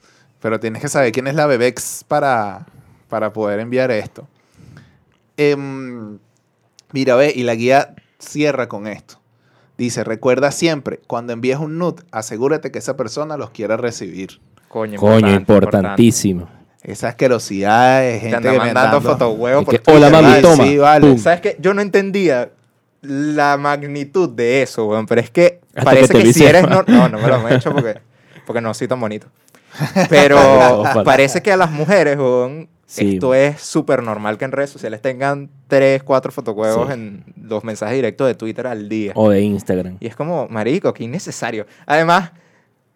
Pero 0.41 0.59
tienes 0.59 0.81
que 0.81 0.89
saber 0.89 1.13
quién 1.13 1.27
es 1.27 1.35
la 1.35 1.47
Bebex 1.47 2.05
para, 2.09 2.65
para 3.11 3.33
poder 3.33 3.61
enviar 3.61 3.91
esto. 3.91 4.27
Em, 5.37 6.19
mira, 6.93 7.15
ve, 7.17 7.33
y 7.35 7.43
la 7.43 7.55
guía 7.55 7.95
cierra 8.19 8.67
con 8.69 8.87
esto. 8.87 9.20
Dice, 9.81 10.05
recuerda 10.05 10.51
siempre, 10.51 11.01
cuando 11.07 11.33
envíes 11.33 11.59
un 11.59 11.79
nude, 11.79 12.03
asegúrate 12.13 12.71
que 12.71 12.79
esa 12.79 12.99
persona 12.99 13.39
los 13.39 13.49
quiera 13.49 13.79
recibir. 13.79 14.39
Coño, 14.69 15.01
Coño, 15.01 15.33
importante, 15.33 15.37
importantísimo. 15.79 16.51
Esa 16.83 17.09
asquerosidad 17.09 18.03
de 18.03 18.13
Te 18.13 18.21
gente 18.21 18.43
que 18.43 18.51
me 18.53 18.59
mandando 18.59 18.99
anda- 18.99 19.11
fotohuevos 19.13 19.65
por 19.65 19.81
que, 19.81 19.91
Hola 19.91 20.11
mami, 20.11 20.43
toma. 20.43 20.65
sí, 20.65 20.77
vale. 20.77 21.17
¿Sabes 21.17 21.41
qué? 21.41 21.57
Yo 21.61 21.73
no 21.73 21.81
entendía 21.81 22.51
la 23.01 23.57
magnitud 23.57 24.29
de 24.29 24.61
eso, 24.61 24.85
weón. 24.85 25.07
Pero 25.07 25.23
es 25.23 25.31
que 25.31 25.61
Hasta 25.75 25.83
parece 25.83 26.13
que 26.13 26.31
si 26.35 26.45
eres... 26.45 26.69
No, 26.69 26.83
no, 26.87 27.09
no 27.09 27.19
me 27.19 27.27
lo 27.27 27.49
he 27.49 27.55
hecho 27.57 27.73
porque, 27.73 28.01
porque 28.47 28.61
no 28.61 28.75
soy 28.75 28.87
tan 28.87 29.01
bonito. 29.01 29.29
Pero 30.09 30.83
parece 31.05 31.43
que 31.43 31.53
a 31.53 31.57
las 31.57 31.71
mujeres, 31.71 32.19
Sí. 32.87 33.15
esto 33.15 33.35
es 33.35 33.61
súper 33.61 34.03
normal 34.03 34.37
que 34.37 34.45
en 34.45 34.51
redes 34.51 34.71
sociales 34.71 35.01
tengan 35.01 35.49
tres, 35.69 36.03
cuatro 36.03 36.33
fotojuegos 36.33 36.89
Sí. 36.89 36.95
en 36.95 37.25
los 37.41 37.63
mensajes 37.63 37.95
directos 37.95 38.27
de 38.27 38.35
Twitter 38.35 38.67
al 38.67 38.89
día. 38.89 39.13
O 39.15 39.31
de 39.31 39.41
Instagram. 39.43 39.97
Y 40.01 40.09
es 40.09 40.17
como, 40.17 40.49
marico, 40.49 40.93
qué 40.93 41.05
innecesario. 41.05 41.67
Además, 41.87 42.33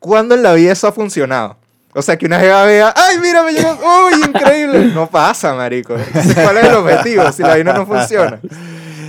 ¿cuándo 0.01 0.35
en 0.35 0.43
la 0.43 0.53
vida 0.55 0.73
eso 0.73 0.89
ha 0.89 0.93
funcionado? 0.93 1.57
O 1.95 2.03
sea, 2.03 2.19
que 2.19 2.27
una 2.27 2.41
jeva 2.41 2.65
vea, 2.65 2.93
¡ay, 2.97 3.19
mira, 3.23 3.45
me 3.45 3.53
llegó! 3.53 3.71
¡Uy, 4.09 4.21
increíble! 4.29 4.87
No 4.87 5.09
pasa, 5.09 5.55
marico. 5.55 5.95
¿Cuál 6.43 6.59
es 6.59 6.65
el 6.65 6.75
objetivo 6.75 7.31
si 7.31 7.43
la 7.43 7.49
vaina 7.51 7.73
no 7.73 7.87
funciona? 7.87 8.41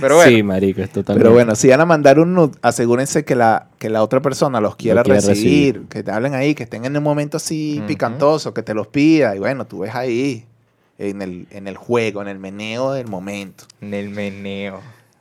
Pero 0.00 0.16
bueno, 0.16 0.30
Sí, 0.30 0.42
marico, 0.42 0.80
es 0.80 0.90
totalmente. 0.90 1.22
Pero 1.22 1.34
bueno, 1.34 1.54
si 1.54 1.68
van 1.68 1.80
a 1.80 1.86
mandar 1.86 2.18
un 2.18 2.34
nude, 2.34 2.56
asegúrense 2.62 3.24
que 3.24 3.34
la, 3.34 3.68
que 3.78 3.90
la 3.90 4.02
otra 4.02 4.20
persona 4.20 4.60
los 4.60 4.76
quiera 4.76 5.02
quiera 5.02 5.20
recibir, 5.20 5.74
recibir. 5.74 5.88
que 5.88 6.02
te 6.02 6.10
hablen 6.10 6.34
ahí, 6.34 6.54
que 6.54 6.64
estén 6.64 6.84
en 6.84 6.96
un 6.96 7.02
momento 7.02 7.36
así 7.36 7.82
picantoso, 7.86 8.54
que 8.54 8.62
te 8.62 8.74
los 8.74 8.86
pida. 8.86 9.34
Y 9.36 9.38
bueno, 9.38 9.66
tú 9.66 9.80
ves 9.80 9.94
ahí, 9.94 10.44
en 10.98 11.22
el, 11.22 11.46
en 11.50 11.68
el 11.68 11.76
juego, 11.76 12.22
en 12.22 12.28
el 12.28 12.38
meneo 12.38 12.92
del 12.92 13.06
momento. 13.08 13.64
en 13.80 13.94
el 13.94 14.10
meneo. 14.10 14.80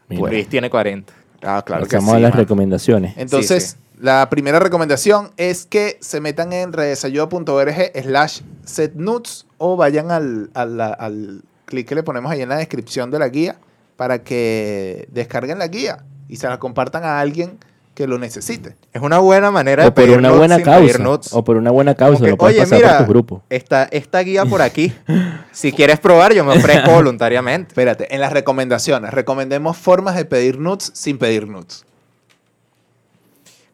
Luis 0.10 0.48
tiene 0.48 0.70
40. 0.70 1.14
Ah, 1.42 1.64
claro 1.66 1.84
que 1.86 1.98
pasamos 1.98 2.12
sí. 2.12 2.18
a 2.18 2.20
las 2.20 2.36
recomendaciones. 2.36 3.14
Entonces, 3.18 3.78
Sí, 3.78 3.78
la 4.02 4.30
primera 4.30 4.60
recomendación 4.60 5.32
es 5.38 5.66
que 5.66 5.98
se 6.02 6.20
metan 6.20 6.52
en 6.54 6.74
redesayuda.org 6.74 7.92
slash 8.04 8.42
setnudes 8.66 9.46
o 9.58 9.78
vayan 9.78 10.12
al, 10.12 10.50
al, 10.54 10.82
al 10.82 11.42
clic 11.66 11.88
que 11.88 11.96
le 11.96 12.04
ponemos 12.04 12.32
ahí 12.32 12.42
en 12.42 12.50
la 12.50 12.58
descripción 12.58 13.10
de 13.10 13.20
la 13.20 13.30
guía 13.30 13.58
para 13.96 14.24
que 14.24 15.08
descarguen 15.12 15.60
la 15.60 15.68
guía 15.68 16.04
y 16.28 16.38
se 16.38 16.48
la 16.48 16.60
compartan 16.60 17.04
a 17.04 17.20
alguien 17.20 17.58
que 17.96 18.08
lo 18.08 18.20
necesite. 18.20 18.76
Es 18.94 19.02
una 19.02 19.20
buena 19.20 19.50
manera 19.52 19.84
de 19.84 19.90
O 19.90 19.94
por 19.94 20.04
pedir 20.04 20.18
una 20.18 20.28
nudes 20.28 20.40
buena 20.40 20.56
sin 20.58 20.66
pedir 20.66 20.98
causa. 21.02 21.36
O 21.36 21.44
por 21.44 21.56
una 21.56 21.72
buena 21.72 21.96
causa. 21.96 22.24
que, 22.24 22.32
Lo 22.32 22.38
puedes 22.38 22.58
Oye, 22.58 22.64
pasar 22.64 22.78
mira, 22.78 22.98
por 22.98 23.08
tu 23.08 23.14
grupo. 23.14 23.44
Esta, 23.50 23.86
esta 23.86 24.20
guía 24.20 24.46
por 24.46 24.62
aquí, 24.62 24.94
si 25.52 25.72
quieres 25.72 26.00
probar, 26.00 26.34
yo 26.34 26.44
me 26.44 26.54
ofrezco 26.58 26.92
voluntariamente. 26.94 27.70
Espérate, 27.70 28.14
en 28.14 28.22
las 28.22 28.34
recomendaciones, 28.34 29.14
recomendemos 29.14 29.78
formas 29.78 30.16
de 30.16 30.26
pedir 30.26 30.60
nudes 30.60 30.92
sin 30.94 31.18
pedir 31.18 31.48
nudes. 31.48 31.86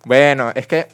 Bueno, 0.06 0.52
es 0.56 0.68
que, 0.68 0.88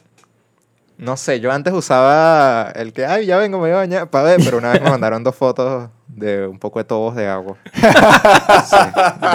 no 0.98 1.16
sé, 1.18 1.40
yo 1.40 1.52
antes 1.52 1.74
usaba 1.74 2.72
el 2.76 2.92
que, 2.94 3.06
ay, 3.06 3.26
ya 3.28 3.38
vengo, 3.38 3.58
me 3.60 3.64
voy 3.68 3.72
a 3.72 3.76
bañar, 3.78 4.10
para 4.10 4.24
ver, 4.26 4.40
pero 4.44 4.58
una 4.58 4.72
vez 4.72 4.82
me 4.82 4.90
mandaron 4.90 5.24
dos 5.24 5.36
fotos 5.36 5.90
de 6.08 6.48
un 6.48 6.58
poco 6.58 6.80
de 6.80 6.86
tobos 6.86 7.16
de 7.16 7.28
agua. 7.28 7.56
Sí, 8.68 8.76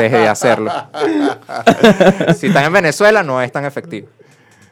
dejé 0.02 0.18
de 0.18 0.28
hacerlo. 0.28 0.70
Si 2.36 2.46
estás 2.48 2.64
en 2.66 2.72
Venezuela, 2.72 3.22
no 3.22 3.40
es 3.40 3.50
tan 3.52 3.64
efectivo. 3.64 4.08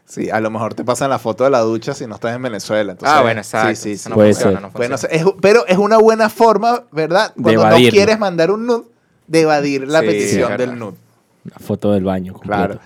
Sí, 0.05 0.29
a 0.29 0.40
lo 0.40 0.50
mejor 0.50 0.74
te 0.74 0.83
pasan 0.85 1.09
la 1.11 1.18
foto 1.20 1.44
de 1.44 1.50
la 1.50 1.61
ducha 1.61 1.94
si 1.94 2.07
no 2.07 2.16
estás 2.16 2.35
en 2.35 2.42
Venezuela. 2.42 2.92
entonces- 2.92 3.16
ah, 3.16 3.22
bueno, 3.22 3.40
exacto. 3.40 3.68
Sí, 3.70 3.76
sí, 3.76 3.92
Eso 3.92 4.03
sí. 4.05 4.09
no 4.11 4.14
Puede 4.16 4.33
funciona, 4.35 4.53
ser. 4.57 4.62
no 4.62 4.70
Bueno, 4.70 4.94
es- 4.96 5.24
pero 5.40 5.64
es 5.68 5.79
una 5.79 5.98
buena 5.98 6.29
forma, 6.29 6.83
¿verdad? 6.90 7.33
De 7.37 7.55
Cuando 7.55 7.79
no 7.79 7.90
quieres 7.90 8.18
mandar 8.18 8.50
un 8.50 8.66
nude, 8.66 8.85
de 9.29 9.40
evadir 9.42 9.87
la 9.87 10.00
Sí, 10.00 10.07
petición 10.07 10.57
del 10.57 10.76
nude. 10.79 10.96
La 11.44 11.59
foto 11.61 11.92
del 11.92 12.03
baño. 12.05 12.35
Claro. 12.35 12.81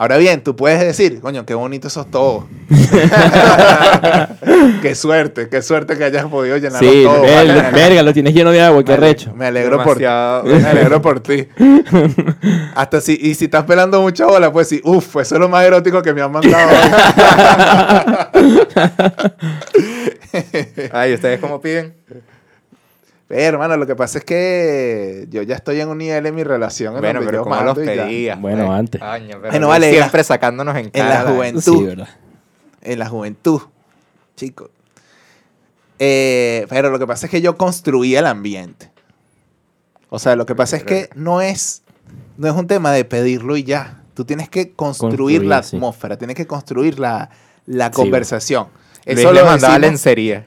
Ahora 0.00 0.16
bien, 0.16 0.42
tú 0.42 0.56
puedes 0.56 0.80
decir, 0.80 1.20
coño, 1.20 1.44
qué 1.44 1.52
bonito 1.52 1.88
esos 1.88 2.10
tobos. 2.10 2.46
qué 4.80 4.94
suerte, 4.94 5.50
qué 5.50 5.60
suerte 5.60 5.98
que 5.98 6.04
hayas 6.04 6.24
podido 6.24 6.56
llenar 6.56 6.78
Sí, 6.78 7.02
los 7.04 7.16
tobos. 7.16 7.30
vale. 7.30 7.70
verga, 7.70 8.02
lo 8.02 8.14
tienes 8.14 8.32
lleno 8.32 8.50
de 8.50 8.62
agua, 8.62 8.82
qué 8.82 8.96
recho. 8.96 9.34
Me 9.34 9.44
alegro 9.44 9.84
por 9.84 9.98
ti. 9.98 10.04
Me 10.04 10.66
alegro 10.66 11.02
por 11.02 11.20
ti. 11.20 11.46
Hasta 12.74 13.02
si, 13.02 13.18
y 13.20 13.34
si 13.34 13.44
estás 13.44 13.64
pelando 13.64 14.00
mucha 14.00 14.24
bola, 14.24 14.50
pues 14.50 14.68
sí, 14.68 14.80
uff, 14.84 15.16
eso 15.16 15.34
es 15.34 15.38
lo 15.38 15.50
más 15.50 15.66
erótico 15.66 16.00
que 16.00 16.14
me 16.14 16.22
han 16.22 16.32
mandado. 16.32 16.66
Ay, 20.92 21.12
¿ustedes 21.12 21.40
cómo 21.40 21.60
piden? 21.60 21.92
Pero, 23.30 23.42
hermano, 23.58 23.76
lo 23.76 23.86
que 23.86 23.94
pasa 23.94 24.18
es 24.18 24.24
que 24.24 25.26
yo 25.30 25.42
ya 25.42 25.54
estoy 25.54 25.80
en 25.80 25.88
un 25.88 25.98
nivel 25.98 26.26
en 26.26 26.34
mi 26.34 26.42
relación. 26.42 26.96
en 26.96 27.00
Bueno, 27.00 27.20
donde 27.20 27.26
pero 27.30 27.44
yo 27.44 27.48
¿cómo 27.48 27.62
los 27.62 27.78
pedías? 27.78 28.40
Bueno, 28.40 28.66
pues? 28.66 28.78
antes. 28.80 29.00
Coño, 29.00 29.38
pero 29.40 29.50
Bueno, 29.52 29.68
vale, 29.68 29.92
siempre 29.92 30.24
sacándonos 30.24 30.74
en 30.76 30.86
en 30.86 30.90
cara. 30.90 31.22
la 31.22 31.30
juventud. 31.30 31.62
Sí, 31.78 31.84
¿verdad? 31.84 32.08
en 32.82 32.98
la 32.98 33.06
juventud, 33.08 33.60
chicos. 34.34 34.70
Eh, 36.00 36.66
pero 36.68 36.90
lo 36.90 36.98
que 36.98 37.06
pasa 37.06 37.26
es 37.26 37.30
que 37.30 37.40
yo 37.40 37.56
construía 37.56 38.18
el 38.18 38.26
ambiente. 38.26 38.90
O 40.08 40.18
sea, 40.18 40.34
lo 40.34 40.44
que 40.44 40.56
pasa 40.56 40.76
es 40.76 40.82
que 40.82 41.08
no 41.14 41.40
es, 41.40 41.82
no 42.36 42.48
es 42.48 42.54
un 42.54 42.66
tema 42.66 42.90
de 42.90 43.04
pedirlo 43.04 43.56
y 43.56 43.62
ya. 43.62 44.02
Tú 44.14 44.24
tienes 44.24 44.48
que 44.48 44.72
construir, 44.72 45.10
Construir, 45.10 45.44
la 45.44 45.62
sí. 45.62 45.76
atmósfera, 45.76 46.18
tienes 46.18 46.34
que 46.36 46.48
construir 46.48 46.98
la, 46.98 47.30
la 47.66 47.86
Sí, 47.86 47.92
conversación. 47.92 48.66
Luis 49.06 49.18
Eso 49.20 49.32
le 49.32 49.38
lo 49.40 49.46
mandaba 49.46 49.78
lencería. 49.78 50.46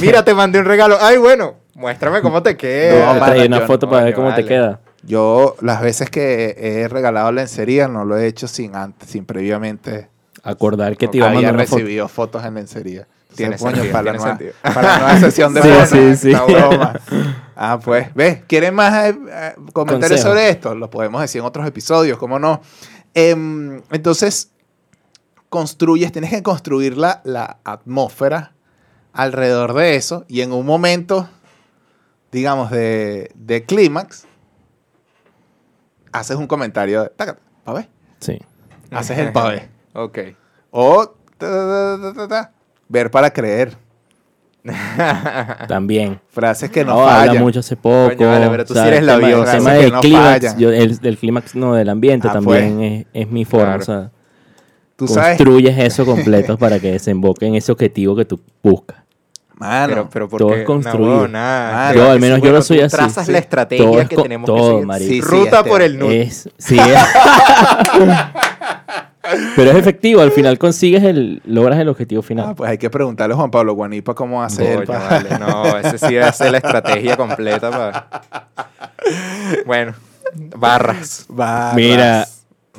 Mira, 0.00 0.24
te 0.24 0.34
mandé 0.34 0.58
un 0.58 0.64
regalo. 0.64 0.98
Ay, 1.00 1.18
bueno, 1.18 1.54
muéstrame 1.76 2.20
cómo 2.22 2.42
te 2.42 2.52
No, 2.52 2.58
queda. 2.58 3.14
Te 3.14 3.20
mano, 3.20 3.32
traí 3.32 3.46
una 3.46 3.60
yo 3.60 3.66
foto 3.66 3.86
no, 3.86 3.92
para 3.92 4.04
ver 4.04 4.14
cómo 4.14 4.28
te 4.28 4.32
vale. 4.42 4.46
queda. 4.46 4.80
Yo, 5.02 5.54
las 5.60 5.80
veces 5.82 6.10
que 6.10 6.56
he 6.58 6.88
regalado 6.88 7.30
lencería, 7.30 7.86
no 7.86 8.04
lo 8.04 8.16
he 8.16 8.26
hecho 8.26 8.48
sin 8.48 8.74
antes, 8.74 9.08
sin 9.08 9.24
previamente 9.24 10.08
Acordar 10.42 10.96
que 10.96 11.08
te 11.08 11.18
iba 11.18 11.26
a 11.26 11.30
había 11.30 11.38
mandar 11.42 11.54
una 11.54 11.64
foto. 11.64 11.76
recibido 11.78 12.08
fotos 12.08 12.44
en 12.44 12.54
lencería. 12.54 13.06
Tiene 13.34 13.56
Entonces, 13.56 13.80
coño, 13.80 13.92
para, 13.92 14.12
la 14.12 14.18
nueva, 14.18 14.38
para 14.62 14.82
la 14.82 14.98
nueva 14.98 15.20
sesión 15.20 15.52
de 15.54 15.62
Sí, 15.62 15.68
fotos. 15.68 15.88
sí, 15.90 16.16
sí. 16.16 16.30
Broma. 16.34 16.94
Ah, 17.54 17.78
pues, 17.84 18.14
¿ves? 18.14 18.42
¿Quieren 18.46 18.74
más 18.74 18.94
eh, 19.06 19.18
eh, 19.30 19.54
comentarios 19.72 20.20
Consejo. 20.20 20.28
sobre 20.28 20.48
esto? 20.50 20.74
Lo 20.74 20.88
podemos 20.90 21.20
decir 21.20 21.40
en 21.40 21.46
otros 21.46 21.66
episodios, 21.66 22.16
¿cómo 22.18 22.38
no? 22.38 22.60
Em, 23.14 23.82
entonces, 23.90 24.50
construyes, 25.48 26.12
tienes 26.12 26.30
que 26.30 26.42
construir 26.42 26.96
la, 26.96 27.20
la 27.24 27.58
atmósfera 27.64 28.52
alrededor 29.12 29.72
de 29.74 29.96
eso 29.96 30.24
y 30.28 30.40
en 30.42 30.52
un 30.52 30.66
momento, 30.66 31.28
digamos, 32.36 32.70
de, 32.70 33.30
de 33.34 33.64
clímax, 33.64 34.26
haces 36.12 36.36
un 36.36 36.46
comentario 36.46 37.04
de, 37.04 37.10
ver. 37.72 37.88
Sí. 38.20 38.38
Haces 38.90 39.16
el 39.18 39.32
pa' 39.32 39.48
ver. 39.48 39.68
Ok. 39.94 40.18
O 40.70 41.06
ta, 41.38 41.46
ta, 41.48 41.98
ta, 42.02 42.12
ta, 42.12 42.28
ta, 42.28 42.52
ver 42.86 43.10
para 43.10 43.32
creer. 43.32 43.78
También. 45.66 46.20
Frases 46.28 46.70
que 46.70 46.84
no, 46.84 46.96
No, 46.96 47.08
habla 47.08 47.40
mucho 47.40 47.60
hace 47.60 47.74
poco. 47.76 48.14
Coño, 48.14 48.28
vale, 48.28 48.50
pero 48.50 48.66
tú 48.66 48.74
o 48.74 48.76
sea, 48.76 48.82
sí 48.82 48.88
eres 48.88 49.04
labioso. 49.04 49.50
El 49.50 49.58
tema 49.58 49.72
del 49.72 49.92
no 49.92 50.00
clímax, 50.02 50.58
yo- 50.58 50.70
el, 50.70 50.98
del 50.98 51.16
clímax 51.16 51.54
no 51.54 51.72
del 51.72 51.88
ambiente 51.88 52.28
Ah, 52.28 52.34
también 52.34 52.82
es, 52.82 53.06
es 53.14 53.30
mi 53.30 53.46
forma. 53.46 53.78
Claro. 53.78 53.82
O 53.82 53.86
sea, 53.86 54.10
Tú 54.96 55.08
sabes, 55.08 55.38
construyes 55.38 55.78
eso 55.78 56.04
completo 56.04 56.58
para 56.58 56.78
que 56.78 56.92
desemboque 56.92 57.46
en 57.46 57.54
ese 57.54 57.72
objetivo 57.72 58.14
que 58.14 58.26
tú 58.26 58.38
buscas. 58.62 59.05
Mano, 59.56 60.08
pero, 60.08 60.08
pero 60.10 60.28
todo 60.28 60.48
porque 60.48 60.60
es 60.62 60.66
construido. 60.66 61.22
No, 61.22 61.28
nada. 61.28 61.94
Yo 61.94 62.10
al 62.10 62.20
menos 62.20 62.40
yo 62.42 62.52
lo 62.52 62.62
soy 62.62 62.78
tú 62.78 62.84
así. 62.84 62.96
trazas 62.96 63.26
sí. 63.26 63.32
la 63.32 63.38
estrategia 63.38 63.84
Todo 63.86 64.08
que 64.08 64.16
tenemos 64.16 64.46
todo, 64.46 64.58
que 64.58 64.68
seguir. 64.72 64.86
marico. 64.86 65.08
Sí, 65.10 65.14
sí, 65.14 65.20
Ruta 65.22 65.56
este- 65.58 65.68
por 65.70 65.82
el 65.82 65.98
nude. 65.98 66.22
Es, 66.22 66.48
sí, 66.58 66.78
es- 66.78 66.98
Pero 69.56 69.72
es 69.72 69.76
efectivo, 69.76 70.20
al 70.20 70.30
final 70.30 70.56
consigues 70.56 71.02
el, 71.02 71.42
logras 71.44 71.80
el 71.80 71.88
objetivo 71.88 72.22
final. 72.22 72.46
Ah, 72.50 72.54
pues 72.54 72.70
hay 72.70 72.78
que 72.78 72.88
preguntarle 72.90 73.34
a 73.34 73.36
Juan 73.36 73.50
Pablo 73.50 73.74
Guanipa 73.74 74.14
cómo 74.14 74.40
hace 74.40 74.72
él. 74.74 74.84
Coño, 74.84 74.98
pa- 75.00 75.08
vale, 75.08 75.30
no, 75.40 75.76
ese 75.78 75.98
sí 75.98 76.14
debe 76.14 76.32
ser 76.32 76.52
la 76.52 76.58
estrategia 76.58 77.16
completa 77.16 77.70
para... 77.70 78.08
Bueno, 79.66 79.94
barras. 80.56 81.26
Barras. 81.28 81.74
Mira. 81.74 82.26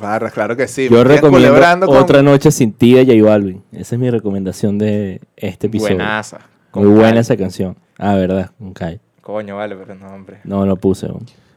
Barras, 0.00 0.32
claro 0.32 0.56
que 0.56 0.68
sí. 0.68 0.88
Yo 0.90 1.04
recomiendo 1.04 1.86
con- 1.86 1.96
Otra 1.98 2.22
Noche 2.22 2.50
Sin 2.50 2.72
Ti 2.72 2.94
de 2.94 3.04
J 3.18 3.28
Balvin. 3.30 3.62
Esa 3.72 3.96
es 3.96 3.98
mi 4.00 4.08
recomendación 4.08 4.78
de 4.78 5.20
este 5.36 5.66
episodio. 5.66 5.96
Buenaza. 5.96 6.38
Muy 6.74 6.86
buena 6.88 7.20
esa 7.20 7.36
canción. 7.36 7.76
Ah, 7.98 8.14
verdad, 8.14 8.50
con 8.58 8.72
Kai. 8.72 9.00
Coño, 9.22 9.56
vale, 9.56 9.76
pero 9.76 9.94
no, 9.94 10.06
hombre. 10.14 10.40
No, 10.44 10.64
no 10.64 10.76
puse. 10.76 11.08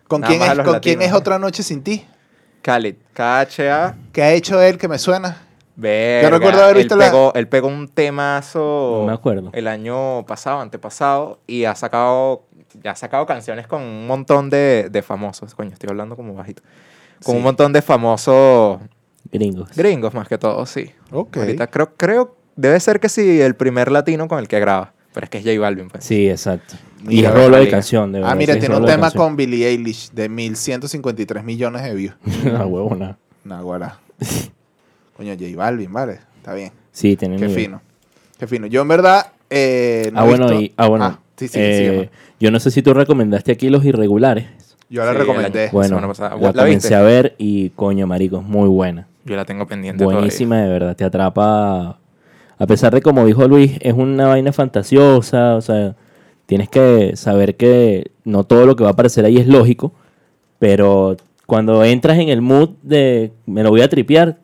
¿Con, 0.08 0.22
Nada 0.22 0.34
quién 0.34 0.42
es, 0.44 0.60
¿con 0.66 0.80
quién 0.80 1.02
es. 1.02 1.14
Otra 1.14 1.40
Noche 1.40 1.64
Sin 1.64 1.84
Ti? 1.84 2.06
Khalid, 2.62 2.96
K-H-A. 3.14 3.96
¿Qué 4.12 4.22
ha 4.24 4.34
hecho 4.34 4.62
él 4.62 4.78
que 4.78 4.88
me 4.88 4.98
suena? 5.00 5.38
Verga, 5.76 6.30
recuerdo 6.30 6.64
haber 6.64 6.78
visto 6.78 6.94
él 6.96 7.00
la- 7.00 7.06
pegó, 7.06 7.32
él 7.34 7.48
pegó 7.48 7.68
un 7.70 7.88
temazo 7.88 8.98
No 9.00 9.08
me 9.08 9.14
acuerdo. 9.14 9.50
el 9.54 9.68
año 9.68 10.26
pasado, 10.26 10.60
antepasado, 10.60 11.40
y 11.48 11.64
ha 11.64 11.74
sacado, 11.76 12.44
ya 12.84 12.92
ha 12.92 12.96
sacado 12.96 13.26
canciones 13.26 13.68
con 13.68 13.82
un 13.82 14.06
montón 14.06 14.50
de, 14.50 14.90
de 14.92 15.02
famosos. 15.02 15.56
Coño, 15.56 15.72
estoy 15.72 15.90
hablando 15.90 16.16
como 16.16 16.34
bajito. 16.36 16.62
Con 17.24 17.34
Sí. 17.34 17.38
un 17.38 17.44
montón 17.44 17.72
de 17.74 17.82
famosos 17.82 18.80
Gringos. 19.32 19.70
gringos, 19.76 20.14
más 20.14 20.28
que 20.28 20.38
todo, 20.38 20.66
sí. 20.66 20.92
Ok. 21.12 21.38
Ahorita 21.38 21.68
creo, 21.68 21.96
creo, 21.96 22.36
debe 22.56 22.80
ser 22.80 23.00
que 23.00 23.10
sí, 23.10 23.42
el 23.42 23.56
primer 23.56 23.92
latino 23.92 24.28
con 24.28 24.40
el 24.40 24.48
que 24.48 24.60
graba. 24.60 24.94
Pero 25.14 25.24
es 25.26 25.30
que 25.30 25.38
es 25.40 25.44
J 25.44 25.60
Balvin, 25.60 25.90
pues. 25.90 26.04
Sí, 26.04 26.30
exacto. 26.30 26.76
Y 27.04 27.08
Mira, 27.16 27.30
es 27.30 27.36
rolo 27.36 27.58
de 27.58 27.68
canción, 27.70 28.12
de 28.12 28.20
verdad. 28.20 28.32
Ah, 28.32 28.36
mira, 28.36 28.54
sí, 28.54 28.60
tiene 28.62 28.76
un 28.78 28.86
tema 28.86 29.12
con 29.12 29.36
Billie 29.36 29.68
Eilish 29.68 30.12
de 30.12 30.30
1153 30.30 31.44
millones 31.44 31.84
de 31.84 31.94
views. 31.96 32.16
Ah, 32.58 32.66
huevona. 32.66 33.18
Naguará. 33.44 34.00
Coño, 35.18 35.34
J 35.40 35.46
Balvin, 35.56 35.92
vale. 35.92 36.20
Está 36.38 36.54
bien. 36.54 36.72
Sí, 36.92 37.16
tiene 37.18 37.36
Qué 37.38 37.48
nivel. 37.48 37.64
fino. 37.64 37.82
Qué 38.40 38.48
fino. 38.48 38.68
Yo 38.68 38.82
en 38.82 38.88
verdad. 38.88 39.28
eh, 39.50 40.10
no 40.14 40.20
Ah, 40.22 40.24
bueno, 40.24 40.48
visto- 40.48 40.62
y, 40.62 40.74
ah, 40.78 40.88
bueno. 40.88 41.20
sí, 41.36 41.48
sí, 41.48 41.60
eh, 41.60 41.78
sígueme. 41.78 42.10
yo 42.40 42.52
no 42.52 42.60
sé 42.60 42.72
si 42.72 42.82
tú 42.82 42.94
recomendaste 42.94 43.52
aquí 43.52 43.70
Los 43.70 43.84
Irregulares. 43.84 44.46
Yo 44.90 45.04
la 45.06 45.12
sí, 45.14 45.18
recomendé. 45.20 45.64
año- 45.64 45.72
Bueno, 45.74 45.88
semana 45.90 46.08
pasada. 46.08 46.36
la, 46.36 46.42
¿La 46.48 46.54
comencé 46.54 46.88
viste? 46.88 46.96
a 46.96 47.02
ver 47.02 47.36
y 47.38 47.70
coño, 47.72 48.08
marico, 48.08 48.38
es 48.38 48.44
muy 48.44 48.68
buena. 48.70 49.08
Yo 49.26 49.36
la 49.36 49.46
tengo 49.46 49.66
pendiente 49.68 50.04
Buenísima, 50.04 50.62
de 50.62 50.70
verdad. 50.70 50.96
Te 50.96 51.04
atrapa. 51.04 51.98
A 52.62 52.68
pesar 52.68 52.94
de, 52.94 53.02
como 53.02 53.26
dijo 53.26 53.48
Luis, 53.48 53.72
es 53.82 53.94
una 53.94 54.28
vaina 54.28 54.54
fantasiosa. 54.54 55.56
O 55.56 55.62
sea, 55.62 55.96
tienes 56.46 56.70
que 56.70 57.16
saber 57.16 57.56
que 57.56 58.12
no 58.24 58.44
todo 58.44 58.66
lo 58.68 58.76
que 58.76 58.84
va 58.84 58.92
a 58.92 58.94
aparecer 58.94 59.26
ahí 59.26 59.38
es 59.38 59.48
lógico. 59.48 59.94
Pero 60.60 61.18
cuando 61.48 61.84
entras 61.84 62.20
en 62.20 62.30
el 62.30 62.42
mood 62.42 62.70
de 62.84 63.32
me 63.48 63.64
lo 63.64 63.72
voy 63.72 63.82
a 63.82 63.90
tripear, 63.90 64.38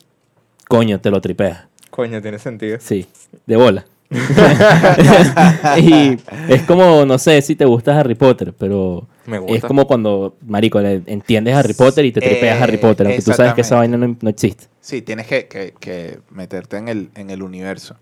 coño, 0.68 1.00
te 1.00 1.10
lo 1.12 1.20
tripeas. 1.20 1.66
Coño, 1.90 2.20
tiene 2.20 2.40
sentido. 2.40 2.78
Sí, 2.80 3.06
de 3.46 3.56
bola. 3.56 3.84
y 5.76 6.16
es 6.48 6.62
como, 6.62 7.04
no 7.04 7.18
sé 7.18 7.42
si 7.42 7.54
te 7.56 7.64
gusta 7.66 7.98
Harry 8.00 8.14
Potter, 8.14 8.54
pero 8.56 9.06
Me 9.26 9.38
gusta. 9.38 9.56
es 9.56 9.62
como 9.64 9.86
cuando, 9.86 10.34
marico, 10.46 10.80
le 10.80 11.02
entiendes 11.06 11.54
Harry 11.54 11.74
Potter 11.74 12.04
y 12.04 12.12
te 12.12 12.20
tripeas 12.20 12.58
Eh, 12.58 12.62
Harry 12.62 12.78
Potter, 12.78 13.06
aunque 13.06 13.22
tú 13.22 13.32
sabes 13.32 13.54
que 13.54 13.60
esa 13.60 13.76
vaina 13.76 13.96
no, 13.96 14.16
no 14.20 14.30
existe. 14.30 14.64
Sí, 14.80 15.02
tienes 15.02 15.26
que, 15.26 15.46
que- 15.46 15.74
que 15.78 16.18
meterte 16.30 16.78
en 16.78 16.88
el, 16.88 17.10
en 17.14 17.30
el 17.30 17.42
universo. 17.42 17.96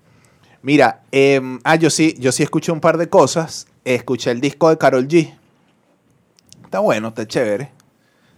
Mira, 0.66 1.04
em, 1.12 1.60
ah, 1.62 1.76
yo 1.76 1.90
sí, 1.90 2.16
yo 2.18 2.32
sí 2.32 2.42
escuché 2.42 2.72
un 2.72 2.80
par 2.80 2.98
de 2.98 3.08
cosas. 3.08 3.68
Escuché 3.84 4.32
el 4.32 4.40
disco 4.40 4.68
de 4.68 4.76
Carol 4.76 5.06
G. 5.06 5.32
Está 6.64 6.80
bueno, 6.80 7.06
está 7.06 7.24
chévere. 7.24 7.70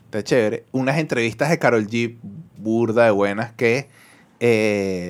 Está 0.05 0.23
chévere. 0.23 0.67
Unas 0.73 0.99
entrevistas 0.99 1.49
de 1.49 1.59
Carol 1.59 1.87
G 1.87 2.19
burda 2.59 3.07
de 3.07 3.13
buenas 3.13 3.55
que, 3.55 3.89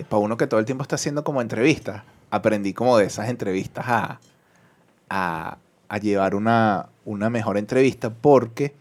para 0.09 0.21
uno 0.21 0.37
que 0.37 0.47
todo 0.47 0.61
el 0.61 0.67
tiempo 0.67 0.83
está 0.83 0.95
haciendo 0.95 1.25
como 1.25 1.43
entrevistas, 1.43 2.05
aprendí 2.31 2.73
como 2.73 2.97
de 2.97 3.07
esas 3.07 3.29
entrevistas 3.29 3.87
a, 3.89 4.21
a, 5.11 5.59
a 5.89 5.99
llevar 5.99 6.37
una, 6.37 6.91
una 7.05 7.31
mejor 7.31 7.59
entrevista 7.59 8.11
porque 8.11 8.77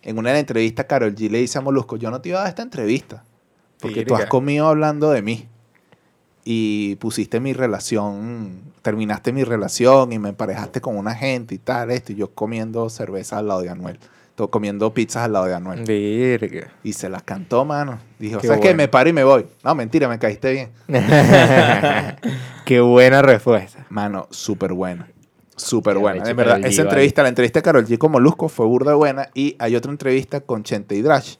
en 0.00 0.16
una 0.16 0.30
de 0.30 0.36
las 0.36 0.40
entrevistas 0.40 0.86
Carol 0.86 1.14
G 1.14 1.28
le 1.28 1.40
dice 1.40 1.58
a 1.58 1.60
Molusco, 1.60 1.96
yo 1.96 2.10
no 2.10 2.22
te 2.22 2.30
iba 2.30 2.38
a 2.38 2.44
dar 2.44 2.48
esta 2.48 2.62
entrevista 2.62 3.22
porque 3.80 4.06
tú 4.06 4.14
has 4.14 4.24
comido 4.30 4.66
hablando 4.66 5.10
de 5.10 5.20
mí 5.20 5.46
y 6.44 6.96
pusiste 6.96 7.38
mi 7.40 7.52
relación, 7.52 8.60
terminaste 8.82 9.32
mi 9.32 9.44
relación 9.44 10.12
y 10.12 10.18
me 10.18 10.30
emparejaste 10.30 10.80
con 10.80 10.96
una 10.96 11.14
gente 11.14 11.54
y 11.54 11.58
tal, 11.58 11.90
esto, 11.90 12.12
y 12.12 12.16
yo 12.16 12.30
comiendo 12.32 12.88
cerveza 12.90 13.38
al 13.38 13.48
lado 13.48 13.60
de 13.62 13.68
Anuel, 13.70 13.98
to- 14.34 14.50
comiendo 14.50 14.92
pizzas 14.92 15.24
al 15.24 15.32
lado 15.34 15.44
de 15.46 15.54
Anuel. 15.54 15.84
Virga. 15.84 16.72
Y 16.82 16.94
se 16.94 17.08
las 17.08 17.22
cantó, 17.22 17.64
mano. 17.64 17.98
Dijo, 18.18 18.40
Qué 18.40 18.46
¿sabes 18.48 18.60
qué? 18.60 18.68
bueno. 18.68 18.76
Me 18.78 18.88
paro 18.88 19.08
y 19.08 19.12
me 19.12 19.22
voy. 19.24 19.46
No, 19.62 19.74
mentira, 19.76 20.08
me 20.08 20.18
caíste 20.18 20.52
bien. 20.52 20.70
Qué 22.64 22.80
buena 22.80 23.22
respuesta. 23.22 23.86
Mano, 23.90 24.26
súper 24.30 24.72
buena. 24.72 25.08
Súper 25.56 25.94
Qué 25.94 26.00
buena. 26.00 26.28
En 26.30 26.36
verdad, 26.36 26.64
esa 26.64 26.82
entrevista, 26.82 27.22
la 27.22 27.28
entrevista 27.28 27.58
de 27.60 27.62
Carol 27.62 27.86
G 27.86 27.98
con 27.98 28.12
Molusco 28.12 28.48
fue 28.48 28.66
burda 28.66 28.94
buena. 28.94 29.28
Y 29.34 29.54
hay 29.58 29.76
otra 29.76 29.90
entrevista 29.92 30.40
con 30.40 30.62
Chente 30.62 30.94
y 30.96 31.02
Drash. 31.02 31.36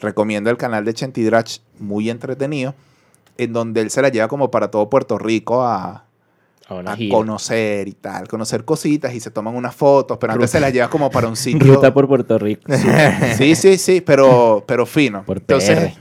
Recomiendo 0.00 0.50
el 0.50 0.56
canal 0.56 0.84
de 0.84 0.94
Chente 0.94 1.20
y 1.20 1.24
Drash, 1.24 1.58
muy 1.78 2.10
entretenido, 2.10 2.74
en 3.38 3.52
donde 3.52 3.80
él 3.80 3.90
se 3.90 4.02
la 4.02 4.08
lleva 4.08 4.28
como 4.28 4.50
para 4.50 4.70
todo 4.70 4.88
Puerto 4.88 5.18
Rico 5.18 5.62
a, 5.62 6.04
conocer 7.10 7.88
y 7.88 7.92
tal, 7.92 8.28
conocer 8.28 8.64
cositas 8.64 9.14
y 9.14 9.20
se 9.20 9.30
toman 9.30 9.54
unas 9.54 9.74
fotos, 9.74 10.16
pero 10.18 10.32
antes 10.32 10.48
Ruta. 10.48 10.58
se 10.58 10.60
las 10.60 10.72
lleva 10.72 10.88
como 10.88 11.10
para 11.10 11.28
un 11.28 11.36
sitio. 11.36 11.74
Ruta 11.74 11.92
por 11.92 12.08
Puerto 12.08 12.38
Rico. 12.38 12.62
Sí, 13.36 13.54
sí, 13.54 13.76
sí, 13.76 14.00
pero, 14.00 14.64
pero 14.66 14.86
fino. 14.86 15.24
Por 15.24 15.38
Entonces, 15.38 15.92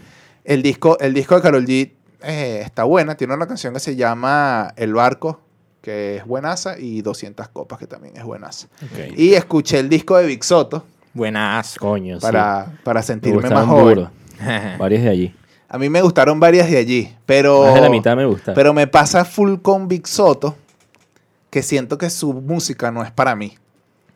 el 0.46 0.62
disco, 0.62 0.98
el 1.00 1.14
disco 1.14 1.36
de 1.36 1.42
Carol 1.42 1.66
G 1.66 1.92
eh, 2.24 2.62
está 2.64 2.86
buena. 2.86 3.16
Tiene 3.16 3.34
una 3.34 3.48
canción 3.48 3.74
que 3.74 3.80
se 3.80 3.96
llama 3.96 4.74
El 4.78 4.94
Barco, 4.94 5.42
que 5.82 6.18
es 6.18 6.26
buenaza, 6.26 6.80
y 6.80 7.02
200 7.02 7.50
copas, 7.50 7.80
que 7.80 7.88
también 7.88 8.16
es 8.16 8.24
buenaza. 8.24 8.68
Ok. 8.84 9.18
Y 9.18 9.34
escuché 9.34 9.80
el 9.80 9.90
disco 9.90 10.16
de 10.18 10.26
Big 10.26 10.44
Soto 10.44 10.86
Buenas. 11.14 11.78
Coño, 11.78 12.20
para, 12.20 12.72
para 12.84 13.02
sí. 13.02 13.08
Sentirme 13.08 13.50
más 13.50 13.66
joven. 13.66 14.08
Varios 14.80 15.04
de 15.04 15.10
allí. 15.10 15.36
A 15.74 15.78
mí 15.78 15.88
me 15.88 16.02
gustaron 16.02 16.38
varias 16.38 16.70
de 16.70 16.76
allí, 16.76 17.16
pero... 17.26 17.64
Más 17.64 17.76
de 17.76 17.82
la 17.82 17.90
mitad 17.90 18.14
me 18.18 18.26
gusta. 18.26 18.54
Pero 18.54 18.74
me 18.74 18.88
pasa 18.88 19.24
full 19.24 19.56
con 19.62 19.88
Big 19.88 20.06
Soto, 20.06 20.58
que 21.50 21.64
siento 21.64 21.98
que 21.98 22.10
su 22.10 22.34
música 22.34 22.92
no 22.92 23.02
es 23.04 23.12
para 23.12 23.38
mí. 23.38 23.54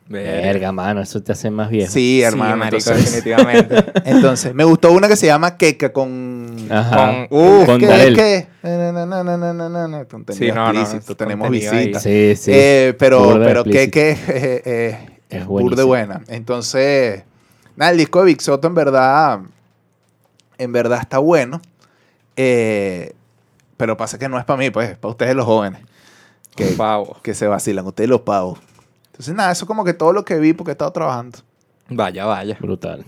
Verga, 0.10 0.74
mano, 0.74 1.02
eso 1.02 1.24
te 1.24 1.32
hace 1.32 1.50
más 1.50 1.70
viejo. 1.70 1.90
Sí, 1.94 2.22
hermano. 2.22 2.58
marico, 2.58 2.90
entonces, 2.90 3.06
definitivamente. 3.06 3.86
entonces, 4.06 4.54
me 4.54 4.66
gustó 4.66 4.92
una 4.92 5.08
que 5.08 5.16
se 5.16 5.28
llama 5.28 5.56
Keka 5.56 5.94
con... 5.94 6.58
Ajá. 6.70 7.28
Con- 7.30 7.40
uh, 7.40 7.66
con 7.66 7.80
¿Qué, 7.80 7.88
Darel. 7.88 8.16
qué? 8.18 8.48
Sí, 8.62 10.52
no, 10.52 10.74
no, 10.74 11.16
tenemos 11.16 11.50
visitas. 11.50 12.04
Sí, 12.04 12.36
sí. 12.36 12.52
Eh, 12.54 12.96
pero 13.00 13.24
Burda 13.24 13.46
pero 13.46 13.64
que, 13.64 13.84
explícito. 13.84 13.92
que 13.94 14.38
eh, 14.38 14.62
eh, 14.66 15.20
Es 15.30 15.46
buenísimo. 15.46 15.88
buena. 15.88 16.22
Entonces, 16.28 17.24
nada, 17.78 17.92
el 17.94 17.98
disco 17.98 18.20
de 18.20 18.26
Big 18.26 18.42
Soto 18.42 18.68
en 18.68 18.76
verdad, 18.76 19.40
en 20.58 20.72
verdad 20.72 21.00
está 21.02 21.18
bueno. 21.18 21.62
Eh, 22.36 23.14
pero 23.78 23.98
pasa 23.98 24.18
que 24.18 24.30
no 24.30 24.38
es 24.38 24.46
para 24.46 24.58
mí, 24.58 24.70
pues, 24.70 24.92
es 24.92 24.98
para 24.98 25.12
ustedes 25.12 25.36
los 25.36 25.46
jóvenes. 25.46 25.82
Que, 26.56 26.68
Pavo. 26.68 27.18
que 27.22 27.34
se 27.34 27.48
vacilan, 27.48 27.86
ustedes 27.86 28.10
los 28.10 28.22
pavos. 28.22 28.60
Entonces, 29.08 29.34
nada, 29.36 29.52
eso 29.52 29.66
como 29.66 29.84
que 29.84 29.94
todo 29.94 30.14
lo 30.14 30.24
que 30.24 30.38
vi 30.40 30.54
porque 30.54 30.72
he 30.72 30.74
estado 30.74 30.92
trabajando. 30.92 31.40
Vaya, 31.90 32.26
vaya. 32.26 32.58
Brutal. 32.60 33.06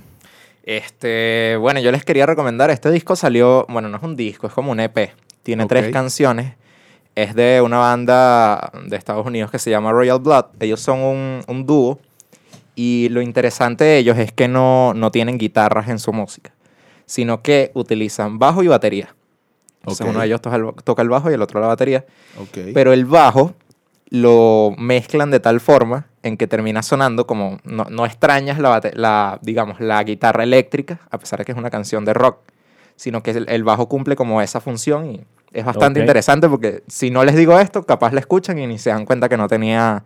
Este, 0.63 1.55
bueno, 1.59 1.79
yo 1.79 1.91
les 1.91 2.03
quería 2.03 2.25
recomendar, 2.25 2.69
este 2.69 2.91
disco 2.91 3.15
salió, 3.15 3.65
bueno, 3.69 3.87
no 3.87 3.97
es 3.97 4.03
un 4.03 4.17
disco, 4.17 4.47
es 4.47 4.53
como 4.53 4.71
un 4.71 4.81
EP. 4.81 5.13
Tiene 5.43 5.65
tres 5.65 5.93
canciones. 5.93 6.55
Es 7.15 7.33
de 7.33 7.61
una 7.61 7.77
banda 7.77 8.71
de 8.85 8.97
Estados 8.97 9.25
Unidos 9.25 9.49
que 9.49 9.59
se 9.59 9.69
llama 9.69 9.91
Royal 9.91 10.19
Blood. 10.19 10.45
Ellos 10.59 10.81
son 10.81 10.99
un, 10.99 11.41
un 11.47 11.65
dúo. 11.65 11.99
Y 12.75 13.07
lo 13.09 13.21
interesante 13.21 13.85
de 13.85 13.97
ellos 13.97 14.17
es 14.17 14.31
que 14.31 14.47
no, 14.47 14.93
no 14.93 15.09
tienen 15.09 15.37
guitarras 15.37 15.87
en 15.87 15.97
su 15.97 16.13
música, 16.13 16.51
sino 17.07 17.41
que 17.41 17.71
utilizan 17.73 18.37
bajo 18.37 18.61
y 18.61 18.67
batería. 18.67 19.15
Entonces 19.79 20.05
Ok. 20.05 20.11
uno 20.11 20.19
de 20.19 20.27
ellos 20.27 20.41
toca 20.41 21.01
el, 21.01 21.09
bajo 21.09 21.31
y 21.31 21.33
el 21.33 21.41
otro 21.41 21.59
la 21.59 21.67
batería. 21.67 22.05
Ok. 22.37 22.57
Pero 22.73 22.93
el 22.93 23.05
bajo 23.05 23.55
lo 24.09 24.73
mezclan 24.77 25.31
de 25.31 25.39
tal 25.39 25.59
forma 25.59 26.07
en 26.23 26.37
que 26.37 26.45
termina 26.47 26.83
sonando 26.83 27.25
como 27.25 27.59
no, 27.63 27.85
no 27.89 28.05
extrañas 28.05 28.59
la, 28.59 29.39
digamos, 29.41 29.79
la 29.79 30.03
guitarra 30.03 30.43
eléctrica, 30.43 30.99
a 31.09 31.17
pesar 31.17 31.39
de 31.39 31.45
que 31.45 31.53
es 31.53 31.57
una 31.57 31.69
canción 31.69 32.05
de 32.05 32.13
rock, 32.13 32.39
sino 32.95 33.23
que 33.23 33.31
el, 33.31 33.49
el 33.49 33.63
bajo 33.63 33.87
cumple 33.87 34.15
como 34.15 34.41
esa 34.41 34.59
función 34.59 35.09
y 35.11 35.21
es 35.53 35.63
bastante 35.65 35.99
interesante 36.01 36.49
porque 36.49 36.83
si 36.87 37.09
no 37.09 37.23
les 37.23 37.35
digo 37.35 37.57
esto, 37.59 37.83
capaz 37.83 38.11
la 38.13 38.19
escuchan 38.19 38.59
y 38.59 38.67
ni 38.67 38.77
se 38.77 38.89
dan 38.89 39.05
cuenta 39.05 39.29
que 39.29 39.37
no 39.37 39.47
tenía 39.47 40.03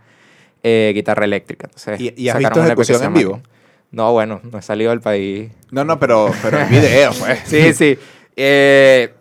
eh, 0.62 0.92
guitarra 0.94 1.26
eléctrica. 1.26 1.68
Entonces, 1.68 2.00
¿Y- 2.00 2.14
y 2.16 2.30
has 2.30 2.34
sacaron 2.36 2.60
visto 2.60 2.68
ejecución 2.68 3.04
en 3.04 3.14
vivo? 3.14 3.42
No, 3.92 4.12
bueno, 4.14 4.40
no 4.44 4.58
he 4.58 4.62
salido 4.62 4.92
del 4.92 5.02
país 5.02 5.52
no, 5.70 5.84
no, 5.84 6.00
pero, 6.00 6.32
pero 6.42 6.60
en 6.60 6.70
video, 6.70 7.12
pues. 7.20 7.40
Sí, 7.46 7.74
sí. 7.74 7.98
Eh, 8.36 9.14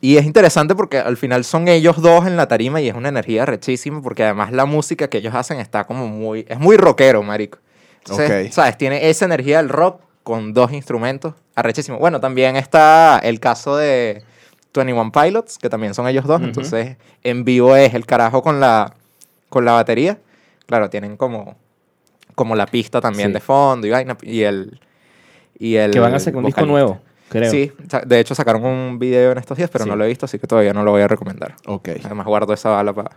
y 0.00 0.16
es 0.16 0.24
interesante 0.24 0.74
porque 0.74 0.98
al 0.98 1.16
final 1.16 1.44
son 1.44 1.68
ellos 1.68 2.00
dos 2.00 2.26
en 2.26 2.36
la 2.36 2.48
tarima 2.48 2.80
y 2.80 2.88
es 2.88 2.94
una 2.94 3.10
energía 3.10 3.44
rechísima 3.44 4.00
porque 4.00 4.24
además 4.24 4.52
la 4.52 4.64
música 4.64 5.08
que 5.08 5.18
ellos 5.18 5.34
hacen 5.34 5.60
está 5.60 5.84
como 5.84 6.06
muy... 6.06 6.46
Es 6.48 6.58
muy 6.58 6.76
rockero, 6.78 7.22
marico. 7.22 7.58
Entonces, 7.98 8.46
Ok. 8.46 8.52
¿sabes? 8.52 8.78
Tiene 8.78 9.10
esa 9.10 9.26
energía 9.26 9.58
del 9.58 9.68
rock 9.68 10.00
con 10.22 10.54
dos 10.54 10.72
instrumentos 10.72 11.34
arrechísimo. 11.54 11.98
Bueno, 11.98 12.20
también 12.20 12.56
está 12.56 13.18
el 13.22 13.40
caso 13.40 13.76
de, 13.76 14.24
21 14.72 15.12
Pilots, 15.12 15.58
que 15.58 15.68
también 15.68 15.94
son 15.94 16.06
ellos 16.08 16.24
dos. 16.24 16.40
Entonces, 16.42 16.96
en 17.22 17.44
vivo 17.44 17.76
es 17.76 17.94
el 17.94 18.06
carajo 18.06 18.42
con 18.42 18.60
la, 18.60 18.94
con 19.48 19.64
la 19.64 19.72
batería. 19.72 20.18
Claro, 20.66 20.88
tienen 20.90 21.16
como, 21.16 21.56
como 22.40 22.56
la 22.56 22.66
pista 22.66 23.00
también 23.00 23.28
Sí. 23.28 23.34
de 23.34 23.40
fondo 23.40 23.86
y 23.86 23.90
vaina. 23.90 24.16
Y 24.22 24.40
el. 24.42 24.80
Y 25.58 25.76
el 25.76 25.90
Que 25.90 26.00
van 26.00 26.14
a 26.14 26.18
sacar 26.18 26.38
un 26.38 26.46
disco 26.46 26.64
nuevo, 26.64 27.00
creo. 27.28 27.50
Sí, 27.50 27.70
de 28.06 28.18
hecho 28.18 28.34
sacaron 28.34 28.64
un 28.64 28.98
video 28.98 29.32
en 29.32 29.38
estos 29.38 29.58
días, 29.58 29.68
pero 29.70 29.84
Sí. 29.84 29.90
no 29.90 29.96
lo 29.96 30.04
he 30.04 30.08
visto, 30.08 30.24
así 30.24 30.38
que 30.38 30.46
todavía 30.46 30.72
no 30.72 30.82
lo 30.84 30.90
voy 30.92 31.02
a 31.02 31.08
recomendar. 31.08 31.54
Ok. 31.66 31.90
Además, 32.02 32.26
guardo 32.26 32.54
esa 32.54 32.70
bala 32.70 32.94
para 32.94 33.10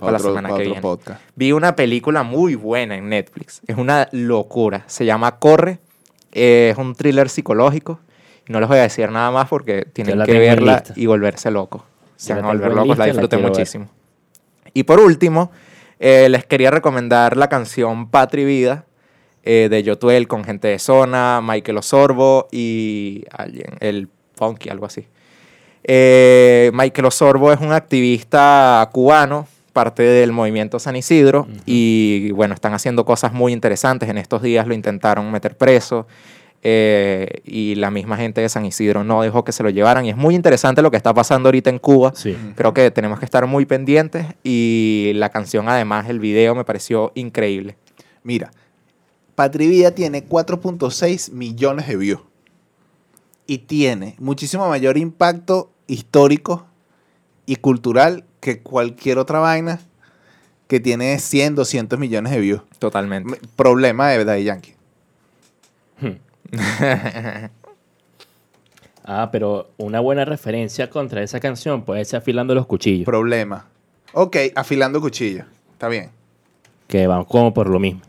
la 0.00 0.06
Otro- 0.06 0.18
semana 0.20 0.48
que 0.50 0.54
otro 0.54 0.64
viene. 0.66 0.80
podcast. 0.80 1.20
Vi 1.34 1.50
una 1.50 1.74
película 1.74 2.22
muy 2.22 2.54
buena 2.54 2.94
en 2.96 3.08
Netflix. 3.08 3.60
Es 3.66 3.76
una 3.76 4.08
locura. 4.12 4.84
Se 4.86 5.04
llama 5.04 5.38
Corre. 5.40 5.80
Eh, 6.32 6.68
es 6.72 6.78
un 6.78 6.94
thriller 6.94 7.28
psicológico. 7.28 7.98
No 8.46 8.60
les 8.60 8.68
voy 8.68 8.78
a 8.78 8.82
decir 8.82 9.10
nada 9.10 9.30
más 9.32 9.48
porque 9.48 9.84
tienen 9.92 10.16
la 10.18 10.26
que 10.26 10.38
verla 10.38 10.82
y 10.94 11.06
volverse 11.06 11.50
locos. 11.50 11.82
Se 12.16 12.34
van 12.34 12.42
la 12.42 12.48
a 12.48 12.52
volver 12.52 12.72
locos. 12.72 12.98
La 12.98 13.06
la 13.06 13.12
disfruté 13.12 13.36
ver. 13.36 13.46
muchísimo. 13.46 13.88
Y 14.74 14.84
por 14.84 15.00
último, 15.00 15.50
eh, 16.00 16.28
les 16.30 16.46
quería 16.46 16.70
recomendar 16.70 17.36
la 17.36 17.48
canción 17.48 18.08
Patria 18.08 18.42
y 18.42 18.46
Vida 18.46 18.86
eh, 19.42 19.68
de 19.70 19.82
Yotuel 19.82 20.28
con 20.28 20.44
gente 20.44 20.68
de 20.68 20.78
zona, 20.78 21.40
Michael 21.42 21.76
Osorbo 21.76 22.48
y 22.50 23.24
alguien, 23.30 23.76
el 23.80 24.08
Funky, 24.34 24.70
algo 24.70 24.86
así. 24.86 25.06
Eh, 25.84 26.70
Michael 26.72 27.06
Osorbo 27.06 27.52
es 27.52 27.60
un 27.60 27.72
activista 27.72 28.88
cubano, 28.92 29.46
parte 29.74 30.02
del 30.02 30.32
movimiento 30.32 30.78
San 30.78 30.96
Isidro, 30.96 31.46
y 31.66 32.30
bueno, 32.32 32.54
están 32.54 32.72
haciendo 32.72 33.04
cosas 33.04 33.34
muy 33.34 33.52
interesantes. 33.52 34.08
En 34.08 34.16
estos 34.16 34.40
días 34.40 34.66
lo 34.66 34.74
intentaron 34.74 35.30
meter 35.30 35.56
preso. 35.56 36.06
Eh, 36.62 37.40
y 37.44 37.74
la 37.76 37.90
misma 37.90 38.16
gente 38.16 38.40
de 38.40 38.48
San 38.48 38.66
Isidro 38.66 39.02
no 39.04 39.22
dejó 39.22 39.44
que 39.44 39.52
se 39.52 39.62
lo 39.62 39.70
llevaran. 39.70 40.04
Y 40.04 40.10
es 40.10 40.16
muy 40.16 40.34
interesante 40.34 40.82
lo 40.82 40.90
que 40.90 40.96
está 40.96 41.14
pasando 41.14 41.48
ahorita 41.48 41.70
en 41.70 41.78
Cuba. 41.78 42.12
Sí. 42.14 42.36
Creo 42.54 42.74
que 42.74 42.90
tenemos 42.90 43.18
que 43.18 43.24
estar 43.24 43.46
muy 43.46 43.66
pendientes 43.66 44.26
y 44.42 45.12
la 45.14 45.30
canción 45.30 45.68
además, 45.68 46.08
el 46.08 46.20
video 46.20 46.54
me 46.54 46.64
pareció 46.64 47.12
increíble. 47.14 47.76
Mira, 48.22 48.50
Patrivida 49.34 49.92
tiene 49.92 50.28
4.6 50.28 51.32
millones 51.32 51.86
de 51.88 51.96
views. 51.96 52.20
Y 53.46 53.58
tiene 53.58 54.14
muchísimo 54.18 54.68
mayor 54.68 54.98
impacto 54.98 55.72
histórico 55.86 56.66
y 57.46 57.56
cultural 57.56 58.24
que 58.40 58.60
cualquier 58.60 59.18
otra 59.18 59.40
vaina 59.40 59.80
que 60.68 60.78
tiene 60.78 61.18
100, 61.18 61.56
200 61.56 61.98
millones 61.98 62.32
de 62.32 62.38
views. 62.38 62.62
Totalmente. 62.78 63.40
Problema 63.56 64.10
de 64.10 64.24
Daddy 64.24 64.44
Yankee. 64.44 64.74
Ah, 69.04 69.30
pero 69.32 69.70
una 69.78 70.00
buena 70.00 70.24
referencia 70.24 70.90
contra 70.90 71.22
esa 71.22 71.40
canción 71.40 71.84
puede 71.84 72.04
ser 72.04 72.18
Afilando 72.18 72.54
los 72.54 72.66
Cuchillos, 72.66 73.06
Problema. 73.06 73.66
Ok, 74.12 74.36
afilando 74.54 75.00
cuchillos. 75.00 75.46
Está 75.72 75.88
bien. 75.88 76.10
que 76.86 77.06
van 77.06 77.24
como 77.24 77.54
por 77.54 77.68
lo 77.68 77.78
mismo. 77.80 78.02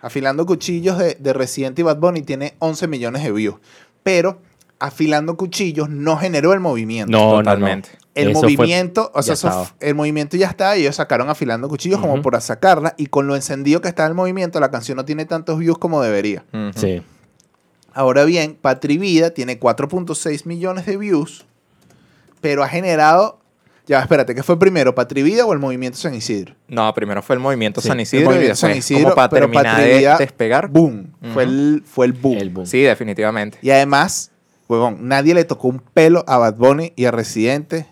Afilando 0.00 0.44
cuchillos 0.46 0.98
de, 0.98 1.14
de 1.18 1.32
Resident 1.32 1.78
y 1.78 1.82
Bad 1.82 1.98
Bunny 1.98 2.22
tiene 2.22 2.54
11 2.58 2.86
millones 2.88 3.22
de 3.24 3.32
views. 3.32 3.56
Pero 4.02 4.40
afilando 4.78 5.36
cuchillos 5.36 5.88
no 5.88 6.16
generó 6.18 6.52
el 6.52 6.60
movimiento. 6.60 7.10
No, 7.10 7.38
Totalmente. 7.38 7.90
no, 7.92 7.98
no. 8.00 8.08
El 8.14 8.30
Eso 8.30 8.40
fue- 8.40 8.52
movimiento, 8.56 9.10
o 9.14 9.22
sea, 9.22 9.34
eso 9.34 9.68
el 9.80 9.94
movimiento 9.94 10.36
ya 10.36 10.48
está 10.48 10.76
y 10.76 10.82
ellos 10.82 10.96
sacaron 10.96 11.30
afilando 11.30 11.68
cuchillos 11.68 12.00
como 12.00 12.20
por 12.20 12.40
sacarla 12.40 12.94
y 12.96 13.06
con 13.06 13.28
lo 13.28 13.36
encendido 13.36 13.80
que 13.80 13.88
está 13.88 14.04
el 14.06 14.14
movimiento 14.14 14.58
la 14.60 14.70
canción 14.72 14.96
no 14.96 15.04
tiene 15.04 15.24
tantos 15.24 15.58
views 15.58 15.78
como 15.78 16.02
debería. 16.02 16.44
Sí. 16.74 17.00
Ahora 17.98 18.24
bien, 18.24 18.54
Patri 18.54 18.96
Vida 18.96 19.30
tiene 19.30 19.58
4.6 19.58 20.46
millones 20.46 20.86
de 20.86 20.96
views, 20.96 21.44
pero 22.40 22.62
ha 22.62 22.68
generado, 22.68 23.40
ya 23.88 23.98
espérate, 24.00 24.36
¿qué 24.36 24.44
fue 24.44 24.56
primero, 24.56 24.94
Patri 24.94 25.24
Vida 25.24 25.44
o 25.44 25.52
el 25.52 25.58
movimiento 25.58 25.98
San 25.98 26.14
Isidro? 26.14 26.54
No, 26.68 26.94
primero 26.94 27.22
fue 27.22 27.34
el 27.34 27.40
movimiento 27.40 27.80
Sí, 27.80 27.88
San 27.88 27.98
el 27.98 28.02
Isidro 28.04 28.22
y 28.22 28.26
movimiento 28.26 28.52
después 28.52 28.70
San 28.70 28.78
Isidro, 28.78 29.02
como 29.02 29.14
para 29.16 29.28
pero 29.30 29.50
terminar 29.50 29.80
y 29.80 30.04
de 30.04 30.14
despegar. 30.16 30.68
Boom, 30.68 31.12
fue, 31.32 31.42
Ujú. 31.44 31.52
el, 31.52 31.82
fue 31.84 32.06
el 32.06 32.12
boom. 32.12 32.38
El 32.38 32.50
boom. 32.50 32.66
Sí, 32.66 32.82
definitivamente. 32.82 33.58
Y 33.62 33.70
además, 33.70 34.30
huevón, 34.68 35.08
nadie 35.08 35.34
le 35.34 35.44
tocó 35.44 35.66
un 35.66 35.80
pelo 35.80 36.22
a 36.28 36.38
Bad 36.38 36.54
Bunny 36.54 36.92
y 36.94 37.04
a 37.06 37.10
Residente 37.10 37.88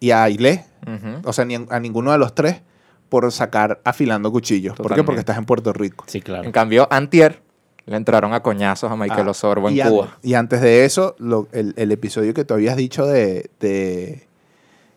y 0.00 0.10
a 0.10 0.24
Ailé, 0.24 0.64
Ujú. 0.88 1.20
o 1.28 1.32
sea, 1.32 1.44
ni 1.44 1.54
a, 1.54 1.78
ninguno 1.78 2.10
de 2.10 2.18
los 2.18 2.34
tres, 2.34 2.62
por 3.08 3.30
sacar 3.30 3.80
afilando 3.84 4.32
cuchillos. 4.32 4.72
¿Por 4.72 4.78
qué? 4.78 4.82
Totalmente. 4.82 5.06
Porque 5.06 5.20
estás 5.20 5.38
en 5.38 5.44
Puerto 5.44 5.72
Rico. 5.72 6.04
Sí, 6.08 6.20
claro. 6.20 6.42
En 6.42 6.50
cambio, 6.50 6.88
Antier 6.90 7.48
le 7.86 7.96
entraron 7.96 8.32
a 8.34 8.42
coñazos 8.42 8.90
a 8.90 8.96
Michael 8.96 9.26
Ah, 9.28 9.30
Osorbo 9.30 9.68
en 9.68 9.74
y, 9.76 9.80
an- 9.80 9.88
Cuba. 9.90 10.18
y 10.22 10.34
antes 10.34 10.60
de 10.60 10.84
eso, 10.84 11.16
lo- 11.18 11.48
el, 11.52 11.74
el 11.76 11.90
episodio 11.92 12.32
que 12.34 12.44
tú 12.44 12.54
habías 12.54 12.76
dicho 12.76 13.06
de, 13.06 13.50
de, 13.60 14.26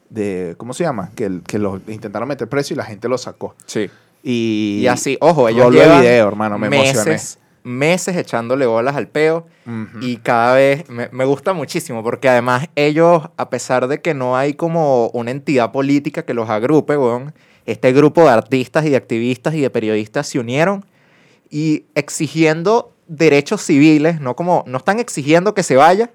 de- 0.10 0.56
¿cómo 0.58 0.74
se 0.74 0.84
llama? 0.84 1.12
Que, 1.16 1.26
el- 1.26 1.42
que 1.44 1.60
lo 1.60 1.82
intentaron 1.88 2.28
meter 2.28 2.48
preso 2.48 2.74
y 2.74 2.78
la 2.78 2.86
gente 2.86 3.08
lo 3.10 3.18
sacó. 3.18 3.56
Sí. 3.66 3.90
Y, 4.24 4.80
Y 4.84 4.88
así, 4.88 5.18
ojo, 5.22 5.50
ellos 5.50 5.72
llevan 5.72 6.02
video, 6.02 6.28
hermano, 6.28 6.58
me 6.58 6.70
meses, 6.70 7.40
meses 7.64 8.16
echándole 8.16 8.66
bolas 8.66 8.96
al 8.96 9.08
peo 9.08 9.48
y 10.02 10.18
cada 10.18 10.56
vez 10.56 10.90
me, 10.90 11.10
me 11.12 11.26
gusta 11.26 11.54
muchísimo 11.54 12.04
porque 12.04 12.30
además 12.30 12.68
ellos, 12.76 13.24
a 13.38 13.50
pesar 13.50 13.88
de 13.88 14.02
que 14.02 14.14
no 14.14 14.38
hay 14.38 14.54
como 14.54 15.08
una 15.10 15.32
entidad 15.32 15.72
política 15.72 16.24
que 16.24 16.34
los 16.34 16.50
agrupe, 16.50 16.98
weón, 16.98 17.34
este 17.66 17.92
grupo 17.94 18.24
de 18.24 18.30
artistas 18.30 18.86
y 18.86 18.90
de 18.92 18.98
activistas 18.98 19.56
y 19.56 19.62
de 19.62 19.70
periodistas 19.70 20.28
se 20.28 20.40
unieron 20.40 20.86
y 21.50 21.86
exigiendo 21.96 22.94
derechos 23.08 23.62
civiles, 23.62 24.22
no 24.22 24.36
como, 24.36 24.64
no 24.68 24.78
están 24.78 25.00
exigiendo 25.00 25.54
que 25.54 25.64
se 25.64 25.76
vaya, 25.76 26.12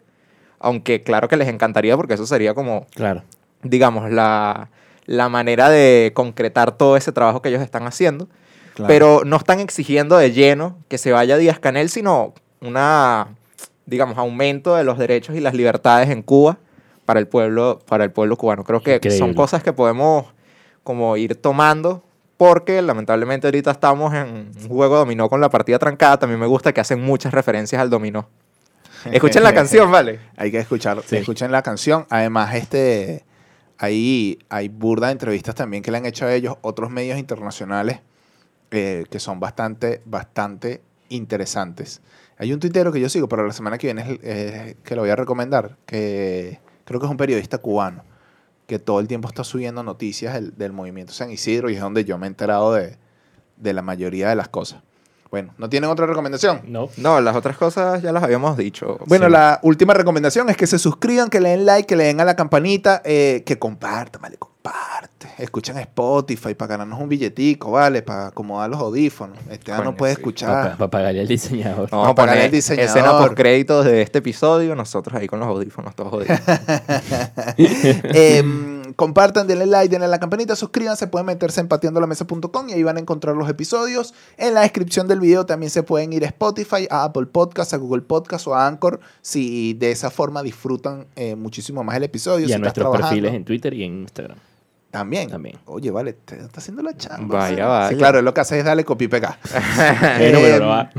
aunque 0.58 1.02
claro 1.02 1.28
que 1.28 1.36
les 1.36 1.48
encantaría 1.48 1.96
porque 1.96 2.14
eso 2.14 2.26
sería 2.26 2.54
como 2.54 2.86
Claro. 2.94 3.22
digamos, 3.62 4.10
la, 4.10 4.70
la 5.06 5.28
manera 5.28 5.70
de 5.70 6.12
concretar 6.14 6.72
todo 6.76 6.96
ese 6.96 7.12
trabajo 7.12 7.42
que 7.42 7.48
ellos 7.48 7.62
están 7.62 7.86
haciendo. 7.86 8.28
Claro. 8.74 8.88
Pero 8.88 9.22
no 9.24 9.36
están 9.36 9.60
exigiendo 9.60 10.16
de 10.16 10.32
lleno 10.32 10.76
que 10.88 10.98
se 10.98 11.12
vaya 11.12 11.36
Díaz 11.36 11.58
Canel, 11.58 11.88
sino 11.88 12.34
una, 12.60 13.28
digamos, 13.86 14.18
aumento 14.18 14.76
de 14.76 14.84
los 14.84 14.98
derechos 14.98 15.36
y 15.36 15.40
las 15.40 15.54
libertades 15.54 16.10
en 16.10 16.22
Cuba 16.22 16.58
para 17.04 17.18
el 17.20 17.26
pueblo, 17.26 17.80
para 17.88 18.04
el 18.04 18.12
pueblo 18.12 18.36
cubano. 18.36 18.64
Creo 18.64 18.82
que 18.82 19.10
son 19.10 19.34
cosas 19.34 19.62
que 19.62 19.72
podemos 19.72 20.26
como 20.84 21.16
ir 21.16 21.34
tomando 21.34 22.02
porque 22.38 22.80
lamentablemente 22.80 23.48
ahorita 23.48 23.72
estamos 23.72 24.14
en 24.14 24.28
un 24.62 24.68
juego 24.68 24.96
dominó 24.96 25.28
con 25.28 25.40
la 25.42 25.50
partida 25.50 25.78
trancada. 25.78 26.20
También 26.20 26.40
me 26.40 26.46
gusta 26.46 26.72
que 26.72 26.80
hacen 26.80 27.02
muchas 27.02 27.34
referencias 27.34 27.82
al 27.82 27.90
dominó. 27.90 28.28
Escuchen 29.12 29.42
la 29.42 29.52
canción, 29.52 29.90
¿vale? 29.90 30.20
Hay 30.36 30.50
que 30.50 30.58
escuchar, 30.58 31.02
Sí. 31.04 31.16
escuchen 31.16 31.52
la 31.52 31.62
canción. 31.62 32.06
Además, 32.08 32.54
este, 32.54 33.24
ahí 33.76 34.38
hay 34.48 34.68
burda 34.68 35.08
de 35.08 35.12
entrevistas 35.12 35.54
también 35.54 35.82
que 35.82 35.90
le 35.90 35.98
han 35.98 36.06
hecho 36.06 36.24
a 36.26 36.32
ellos 36.32 36.56
otros 36.62 36.90
medios 36.90 37.18
internacionales 37.18 38.00
eh, 38.70 39.04
que 39.10 39.18
son 39.18 39.40
bastante, 39.40 40.00
bastante 40.04 40.80
interesantes. 41.08 42.02
Hay 42.38 42.52
un 42.52 42.60
tuitero 42.60 42.92
que 42.92 43.00
yo 43.00 43.08
sigo, 43.08 43.28
pero 43.28 43.44
la 43.46 43.52
semana 43.52 43.78
que 43.78 43.88
viene 43.88 44.02
es 44.02 44.18
eh, 44.22 44.76
que 44.84 44.94
lo 44.94 45.02
voy 45.02 45.10
a 45.10 45.16
recomendar, 45.16 45.76
que 45.86 46.60
creo 46.84 47.00
que 47.00 47.06
es 47.06 47.10
un 47.10 47.16
periodista 47.16 47.58
cubano, 47.58 48.04
que 48.68 48.78
todo 48.78 49.00
el 49.00 49.08
tiempo 49.08 49.28
está 49.28 49.44
subiendo 49.44 49.82
noticias 49.82 50.34
del, 50.34 50.54
del 50.54 50.74
movimiento 50.74 51.14
San 51.14 51.30
Isidro 51.30 51.70
y 51.70 51.74
es 51.74 51.80
donde 51.80 52.04
yo 52.04 52.18
me 52.18 52.26
he 52.26 52.28
enterado 52.28 52.74
de, 52.74 52.98
de 53.56 53.72
la 53.72 53.80
mayoría 53.80 54.28
de 54.28 54.36
las 54.36 54.50
cosas. 54.50 54.82
Bueno, 55.30 55.52
¿no 55.58 55.68
tienen 55.68 55.90
otra 55.90 56.06
recomendación? 56.06 56.62
No. 56.66 56.88
No, 56.96 57.20
las 57.20 57.36
otras 57.36 57.56
cosas 57.58 58.00
ya 58.02 58.12
las 58.12 58.22
habíamos 58.22 58.56
dicho. 58.56 58.98
Bueno, 59.06 59.26
Sí. 59.26 59.32
la 59.32 59.60
última 59.62 59.92
recomendación 59.92 60.48
es 60.48 60.56
que 60.56 60.66
se 60.66 60.78
suscriban, 60.78 61.28
que 61.28 61.40
le 61.40 61.50
den 61.50 61.66
like, 61.66 61.86
que 61.86 61.96
le 61.96 62.04
den 62.04 62.20
a 62.20 62.24
la 62.24 62.34
campanita, 62.34 63.02
eh, 63.04 63.42
que 63.44 63.58
compartan, 63.58 64.22
vale, 64.22 64.38
comparte. 64.38 65.28
Escuchen 65.38 65.76
Spotify 65.78 66.54
para 66.54 66.70
ganarnos 66.70 66.98
un 67.00 67.08
billetico, 67.08 67.70
vale, 67.72 68.00
para 68.02 68.28
acomodar 68.28 68.70
los 68.70 68.80
audífonos. 68.80 69.36
Este 69.50 69.70
Coño, 69.70 69.84
no 69.84 69.96
puede 69.96 70.14
sí. 70.14 70.20
escuchar. 70.20 70.76
Para 70.78 70.90
pagarle 70.90 71.20
al 71.20 71.28
diseñador. 71.28 71.90
Vamos 71.90 72.08
a 72.08 72.14
pagar 72.14 72.30
poner 72.34 72.44
al 72.46 72.50
diseñador. 72.50 72.88
escena 72.98 73.18
por 73.18 73.34
créditos 73.34 73.84
de 73.84 74.00
este 74.02 74.18
episodio, 74.18 74.74
nosotros 74.74 75.14
ahí 75.20 75.26
con 75.26 75.40
los 75.40 75.48
audífonos 75.48 75.94
todos 75.94 76.10
jodidos. 76.10 76.38
Em, 77.58 78.77
compartan, 78.94 79.46
denle 79.46 79.66
like, 79.66 79.88
denle 79.88 80.06
a 80.06 80.08
la 80.08 80.18
campanita, 80.18 80.56
suscríbanse, 80.56 81.06
pueden 81.06 81.26
meterse 81.26 81.60
en 81.60 81.68
pateandolamesa.com 81.68 82.68
y 82.68 82.72
ahí 82.72 82.82
van 82.82 82.96
a 82.96 83.00
encontrar 83.00 83.36
los 83.36 83.48
episodios. 83.48 84.14
En 84.36 84.54
la 84.54 84.62
descripción 84.62 85.08
del 85.08 85.20
video 85.20 85.46
también 85.46 85.70
se 85.70 85.82
pueden 85.82 86.12
ir 86.12 86.24
a 86.24 86.28
Spotify, 86.28 86.86
a 86.90 87.04
Apple 87.04 87.26
Podcast, 87.26 87.74
a 87.74 87.76
Google 87.76 88.02
Podcast 88.02 88.46
o 88.46 88.54
a 88.54 88.66
Anchor, 88.66 89.00
si 89.22 89.74
de 89.74 89.90
esa 89.90 90.10
forma 90.10 90.42
disfrutan 90.42 91.06
eh, 91.16 91.34
muchísimo 91.34 91.84
más 91.84 91.96
el 91.96 92.04
episodio. 92.04 92.46
y 92.46 92.48
si 92.48 92.54
a 92.54 92.58
nuestros 92.58 92.84
trabajando. 92.84 93.08
perfiles 93.08 93.34
en 93.34 93.44
Twitter 93.44 93.74
y 93.74 93.84
en 93.84 94.00
Instagram. 94.00 94.38
También. 94.90 95.28
También. 95.28 95.58
Oye, 95.66 95.90
vale, 95.90 96.14
te 96.14 96.40
está 96.40 96.60
haciendo 96.60 96.82
la 96.82 96.96
chamba. 96.96 97.38
Vaya, 97.40 97.66
vaya. 97.66 97.88
Sí, 97.90 97.96
claro, 97.96 98.22
lo 98.22 98.32
que 98.32 98.40
hace 98.40 98.58
es 98.58 98.64
darle 98.64 98.84
copy 98.84 99.04
y 99.04 99.08
pegar. 99.08 99.38
Bueno, 100.18 100.38
pero 100.40 100.58
no 100.60 100.68
va. 100.68 100.90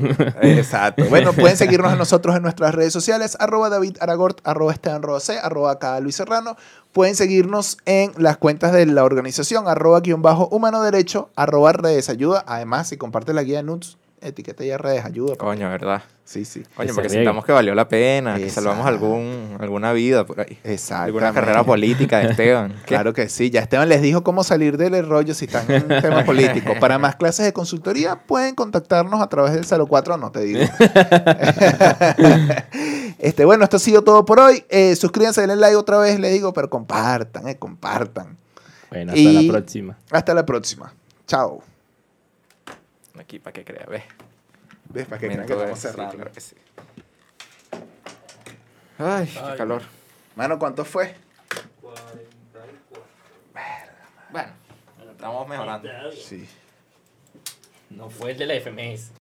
Exacto. 0.41 1.05
Bueno, 1.09 1.33
pueden 1.33 1.57
seguirnos 1.57 1.91
a 1.91 1.95
nosotros 1.95 2.35
en 2.35 2.43
nuestras 2.43 2.75
redes 2.75 2.93
sociales, 2.93 3.35
arroba 3.39 3.69
David 3.69 3.97
Aragort, 3.99 4.39
arroba 4.47 4.71
Esteban 4.71 5.01
Rodacé, 5.01 5.39
arroba 5.39 5.71
acá 5.71 5.99
Luis 5.99 6.15
Serrano. 6.15 6.55
Pueden 6.91 7.15
seguirnos 7.15 7.77
en 7.85 8.11
las 8.17 8.37
cuentas 8.37 8.73
de 8.73 8.85
la 8.85 9.03
organización, 9.03 9.67
arroba 9.67 10.01
guion 10.01 10.21
bajo 10.21 10.47
humano 10.49 10.81
derecho, 10.83 11.29
arroba 11.35 11.73
redes 11.73 12.09
ayuda. 12.09 12.43
Además, 12.47 12.89
si 12.89 12.97
comparten 12.97 13.35
la 13.35 13.43
guía 13.43 13.57
de 13.57 13.63
nudes, 13.63 13.97
etiqueta 14.21 14.77
redes, 14.77 15.05
ayuda. 15.05 15.35
Coño, 15.35 15.69
¿verdad? 15.69 16.01
Sí, 16.25 16.45
sí. 16.45 16.63
Coño, 16.75 16.93
porque 16.93 17.09
sintamos 17.09 17.43
que 17.43 17.51
valió 17.51 17.73
la 17.73 17.87
pena, 17.87 18.35
que 18.35 18.43
Exacto. 18.43 18.69
salvamos 18.69 18.85
algún, 18.87 19.57
alguna 19.59 19.93
vida 19.93 20.25
por 20.25 20.41
ahí. 20.41 20.59
Exacto. 20.63 21.05
Alguna 21.05 21.33
carrera 21.33 21.63
política 21.63 22.19
de 22.19 22.29
Esteban. 22.31 22.75
Claro 22.85 23.13
que 23.13 23.29
sí. 23.29 23.49
Ya 23.49 23.61
Esteban 23.61 23.89
les 23.89 24.01
dijo 24.01 24.23
cómo 24.23 24.43
salir 24.43 24.77
del 24.77 25.07
rollo 25.07 25.33
si 25.33 25.45
están 25.45 25.69
en 25.71 25.83
un 25.91 26.01
tema 26.01 26.23
político. 26.25 26.73
Para 26.79 26.99
más 26.99 27.15
clases 27.15 27.45
de 27.45 27.53
consultoría 27.53 28.15
pueden 28.27 28.53
contactarnos 28.55 29.21
a 29.21 29.27
través 29.27 29.53
del 29.53 29.65
04, 29.87 30.17
no 30.17 30.31
te 30.31 30.41
digo. 30.41 30.59
este, 33.19 33.45
bueno, 33.45 33.63
esto 33.63 33.77
ha 33.77 33.79
sido 33.79 34.03
todo 34.03 34.25
por 34.25 34.39
hoy. 34.39 34.63
Eh, 34.69 34.95
suscríbanse, 34.95 35.41
denle 35.41 35.55
like 35.55 35.75
otra 35.75 35.97
vez, 35.99 36.19
les 36.19 36.31
digo, 36.33 36.53
pero 36.53 36.69
compartan, 36.69 37.47
eh, 37.47 37.57
compartan. 37.57 38.37
Bueno, 38.89 39.11
hasta 39.11 39.19
Y- 39.21 39.47
la 39.47 39.53
próxima. 39.53 39.97
Hasta 40.11 40.33
la 40.33 40.45
próxima. 40.45 40.93
Chao. 41.27 41.61
Aquí 43.19 43.37
para 43.37 43.53
que 43.53 43.65
crea, 43.65 43.85
ve. 43.85 44.01
¿Ves? 44.85 45.05
Para 45.05 45.19
que 45.19 45.27
crean 45.27 45.45
que 45.45 45.53
estamos 45.53 45.79
sí, 45.79 45.87
cerrando. 45.87 46.15
claro 46.15 46.31
que 46.31 46.39
sí. 46.41 46.55
Ay, 48.97 49.27
qué 49.27 49.57
calor. 49.57 49.81
Mano, 50.35 50.57
¿cuánto 50.57 50.85
fue? 50.85 51.15
Bueno, 54.31 54.51
estamos 55.11 55.47
mejorando. 55.47 55.89
Sí. 56.11 56.47
No 57.89 58.09
fue 58.09 58.31
el 58.31 58.37
de 58.37 58.45
la 58.45 58.53
FMS. 58.55 59.18